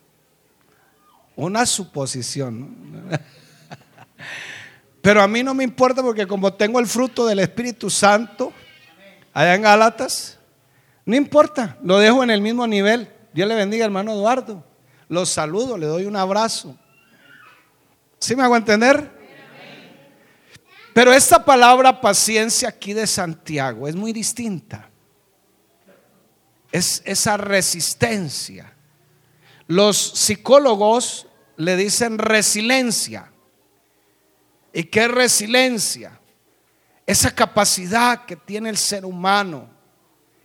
una 1.46 1.66
suposición. 1.66 3.10
Pero 5.02 5.22
a 5.22 5.28
mí 5.28 5.42
no 5.42 5.54
me 5.54 5.64
importa 5.64 6.04
porque 6.04 6.28
como 6.28 6.54
tengo 6.54 6.80
el 6.80 6.86
fruto 6.86 7.26
del 7.26 7.40
Espíritu 7.40 7.90
Santo 7.90 8.54
allá 9.34 9.56
en 9.56 9.64
Gálatas, 9.64 10.38
no 11.06 11.16
importa, 11.16 11.78
lo 11.84 11.98
dejo 11.98 12.24
en 12.24 12.30
el 12.30 12.42
mismo 12.42 12.68
nivel. 12.68 13.12
Dios 13.34 13.48
le 13.48 13.56
bendiga, 13.56 13.86
hermano 13.86 14.12
Eduardo. 14.12 14.64
Los 15.10 15.30
saludo, 15.30 15.78
le 15.78 15.88
doy 15.88 16.06
un 16.06 16.16
abrazo. 16.16 16.78
¿Sí 18.20 18.36
me 18.36 18.44
hago 18.44 18.56
entender? 18.56 19.10
Pero 20.94 21.12
esta 21.12 21.44
palabra 21.44 22.00
paciencia 22.02 22.70
aquí 22.70 22.94
de 22.94 23.08
Santiago 23.08 23.88
es 23.88 23.96
muy 23.96 24.14
distinta. 24.14 24.90
Es 26.72 27.02
esa 27.06 27.38
resistencia. 27.38 28.74
Los 29.68 29.98
psicólogos 29.98 31.28
le 31.62 31.76
dicen 31.76 32.18
resiliencia. 32.18 33.32
¿Y 34.74 34.86
qué 34.86 35.06
es 35.06 35.12
resiliencia? 35.12 36.20
Esa 37.06 37.34
capacidad 37.36 38.26
que 38.26 38.36
tiene 38.36 38.70
el 38.70 38.78
ser 38.78 39.06
humano, 39.06 39.70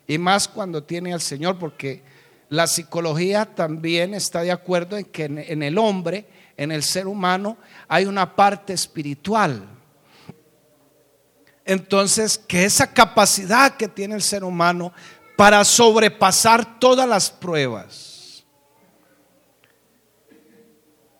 y 0.06 0.18
más 0.18 0.46
cuando 0.46 0.82
tiene 0.82 1.14
al 1.14 1.20
Señor, 1.20 1.58
porque 1.58 2.02
la 2.48 2.66
psicología 2.66 3.46
también 3.46 4.14
está 4.14 4.42
de 4.42 4.52
acuerdo 4.52 4.98
en 4.98 5.06
que 5.06 5.24
en 5.24 5.62
el 5.62 5.78
hombre, 5.78 6.26
en 6.56 6.70
el 6.70 6.82
ser 6.82 7.06
humano, 7.06 7.56
hay 7.88 8.04
una 8.04 8.36
parte 8.36 8.72
espiritual. 8.72 9.66
Entonces, 11.64 12.38
que 12.38 12.64
esa 12.64 12.92
capacidad 12.92 13.76
que 13.76 13.88
tiene 13.88 14.14
el 14.14 14.22
ser 14.22 14.44
humano 14.44 14.92
para 15.36 15.64
sobrepasar 15.64 16.78
todas 16.78 17.08
las 17.08 17.30
pruebas, 17.30 18.15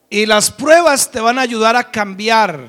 Y 0.08 0.26
las 0.26 0.50
pruebas 0.50 1.10
te 1.10 1.20
van 1.20 1.38
a 1.38 1.42
ayudar 1.42 1.76
a 1.76 1.90
cambiar, 1.90 2.68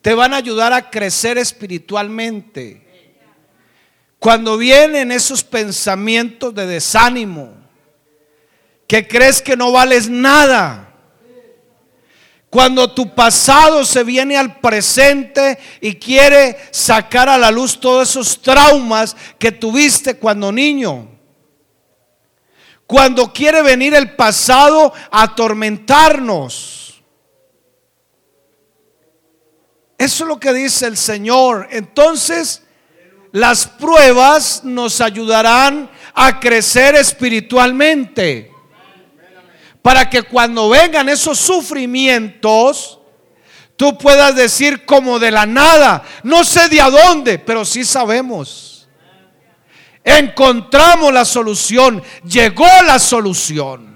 te 0.00 0.14
van 0.14 0.32
a 0.32 0.38
ayudar 0.38 0.72
a 0.72 0.90
crecer 0.90 1.38
espiritualmente. 1.38 2.82
Cuando 4.18 4.56
vienen 4.56 5.12
esos 5.12 5.44
pensamientos 5.44 6.54
de 6.54 6.66
desánimo, 6.66 7.54
que 8.86 9.06
crees 9.06 9.42
que 9.42 9.56
no 9.56 9.70
vales 9.70 10.08
nada, 10.08 10.94
cuando 12.54 12.88
tu 12.92 13.14
pasado 13.14 13.84
se 13.84 14.04
viene 14.04 14.36
al 14.36 14.60
presente 14.60 15.58
y 15.80 15.96
quiere 15.96 16.56
sacar 16.70 17.28
a 17.28 17.36
la 17.36 17.50
luz 17.50 17.80
todos 17.80 18.10
esos 18.10 18.40
traumas 18.40 19.16
que 19.40 19.50
tuviste 19.50 20.14
cuando 20.14 20.52
niño. 20.52 21.13
Cuando 22.86 23.32
quiere 23.32 23.62
venir 23.62 23.94
el 23.94 24.14
pasado 24.14 24.92
a 25.10 25.22
atormentarnos. 25.22 27.02
Eso 29.96 30.24
es 30.24 30.28
lo 30.28 30.38
que 30.38 30.52
dice 30.52 30.86
el 30.86 30.96
Señor. 30.96 31.68
Entonces, 31.70 32.62
las 33.32 33.66
pruebas 33.66 34.64
nos 34.64 35.00
ayudarán 35.00 35.90
a 36.14 36.38
crecer 36.40 36.94
espiritualmente. 36.94 38.50
Para 39.80 40.08
que 40.08 40.22
cuando 40.22 40.68
vengan 40.68 41.08
esos 41.08 41.38
sufrimientos, 41.38 42.98
tú 43.76 43.96
puedas 43.96 44.34
decir 44.34 44.84
como 44.84 45.18
de 45.18 45.30
la 45.30 45.46
nada, 45.46 46.02
no 46.22 46.44
sé 46.44 46.68
de 46.68 46.80
a 46.80 46.90
dónde, 46.90 47.38
pero 47.38 47.64
sí 47.64 47.84
sabemos 47.84 48.73
Encontramos 50.04 51.12
la 51.12 51.24
solución. 51.24 52.02
Llegó 52.24 52.66
la 52.86 52.98
solución. 52.98 53.94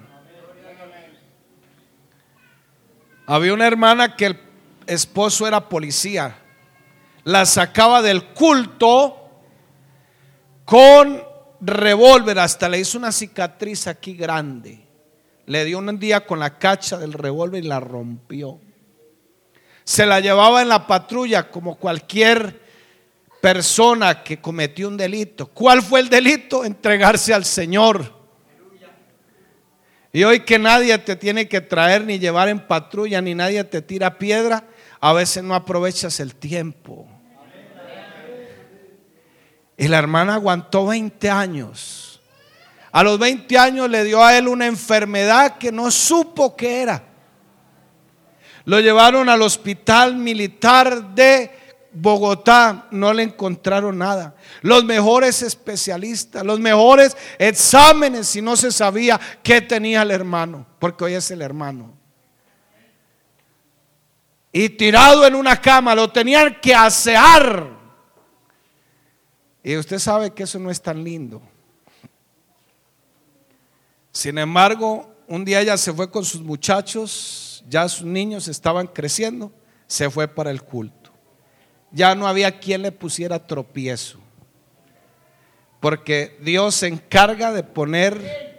Había 3.26 3.52
una 3.52 3.66
hermana 3.66 4.16
que 4.16 4.24
el 4.24 4.40
esposo 4.86 5.46
era 5.46 5.68
policía. 5.68 6.38
La 7.24 7.44
sacaba 7.44 8.00
del 8.00 8.24
culto 8.24 9.30
con 10.64 11.22
revólver. 11.60 12.38
Hasta 12.38 12.70
le 12.70 12.80
hizo 12.80 12.96
una 12.96 13.12
cicatriz 13.12 13.86
aquí 13.86 14.14
grande. 14.14 14.86
Le 15.44 15.66
dio 15.66 15.78
un 15.78 15.98
día 15.98 16.26
con 16.26 16.38
la 16.38 16.58
cacha 16.58 16.96
del 16.96 17.12
revólver 17.12 17.62
y 17.62 17.68
la 17.68 17.80
rompió. 17.80 18.58
Se 19.84 20.06
la 20.06 20.20
llevaba 20.20 20.62
en 20.62 20.70
la 20.70 20.86
patrulla 20.86 21.50
como 21.50 21.76
cualquier 21.76 22.67
persona 23.40 24.22
que 24.22 24.40
cometió 24.40 24.88
un 24.88 24.96
delito. 24.96 25.46
¿Cuál 25.46 25.82
fue 25.82 26.00
el 26.00 26.08
delito? 26.08 26.64
Entregarse 26.64 27.32
al 27.32 27.44
Señor. 27.44 28.16
Y 30.12 30.24
hoy 30.24 30.40
que 30.40 30.58
nadie 30.58 30.96
te 30.98 31.16
tiene 31.16 31.48
que 31.48 31.60
traer 31.60 32.04
ni 32.04 32.18
llevar 32.18 32.48
en 32.48 32.66
patrulla, 32.66 33.20
ni 33.20 33.34
nadie 33.34 33.62
te 33.64 33.82
tira 33.82 34.18
piedra, 34.18 34.64
a 35.00 35.12
veces 35.12 35.44
no 35.44 35.54
aprovechas 35.54 36.18
el 36.20 36.34
tiempo. 36.34 37.06
Y 39.76 39.86
la 39.86 39.98
hermana 39.98 40.34
aguantó 40.34 40.86
20 40.86 41.30
años. 41.30 42.20
A 42.90 43.02
los 43.02 43.18
20 43.18 43.58
años 43.58 43.88
le 43.88 44.02
dio 44.02 44.24
a 44.24 44.36
él 44.36 44.48
una 44.48 44.66
enfermedad 44.66 45.58
que 45.58 45.70
no 45.70 45.90
supo 45.90 46.56
qué 46.56 46.82
era. 46.82 47.04
Lo 48.64 48.80
llevaron 48.80 49.28
al 49.28 49.40
hospital 49.42 50.16
militar 50.16 51.14
de 51.14 51.57
Bogotá 51.92 52.86
no 52.90 53.12
le 53.12 53.22
encontraron 53.22 53.98
nada. 53.98 54.34
Los 54.62 54.84
mejores 54.84 55.42
especialistas, 55.42 56.44
los 56.44 56.60
mejores 56.60 57.16
exámenes 57.38 58.28
si 58.28 58.42
no 58.42 58.56
se 58.56 58.70
sabía 58.70 59.18
qué 59.42 59.60
tenía 59.60 60.02
el 60.02 60.10
hermano, 60.10 60.66
porque 60.78 61.04
hoy 61.04 61.14
es 61.14 61.30
el 61.30 61.42
hermano. 61.42 61.94
Y 64.52 64.70
tirado 64.70 65.26
en 65.26 65.34
una 65.34 65.60
cama, 65.60 65.94
lo 65.94 66.10
tenían 66.10 66.58
que 66.60 66.74
asear. 66.74 67.78
Y 69.62 69.76
usted 69.76 69.98
sabe 69.98 70.30
que 70.30 70.44
eso 70.44 70.58
no 70.58 70.70
es 70.70 70.80
tan 70.80 71.02
lindo. 71.02 71.42
Sin 74.12 74.38
embargo, 74.38 75.14
un 75.26 75.44
día 75.44 75.60
ella 75.60 75.76
se 75.76 75.92
fue 75.92 76.10
con 76.10 76.24
sus 76.24 76.40
muchachos, 76.40 77.62
ya 77.68 77.88
sus 77.88 78.06
niños 78.06 78.48
estaban 78.48 78.86
creciendo, 78.86 79.52
se 79.86 80.08
fue 80.10 80.26
para 80.26 80.50
el 80.50 80.62
culto. 80.62 81.07
Ya 81.90 82.14
no 82.14 82.26
había 82.26 82.58
quien 82.58 82.82
le 82.82 82.92
pusiera 82.92 83.46
tropiezo. 83.46 84.18
Porque 85.80 86.36
Dios 86.40 86.74
se 86.74 86.88
encarga 86.88 87.52
de 87.52 87.62
poner 87.62 88.58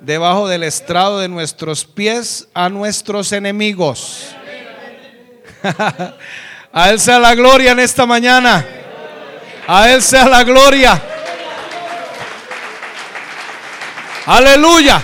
debajo 0.00 0.48
del 0.48 0.64
estrado 0.64 1.20
de 1.20 1.28
nuestros 1.28 1.84
pies 1.84 2.48
a 2.52 2.68
nuestros 2.68 3.32
enemigos. 3.32 4.34
a 6.72 6.90
Él 6.90 7.00
sea 7.00 7.18
la 7.18 7.34
gloria 7.34 7.72
en 7.72 7.80
esta 7.80 8.04
mañana. 8.04 8.66
A 9.66 9.90
Él 9.90 10.02
sea 10.02 10.28
la 10.28 10.44
gloria. 10.44 11.00
Aleluya. 14.26 15.02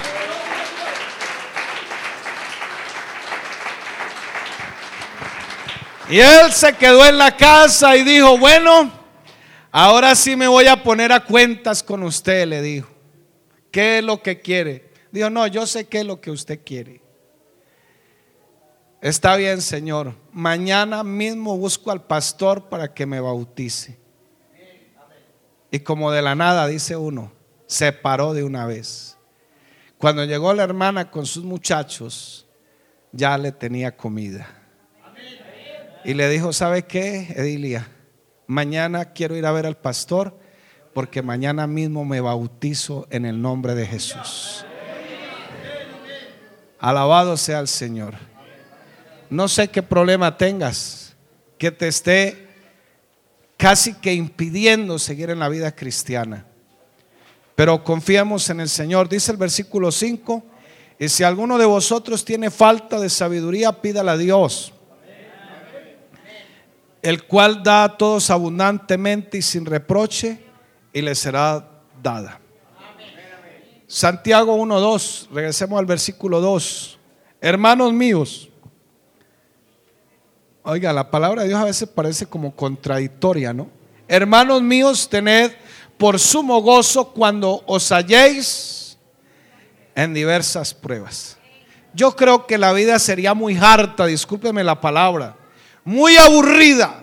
Y 6.11 6.19
él 6.19 6.53
se 6.53 6.73
quedó 6.75 7.07
en 7.07 7.19
la 7.19 7.37
casa 7.37 7.97
y 7.97 8.03
dijo, 8.03 8.37
bueno, 8.37 8.91
ahora 9.71 10.17
sí 10.17 10.35
me 10.35 10.49
voy 10.49 10.67
a 10.67 10.83
poner 10.83 11.13
a 11.13 11.25
cuentas 11.25 11.85
con 11.85 12.03
usted, 12.03 12.49
le 12.49 12.61
dijo. 12.61 12.91
¿Qué 13.71 13.99
es 13.99 14.05
lo 14.05 14.21
que 14.21 14.41
quiere? 14.41 14.91
Dijo, 15.13 15.31
no, 15.31 15.47
yo 15.47 15.67
sé 15.67 15.87
qué 15.87 16.01
es 16.01 16.07
lo 16.07 16.21
que 16.21 16.33
usted 16.33 16.61
quiere. 16.65 17.01
Está 19.01 19.37
bien, 19.37 19.63
Señor. 19.63 20.17
Mañana 20.33 21.05
mismo 21.05 21.57
busco 21.57 21.93
al 21.93 22.03
pastor 22.03 22.69
para 22.69 22.93
que 22.93 23.07
me 23.07 23.21
bautice. 23.21 23.97
Y 25.71 25.79
como 25.79 26.11
de 26.11 26.23
la 26.23 26.35
nada, 26.35 26.67
dice 26.67 26.97
uno, 26.97 27.33
se 27.67 27.93
paró 27.93 28.35
de 28.35 28.43
una 28.43 28.67
vez. 28.67 29.17
Cuando 29.97 30.25
llegó 30.25 30.53
la 30.55 30.65
hermana 30.65 31.09
con 31.09 31.25
sus 31.25 31.45
muchachos, 31.45 32.49
ya 33.13 33.39
le 33.39 33.53
tenía 33.53 33.97
comida. 33.97 34.60
Y 36.05 36.15
le 36.15 36.29
dijo, 36.29 36.53
¿sabe 36.53 36.85
qué, 36.85 37.33
Edilia? 37.37 37.89
Mañana 38.47 39.13
quiero 39.13 39.37
ir 39.37 39.47
a 39.47 39.53
ver 39.53 39.67
al 39.67 39.77
pastor 39.77 40.39
porque 40.95 41.23
mañana 41.23 41.67
mismo 41.67 42.05
me 42.05 42.21
bautizo 42.21 43.07
en 43.11 43.25
el 43.27 43.41
nombre 43.41 43.75
de 43.75 43.87
Jesús. 43.87 44.65
Alabado 46.79 47.37
sea 47.37 47.61
el 47.61 47.69
Señor. 47.69 48.15
No 49.29 49.47
sé 49.47 49.69
qué 49.69 49.83
problema 49.83 50.37
tengas 50.37 51.15
que 51.59 51.71
te 51.71 51.89
esté 51.89 52.49
casi 53.57 53.95
que 53.95 54.15
impidiendo 54.15 54.99
seguir 54.99 55.29
en 55.29 55.39
la 55.39 55.49
vida 55.51 55.77
cristiana. 55.77 56.47
Pero 57.55 57.85
confiamos 57.85 58.49
en 58.49 58.61
el 58.61 58.71
Señor. 58.71 59.09
Dice 59.09 59.31
el 59.31 59.37
versículo 59.37 59.93
5, 59.93 60.43
y 60.99 61.09
si 61.11 61.23
alguno 61.23 61.59
de 61.59 61.67
vosotros 61.67 62.25
tiene 62.25 62.51
falta 62.51 62.99
de 62.99 63.11
sabiduría, 63.11 63.73
pídala 63.83 64.13
a 64.13 64.17
Dios, 64.17 64.73
el 67.03 67.25
cual 67.25 67.63
da 67.63 67.85
a 67.85 67.97
todos 67.97 68.31
abundantemente 68.31 69.39
y 69.39 69.43
sin 69.43 69.65
reproche, 69.67 70.39
y 70.93 71.03
le 71.03 71.15
será 71.15 71.67
dada. 72.03 72.41
Santiago 73.87 74.57
1.2, 74.57 75.29
regresemos 75.33 75.79
al 75.79 75.87
versículo 75.87 76.41
2. 76.41 76.99
Hermanos 77.41 77.93
míos, 77.93 78.51
Oiga, 80.63 80.93
la 80.93 81.11
palabra 81.11 81.43
de 81.43 81.49
Dios 81.49 81.61
a 81.61 81.65
veces 81.65 81.89
parece 81.89 82.27
como 82.27 82.55
contradictoria, 82.55 83.53
¿no? 83.53 83.69
Hermanos 84.07 84.61
míos, 84.61 85.09
tened 85.09 85.53
por 85.97 86.19
sumo 86.19 86.61
gozo 86.61 87.13
cuando 87.13 87.63
os 87.67 87.91
halléis 87.91 88.99
en 89.95 90.13
diversas 90.13 90.75
pruebas. 90.75 91.39
Yo 91.95 92.15
creo 92.15 92.47
que 92.47 92.59
la 92.59 92.73
vida 92.73 92.99
sería 92.99 93.33
muy 93.35 93.57
harta, 93.57 94.07
discúlpeme 94.07 94.63
la 94.63 94.81
palabra, 94.81 95.37
muy 95.85 96.17
aburrida. 96.17 97.03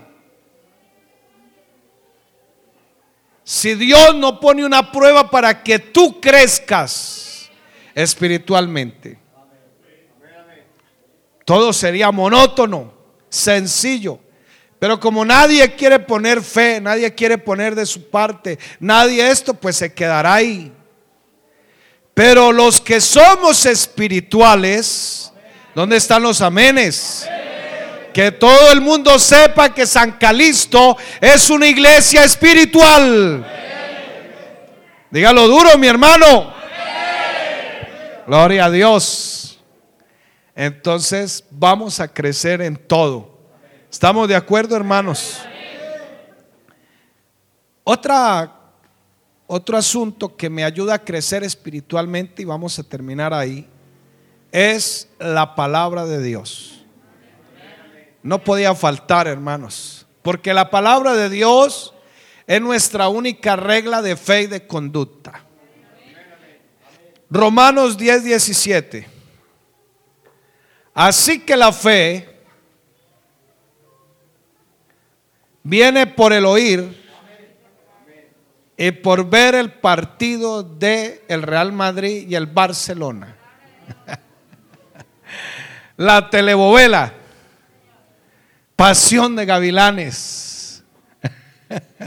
Si 3.43 3.75
Dios 3.75 4.15
no 4.15 4.39
pone 4.39 4.65
una 4.65 4.91
prueba 4.91 5.29
para 5.29 5.63
que 5.63 5.79
tú 5.79 6.19
crezcas 6.19 7.49
espiritualmente, 7.95 9.17
todo 11.45 11.71
sería 11.71 12.11
monótono 12.11 12.93
sencillo. 13.29 14.19
Pero 14.79 14.99
como 14.99 15.25
nadie 15.25 15.75
quiere 15.75 15.97
poner 15.97 16.41
fe, 16.41 16.79
nadie 16.81 17.13
quiere 17.15 17.37
poner 17.37 17.73
de 17.73 17.85
su 17.85 18.09
parte, 18.09 18.59
nadie 18.79 19.31
esto, 19.31 19.53
pues 19.53 19.77
se 19.77 19.93
quedará 19.93 20.35
ahí. 20.35 20.71
Pero 22.13 22.51
los 22.51 22.81
que 22.81 22.99
somos 22.99 23.65
espirituales, 23.65 25.31
¿dónde 25.73 25.97
están 25.97 26.21
los 26.21 26.41
amenes? 26.41 27.27
Que 28.17 28.31
todo 28.31 28.71
el 28.71 28.81
mundo 28.81 29.19
sepa 29.19 29.71
que 29.71 29.85
San 29.85 30.13
Calisto 30.13 30.97
es 31.21 31.51
una 31.51 31.67
iglesia 31.67 32.23
espiritual. 32.23 33.45
Dígalo 35.11 35.47
duro, 35.47 35.77
mi 35.77 35.85
hermano. 35.85 36.51
Gloria 38.25 38.65
a 38.65 38.71
Dios 38.71 39.37
entonces 40.57 41.43
vamos 41.51 41.99
a 41.99 42.07
crecer 42.07 42.63
en 42.63 42.75
todo. 42.75 43.37
¿Estamos 43.91 44.27
de 44.27 44.35
acuerdo, 44.35 44.75
hermanos? 44.75 45.37
Otra, 47.83 48.51
otro 49.45 49.77
asunto 49.77 50.35
que 50.35 50.49
me 50.49 50.63
ayuda 50.63 50.95
a 50.95 51.05
crecer 51.05 51.43
espiritualmente, 51.43 52.41
y 52.41 52.45
vamos 52.45 52.79
a 52.79 52.83
terminar 52.83 53.35
ahí, 53.35 53.67
es 54.51 55.07
la 55.19 55.53
palabra 55.53 56.07
de 56.07 56.23
Dios. 56.23 56.76
No 58.27 58.43
podía 58.43 58.75
faltar, 58.75 59.25
hermanos, 59.25 60.05
porque 60.21 60.53
la 60.53 60.69
palabra 60.69 61.13
de 61.13 61.29
Dios 61.29 61.93
es 62.45 62.59
nuestra 62.59 63.07
única 63.07 63.55
regla 63.55 64.01
de 64.01 64.17
fe 64.17 64.41
y 64.41 64.47
de 64.47 64.67
conducta. 64.67 65.45
Romanos 67.29 67.97
10, 67.97 68.25
17. 68.25 69.07
Así 70.93 71.39
que 71.39 71.55
la 71.55 71.71
fe 71.71 72.41
viene 75.63 76.05
por 76.05 76.33
el 76.33 76.43
oír 76.43 77.01
y 78.75 78.91
por 78.91 79.29
ver 79.29 79.55
el 79.55 79.71
partido 79.71 80.63
de 80.63 81.23
el 81.29 81.43
Real 81.43 81.71
Madrid 81.71 82.27
y 82.27 82.35
el 82.35 82.47
Barcelona. 82.47 83.37
La 85.95 86.29
telebovela 86.29 87.16
Pasión 88.77 89.35
de 89.35 89.45
Gavilanes. 89.45 90.85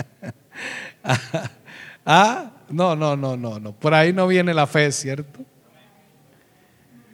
ah, 2.07 2.51
no, 2.71 2.97
no, 2.97 3.15
no, 3.15 3.37
no, 3.37 3.61
no. 3.61 3.73
Por 3.73 3.93
ahí 3.93 4.15
no 4.15 4.27
viene 4.27 4.55
la 4.55 4.67
fe, 4.67 4.91
¿cierto? 4.91 5.41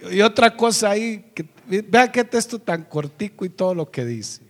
Y 0.08 0.20
otra 0.20 0.56
cosa 0.56 0.90
ahí 0.90 1.32
que 1.34 1.44
Vea 1.66 2.12
qué 2.12 2.22
texto 2.22 2.60
tan 2.60 2.84
cortico 2.84 3.44
y 3.44 3.48
todo 3.48 3.74
lo 3.74 3.90
que 3.90 4.04
dice. 4.04 4.42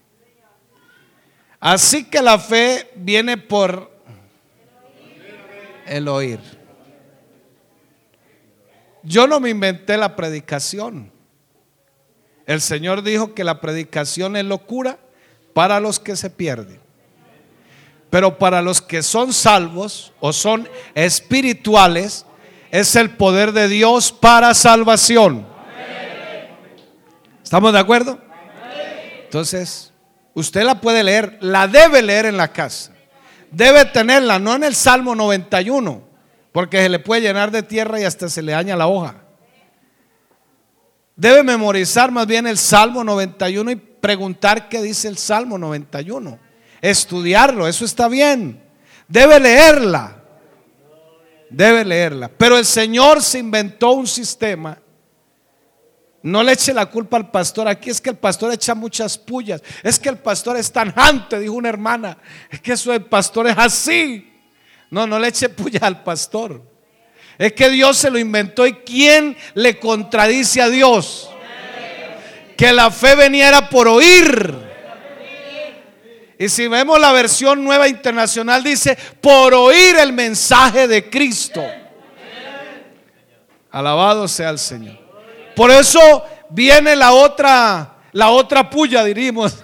Así 1.58 2.04
que 2.04 2.20
la 2.20 2.38
fe 2.38 2.90
viene 2.94 3.38
por 3.38 3.90
el 5.86 6.06
oír. 6.08 6.40
Yo 9.02 9.26
no 9.26 9.40
me 9.40 9.48
inventé 9.48 9.96
la 9.96 10.14
predicación. 10.14 11.10
El 12.46 12.60
Señor 12.60 13.02
dijo 13.02 13.34
que 13.34 13.44
la 13.44 13.60
predicación 13.60 14.36
es 14.36 14.44
locura 14.44 14.98
para 15.52 15.80
los 15.80 15.98
que 15.98 16.14
se 16.14 16.30
pierden. 16.30 16.80
Pero 18.08 18.38
para 18.38 18.62
los 18.62 18.80
que 18.80 19.02
son 19.02 19.32
salvos 19.32 20.12
o 20.20 20.32
son 20.32 20.68
espirituales, 20.94 22.24
es 22.70 22.94
el 22.94 23.10
poder 23.10 23.52
de 23.52 23.68
Dios 23.68 24.12
para 24.12 24.54
salvación. 24.54 25.46
¿Estamos 27.42 27.72
de 27.72 27.78
acuerdo? 27.78 28.18
Entonces, 29.24 29.92
usted 30.34 30.62
la 30.62 30.80
puede 30.80 31.02
leer, 31.02 31.38
la 31.40 31.66
debe 31.66 32.00
leer 32.00 32.26
en 32.26 32.36
la 32.36 32.52
casa. 32.52 32.92
Debe 33.50 33.84
tenerla, 33.86 34.38
no 34.38 34.54
en 34.54 34.64
el 34.64 34.74
Salmo 34.74 35.14
91, 35.14 36.02
porque 36.52 36.78
se 36.82 36.88
le 36.88 36.98
puede 37.00 37.22
llenar 37.22 37.50
de 37.50 37.62
tierra 37.62 38.00
y 38.00 38.04
hasta 38.04 38.28
se 38.28 38.42
le 38.42 38.52
daña 38.52 38.76
la 38.76 38.86
hoja. 38.86 39.25
Debe 41.16 41.42
memorizar 41.42 42.12
más 42.12 42.26
bien 42.26 42.46
el 42.46 42.58
Salmo 42.58 43.02
91 43.02 43.70
y 43.70 43.76
preguntar 43.76 44.68
qué 44.68 44.82
dice 44.82 45.08
el 45.08 45.16
Salmo 45.16 45.56
91, 45.56 46.38
estudiarlo, 46.82 47.66
eso 47.66 47.86
está 47.86 48.06
bien. 48.06 48.62
Debe 49.08 49.40
leerla, 49.40 50.22
debe 51.48 51.86
leerla. 51.86 52.28
Pero 52.28 52.58
el 52.58 52.66
Señor 52.66 53.22
se 53.22 53.38
inventó 53.38 53.92
un 53.92 54.06
sistema. 54.06 54.78
No 56.22 56.42
le 56.42 56.52
eche 56.52 56.74
la 56.74 56.86
culpa 56.86 57.16
al 57.16 57.30
pastor. 57.30 57.66
Aquí 57.68 57.88
es 57.88 58.00
que 58.00 58.10
el 58.10 58.16
pastor 58.16 58.52
echa 58.52 58.74
muchas 58.74 59.16
pullas. 59.16 59.62
Es 59.82 59.98
que 59.98 60.08
el 60.08 60.18
pastor 60.18 60.56
es 60.56 60.70
tan 60.70 60.92
jante, 60.92 61.38
dijo 61.38 61.54
una 61.54 61.68
hermana. 61.68 62.18
Es 62.50 62.60
que 62.60 62.72
eso 62.72 62.90
del 62.90 63.04
pastor 63.04 63.46
es 63.46 63.56
así. 63.56 64.32
No, 64.90 65.06
no 65.06 65.18
le 65.18 65.28
eche 65.28 65.48
puya 65.48 65.80
al 65.82 66.02
pastor. 66.02 66.75
Es 67.38 67.52
que 67.52 67.68
Dios 67.70 67.96
se 67.96 68.10
lo 68.10 68.18
inventó 68.18 68.66
y 68.66 68.74
¿quién 68.74 69.36
le 69.54 69.78
contradice 69.78 70.62
a 70.62 70.68
Dios? 70.68 71.30
Que 72.56 72.72
la 72.72 72.90
fe 72.90 73.14
veniera 73.14 73.68
por 73.68 73.88
oír. 73.88 74.54
Y 76.38 76.48
si 76.48 76.68
vemos 76.68 77.00
la 77.00 77.12
versión 77.12 77.64
nueva 77.64 77.88
internacional 77.88 78.62
dice, 78.62 78.96
por 79.20 79.54
oír 79.54 79.96
el 79.96 80.12
mensaje 80.12 80.86
de 80.86 81.08
Cristo. 81.08 81.64
Alabado 83.70 84.28
sea 84.28 84.50
el 84.50 84.58
Señor. 84.58 84.98
Por 85.54 85.70
eso 85.70 86.24
viene 86.50 86.96
la 86.96 87.12
otra, 87.12 87.96
la 88.12 88.30
otra 88.30 88.68
puya, 88.68 89.04
diríamos. 89.04 89.62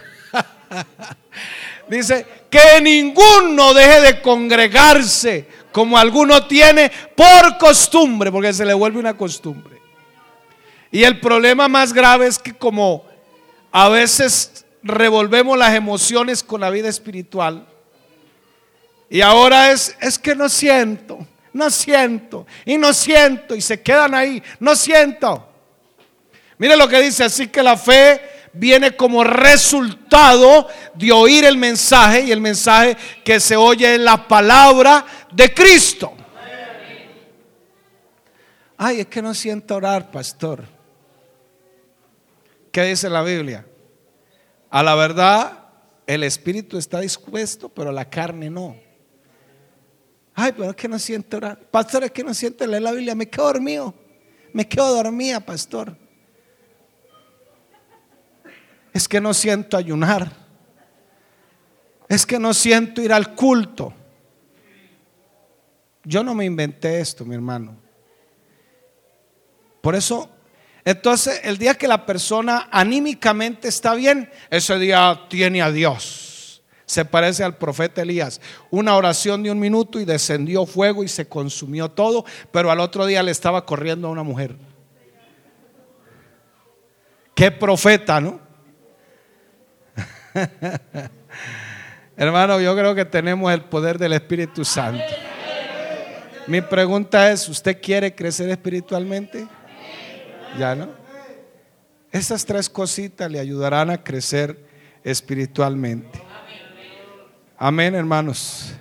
dice, 1.89 2.27
que 2.53 2.81
ninguno 2.83 3.73
deje 3.73 4.01
de 4.03 4.21
congregarse 4.21 5.49
como 5.73 5.99
alguno 5.99 6.47
tiene 6.47 6.91
por 7.17 7.59
costumbre, 7.59 8.31
porque 8.31 8.53
se 8.53 8.65
le 8.65 8.75
vuelve 8.75 8.99
una 8.99 9.17
costumbre. 9.17 9.81
Y 10.91 11.05
el 11.05 11.19
problema 11.21 11.69
más 11.69 11.93
grave 11.93 12.27
es 12.27 12.39
que 12.39 12.53
como 12.53 13.05
a 13.71 13.89
veces 13.89 14.67
revolvemos 14.83 15.57
las 15.57 15.75
emociones 15.75 16.43
con 16.43 16.61
la 16.61 16.71
vida 16.71 16.89
espiritual, 16.89 17.67
y 19.09 19.21
ahora 19.21 19.73
es, 19.73 19.97
es 20.01 20.19
que 20.19 20.35
no 20.35 20.49
siento, 20.49 21.27
no 21.53 21.71
siento, 21.71 22.47
y 22.65 22.79
no 22.79 22.93
siento, 22.93 23.55
y 23.55 23.61
se 23.61 23.83
quedan 23.83 24.15
ahí, 24.15 24.43
no 24.59 24.75
siento. 24.75 25.49
Mire 26.57 26.77
lo 26.77 26.89
que 26.89 27.01
dice, 27.01 27.25
así 27.25 27.49
que 27.49 27.63
la 27.63 27.77
fe 27.77 28.21
viene 28.53 28.97
como 28.97 29.25
resultado 29.25 30.69
de 30.95 31.11
oír 31.13 31.45
el 31.45 31.57
mensaje 31.57 32.23
y 32.23 32.33
el 32.33 32.41
mensaje 32.41 32.97
que 33.25 33.41
se 33.41 33.57
oye 33.57 33.95
en 33.95 34.05
la 34.05 34.29
palabra 34.29 35.05
de 35.35 35.53
Cristo. 35.53 36.15
Ay, 38.77 39.01
es 39.01 39.07
que 39.07 39.23
no 39.23 39.33
siento 39.35 39.77
orar, 39.77 40.11
pastor. 40.11 40.65
¿Qué 42.71 42.83
dice 42.85 43.09
la 43.09 43.23
Biblia? 43.23 43.67
A 44.71 44.83
la 44.83 44.95
verdad, 44.95 45.69
el 46.07 46.25
espíritu 46.25 46.79
está 46.79 47.01
dispuesto, 47.01 47.69
pero 47.69 47.93
la 47.93 48.09
carne 48.09 48.51
no. 48.51 48.77
Ay, 50.35 50.53
pero 50.53 50.71
es 50.71 50.77
que 50.77 50.89
no 50.89 50.99
siento 50.99 51.37
orar. 51.37 51.59
Pastor, 51.59 52.05
es 52.05 52.11
que 52.11 52.25
no 52.25 52.33
siento 52.35 52.67
leer 52.67 52.83
la 52.83 52.93
Biblia. 52.93 53.15
Me 53.15 53.29
quedo 53.29 53.47
dormido. 53.47 53.95
Me 54.53 54.67
quedo 54.67 54.95
dormida, 54.95 55.41
pastor 55.41 55.97
es 58.93 59.09
que 59.09 59.21
no 59.21 59.33
siento 59.33 59.77
ayunar. 59.77 60.31
Es 62.09 62.27
que 62.27 62.39
no 62.39 62.53
siento 62.53 63.01
ir 63.01 63.13
al 63.13 63.35
culto. 63.35 63.95
Yo 66.05 66.25
no 66.25 66.35
me 66.35 66.45
inventé 66.45 67.01
esto, 67.01 67.25
mi 67.25 67.35
hermano. 67.35 67.77
Por 69.81 69.95
eso, 69.95 70.29
entonces, 70.85 71.41
el 71.45 71.59
día 71.59 71.75
que 71.75 71.87
la 71.87 72.07
persona 72.07 72.69
anímicamente 72.71 73.69
está 73.69 73.95
bien, 73.95 74.31
ese 74.51 74.79
día 74.79 75.27
tiene 75.29 75.63
a 75.63 75.71
Dios. 75.71 76.63
Se 76.87 77.05
parece 77.05 77.45
al 77.45 77.57
profeta 77.57 78.03
Elías. 78.03 78.41
Una 78.71 78.97
oración 78.97 79.43
de 79.43 79.51
un 79.51 79.59
minuto 79.59 80.01
y 80.01 80.05
descendió 80.05 80.67
fuego 80.67 81.05
y 81.05 81.09
se 81.09 81.29
consumió 81.29 81.91
todo, 81.91 82.25
pero 82.51 82.71
al 82.71 82.81
otro 82.81 83.07
día 83.07 83.23
le 83.23 83.31
estaba 83.31 83.65
corriendo 83.65 84.09
a 84.09 84.11
una 84.11 84.23
mujer. 84.23 84.57
Qué 87.35 87.51
profeta, 87.51 88.21
¿no? 88.21 88.41
Hermano, 92.17 92.61
yo 92.61 92.77
creo 92.77 92.95
que 92.95 93.05
tenemos 93.05 93.53
el 93.53 93.63
poder 93.63 93.99
del 93.99 94.13
Espíritu 94.13 94.65
Santo. 94.65 95.03
Mi 96.47 96.61
pregunta 96.61 97.31
es, 97.31 97.49
¿usted 97.49 97.81
quiere 97.81 98.15
crecer 98.15 98.49
espiritualmente? 98.49 99.47
¿Ya 100.59 100.75
no? 100.75 100.89
Esas 102.11 102.45
tres 102.45 102.69
cositas 102.69 103.31
le 103.31 103.39
ayudarán 103.39 103.91
a 103.91 104.03
crecer 104.03 104.67
espiritualmente. 105.05 106.23
Amén, 107.57 107.95
hermanos. 107.95 108.75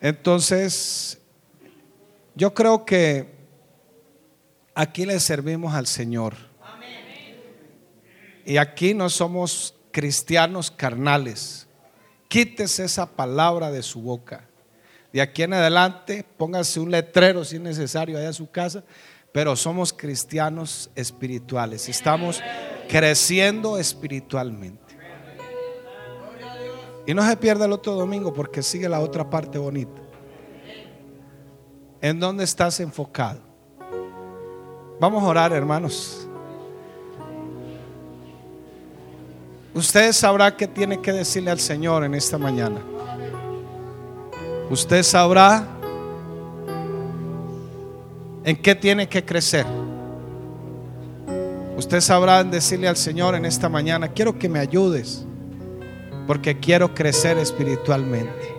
Entonces, 0.00 1.20
yo 2.34 2.54
creo 2.54 2.84
que 2.84 3.34
aquí 4.74 5.04
le 5.04 5.20
servimos 5.20 5.74
al 5.74 5.86
Señor. 5.86 6.34
Y 8.46 8.56
aquí 8.56 8.94
no 8.94 9.10
somos 9.10 9.74
cristianos 9.92 10.70
carnales. 10.70 11.68
Quítese 12.28 12.84
esa 12.84 13.06
palabra 13.06 13.70
de 13.70 13.82
su 13.82 14.00
boca. 14.00 14.49
De 15.12 15.20
aquí 15.20 15.42
en 15.42 15.54
adelante, 15.54 16.24
póngase 16.36 16.78
un 16.78 16.90
letrero 16.90 17.44
si 17.44 17.56
es 17.56 17.62
necesario 17.62 18.16
allá 18.16 18.28
a 18.28 18.32
su 18.32 18.50
casa, 18.50 18.84
pero 19.32 19.56
somos 19.56 19.92
cristianos 19.92 20.90
espirituales. 20.94 21.88
Estamos 21.88 22.40
creciendo 22.88 23.78
espiritualmente. 23.78 24.80
Y 27.06 27.14
no 27.14 27.26
se 27.26 27.36
pierda 27.36 27.64
el 27.64 27.72
otro 27.72 27.94
domingo 27.94 28.32
porque 28.32 28.62
sigue 28.62 28.88
la 28.88 29.00
otra 29.00 29.28
parte 29.28 29.58
bonita. 29.58 30.00
¿En 32.00 32.20
dónde 32.20 32.44
estás 32.44 32.78
enfocado? 32.80 33.40
Vamos 35.00 35.22
a 35.22 35.26
orar, 35.26 35.52
hermanos. 35.52 36.28
Usted 39.74 40.12
sabrá 40.12 40.56
qué 40.56 40.66
tiene 40.66 41.00
que 41.00 41.12
decirle 41.12 41.50
al 41.50 41.60
Señor 41.60 42.04
en 42.04 42.14
esta 42.14 42.38
mañana. 42.38 42.80
Usted 44.70 45.02
sabrá 45.02 45.66
en 48.44 48.56
qué 48.56 48.76
tiene 48.76 49.08
que 49.08 49.24
crecer. 49.24 49.66
Usted 51.76 52.00
sabrá 52.00 52.44
decirle 52.44 52.86
al 52.86 52.96
Señor 52.96 53.34
en 53.34 53.44
esta 53.44 53.68
mañana, 53.68 54.08
quiero 54.08 54.38
que 54.38 54.48
me 54.48 54.60
ayudes, 54.60 55.26
porque 56.28 56.60
quiero 56.60 56.94
crecer 56.94 57.36
espiritualmente. 57.38 58.56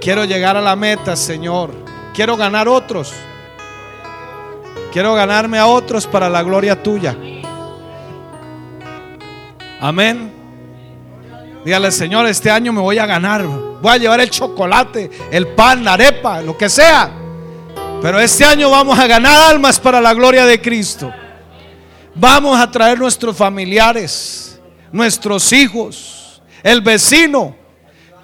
Quiero 0.00 0.24
llegar 0.24 0.56
a 0.56 0.62
la 0.62 0.74
meta, 0.76 1.14
Señor. 1.14 1.72
Quiero 2.14 2.38
ganar 2.38 2.66
otros. 2.66 3.12
Quiero 4.92 5.14
ganarme 5.14 5.58
a 5.58 5.66
otros 5.66 6.06
para 6.06 6.30
la 6.30 6.42
gloria 6.42 6.82
tuya. 6.82 7.14
Amén. 9.78 10.39
Dígale, 11.64 11.92
Señor, 11.92 12.26
este 12.26 12.50
año 12.50 12.72
me 12.72 12.80
voy 12.80 12.98
a 12.98 13.06
ganar. 13.06 13.46
Voy 13.46 13.92
a 13.92 13.96
llevar 13.96 14.20
el 14.20 14.30
chocolate, 14.30 15.10
el 15.30 15.48
pan, 15.48 15.84
la 15.84 15.94
arepa, 15.94 16.40
lo 16.40 16.56
que 16.56 16.68
sea. 16.68 17.10
Pero 18.00 18.18
este 18.18 18.44
año 18.44 18.70
vamos 18.70 18.98
a 18.98 19.06
ganar 19.06 19.50
almas 19.50 19.78
para 19.78 20.00
la 20.00 20.14
gloria 20.14 20.46
de 20.46 20.60
Cristo. 20.60 21.12
Vamos 22.14 22.58
a 22.58 22.70
traer 22.70 22.98
nuestros 22.98 23.36
familiares, 23.36 24.58
nuestros 24.90 25.52
hijos, 25.52 26.42
el 26.62 26.80
vecino. 26.80 27.54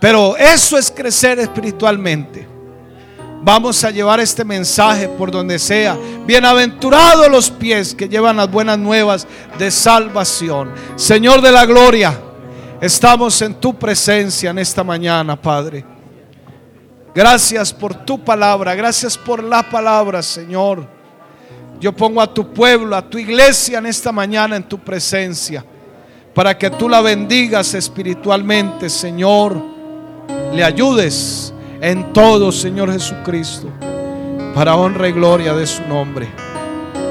Pero 0.01 0.37
eso 0.37 0.79
es 0.79 0.91
crecer 0.91 1.39
espiritualmente. 1.39 2.47
Vamos 3.43 3.85
a 3.85 3.91
llevar 3.91 4.19
este 4.19 4.45
mensaje 4.45 5.09
por 5.09 5.31
donde 5.31 5.59
sea. 5.59 5.97
Bienaventurados 6.27 7.29
los 7.29 7.51
pies 7.51 7.95
que 7.95 8.09
llevan 8.09 8.39
las 8.39 8.51
buenas 8.51 8.79
nuevas 8.79 9.27
de 9.59 9.71
salvación. 9.71 10.73
Señor 10.97 11.43
de 11.43 11.53
la 11.53 11.65
gloria, 11.65 12.19
estamos 12.81 13.41
en 13.43 13.55
tu 13.55 13.75
presencia 13.75 14.51
en 14.51 14.59
esta 14.59 14.85
mañana, 14.85 15.41
Padre. 15.41 15.85
Gracias 17.15 17.73
por 17.73 17.95
tu 17.95 18.23
palabra, 18.23 18.75
gracias 18.75 19.17
por 19.17 19.43
la 19.43 19.63
palabra, 19.63 20.23
Señor. 20.23 20.87
Yo 21.81 21.93
pongo 21.95 22.21
a 22.21 22.33
tu 22.33 22.53
pueblo, 22.53 22.97
a 22.97 23.03
tu 23.09 23.19
iglesia 23.19 23.79
en 23.79 23.87
esta 23.87 24.13
mañana 24.13 24.57
en 24.57 24.65
tu 24.65 24.79
presencia, 24.79 25.65
para 26.35 26.57
que 26.57 26.71
tú 26.71 26.89
la 26.89 27.01
bendigas 27.01 27.75
espiritualmente, 27.75 28.91
Señor. 28.91 29.57
Le 30.53 30.65
ayudes 30.65 31.53
en 31.81 32.13
todo, 32.13 32.51
Señor 32.53 32.93
Jesucristo, 32.93 33.69
para 34.55 34.77
honra 34.77 35.09
y 35.09 35.13
gloria 35.13 35.55
de 35.55 35.67
su 35.67 35.83
nombre. 35.87 36.29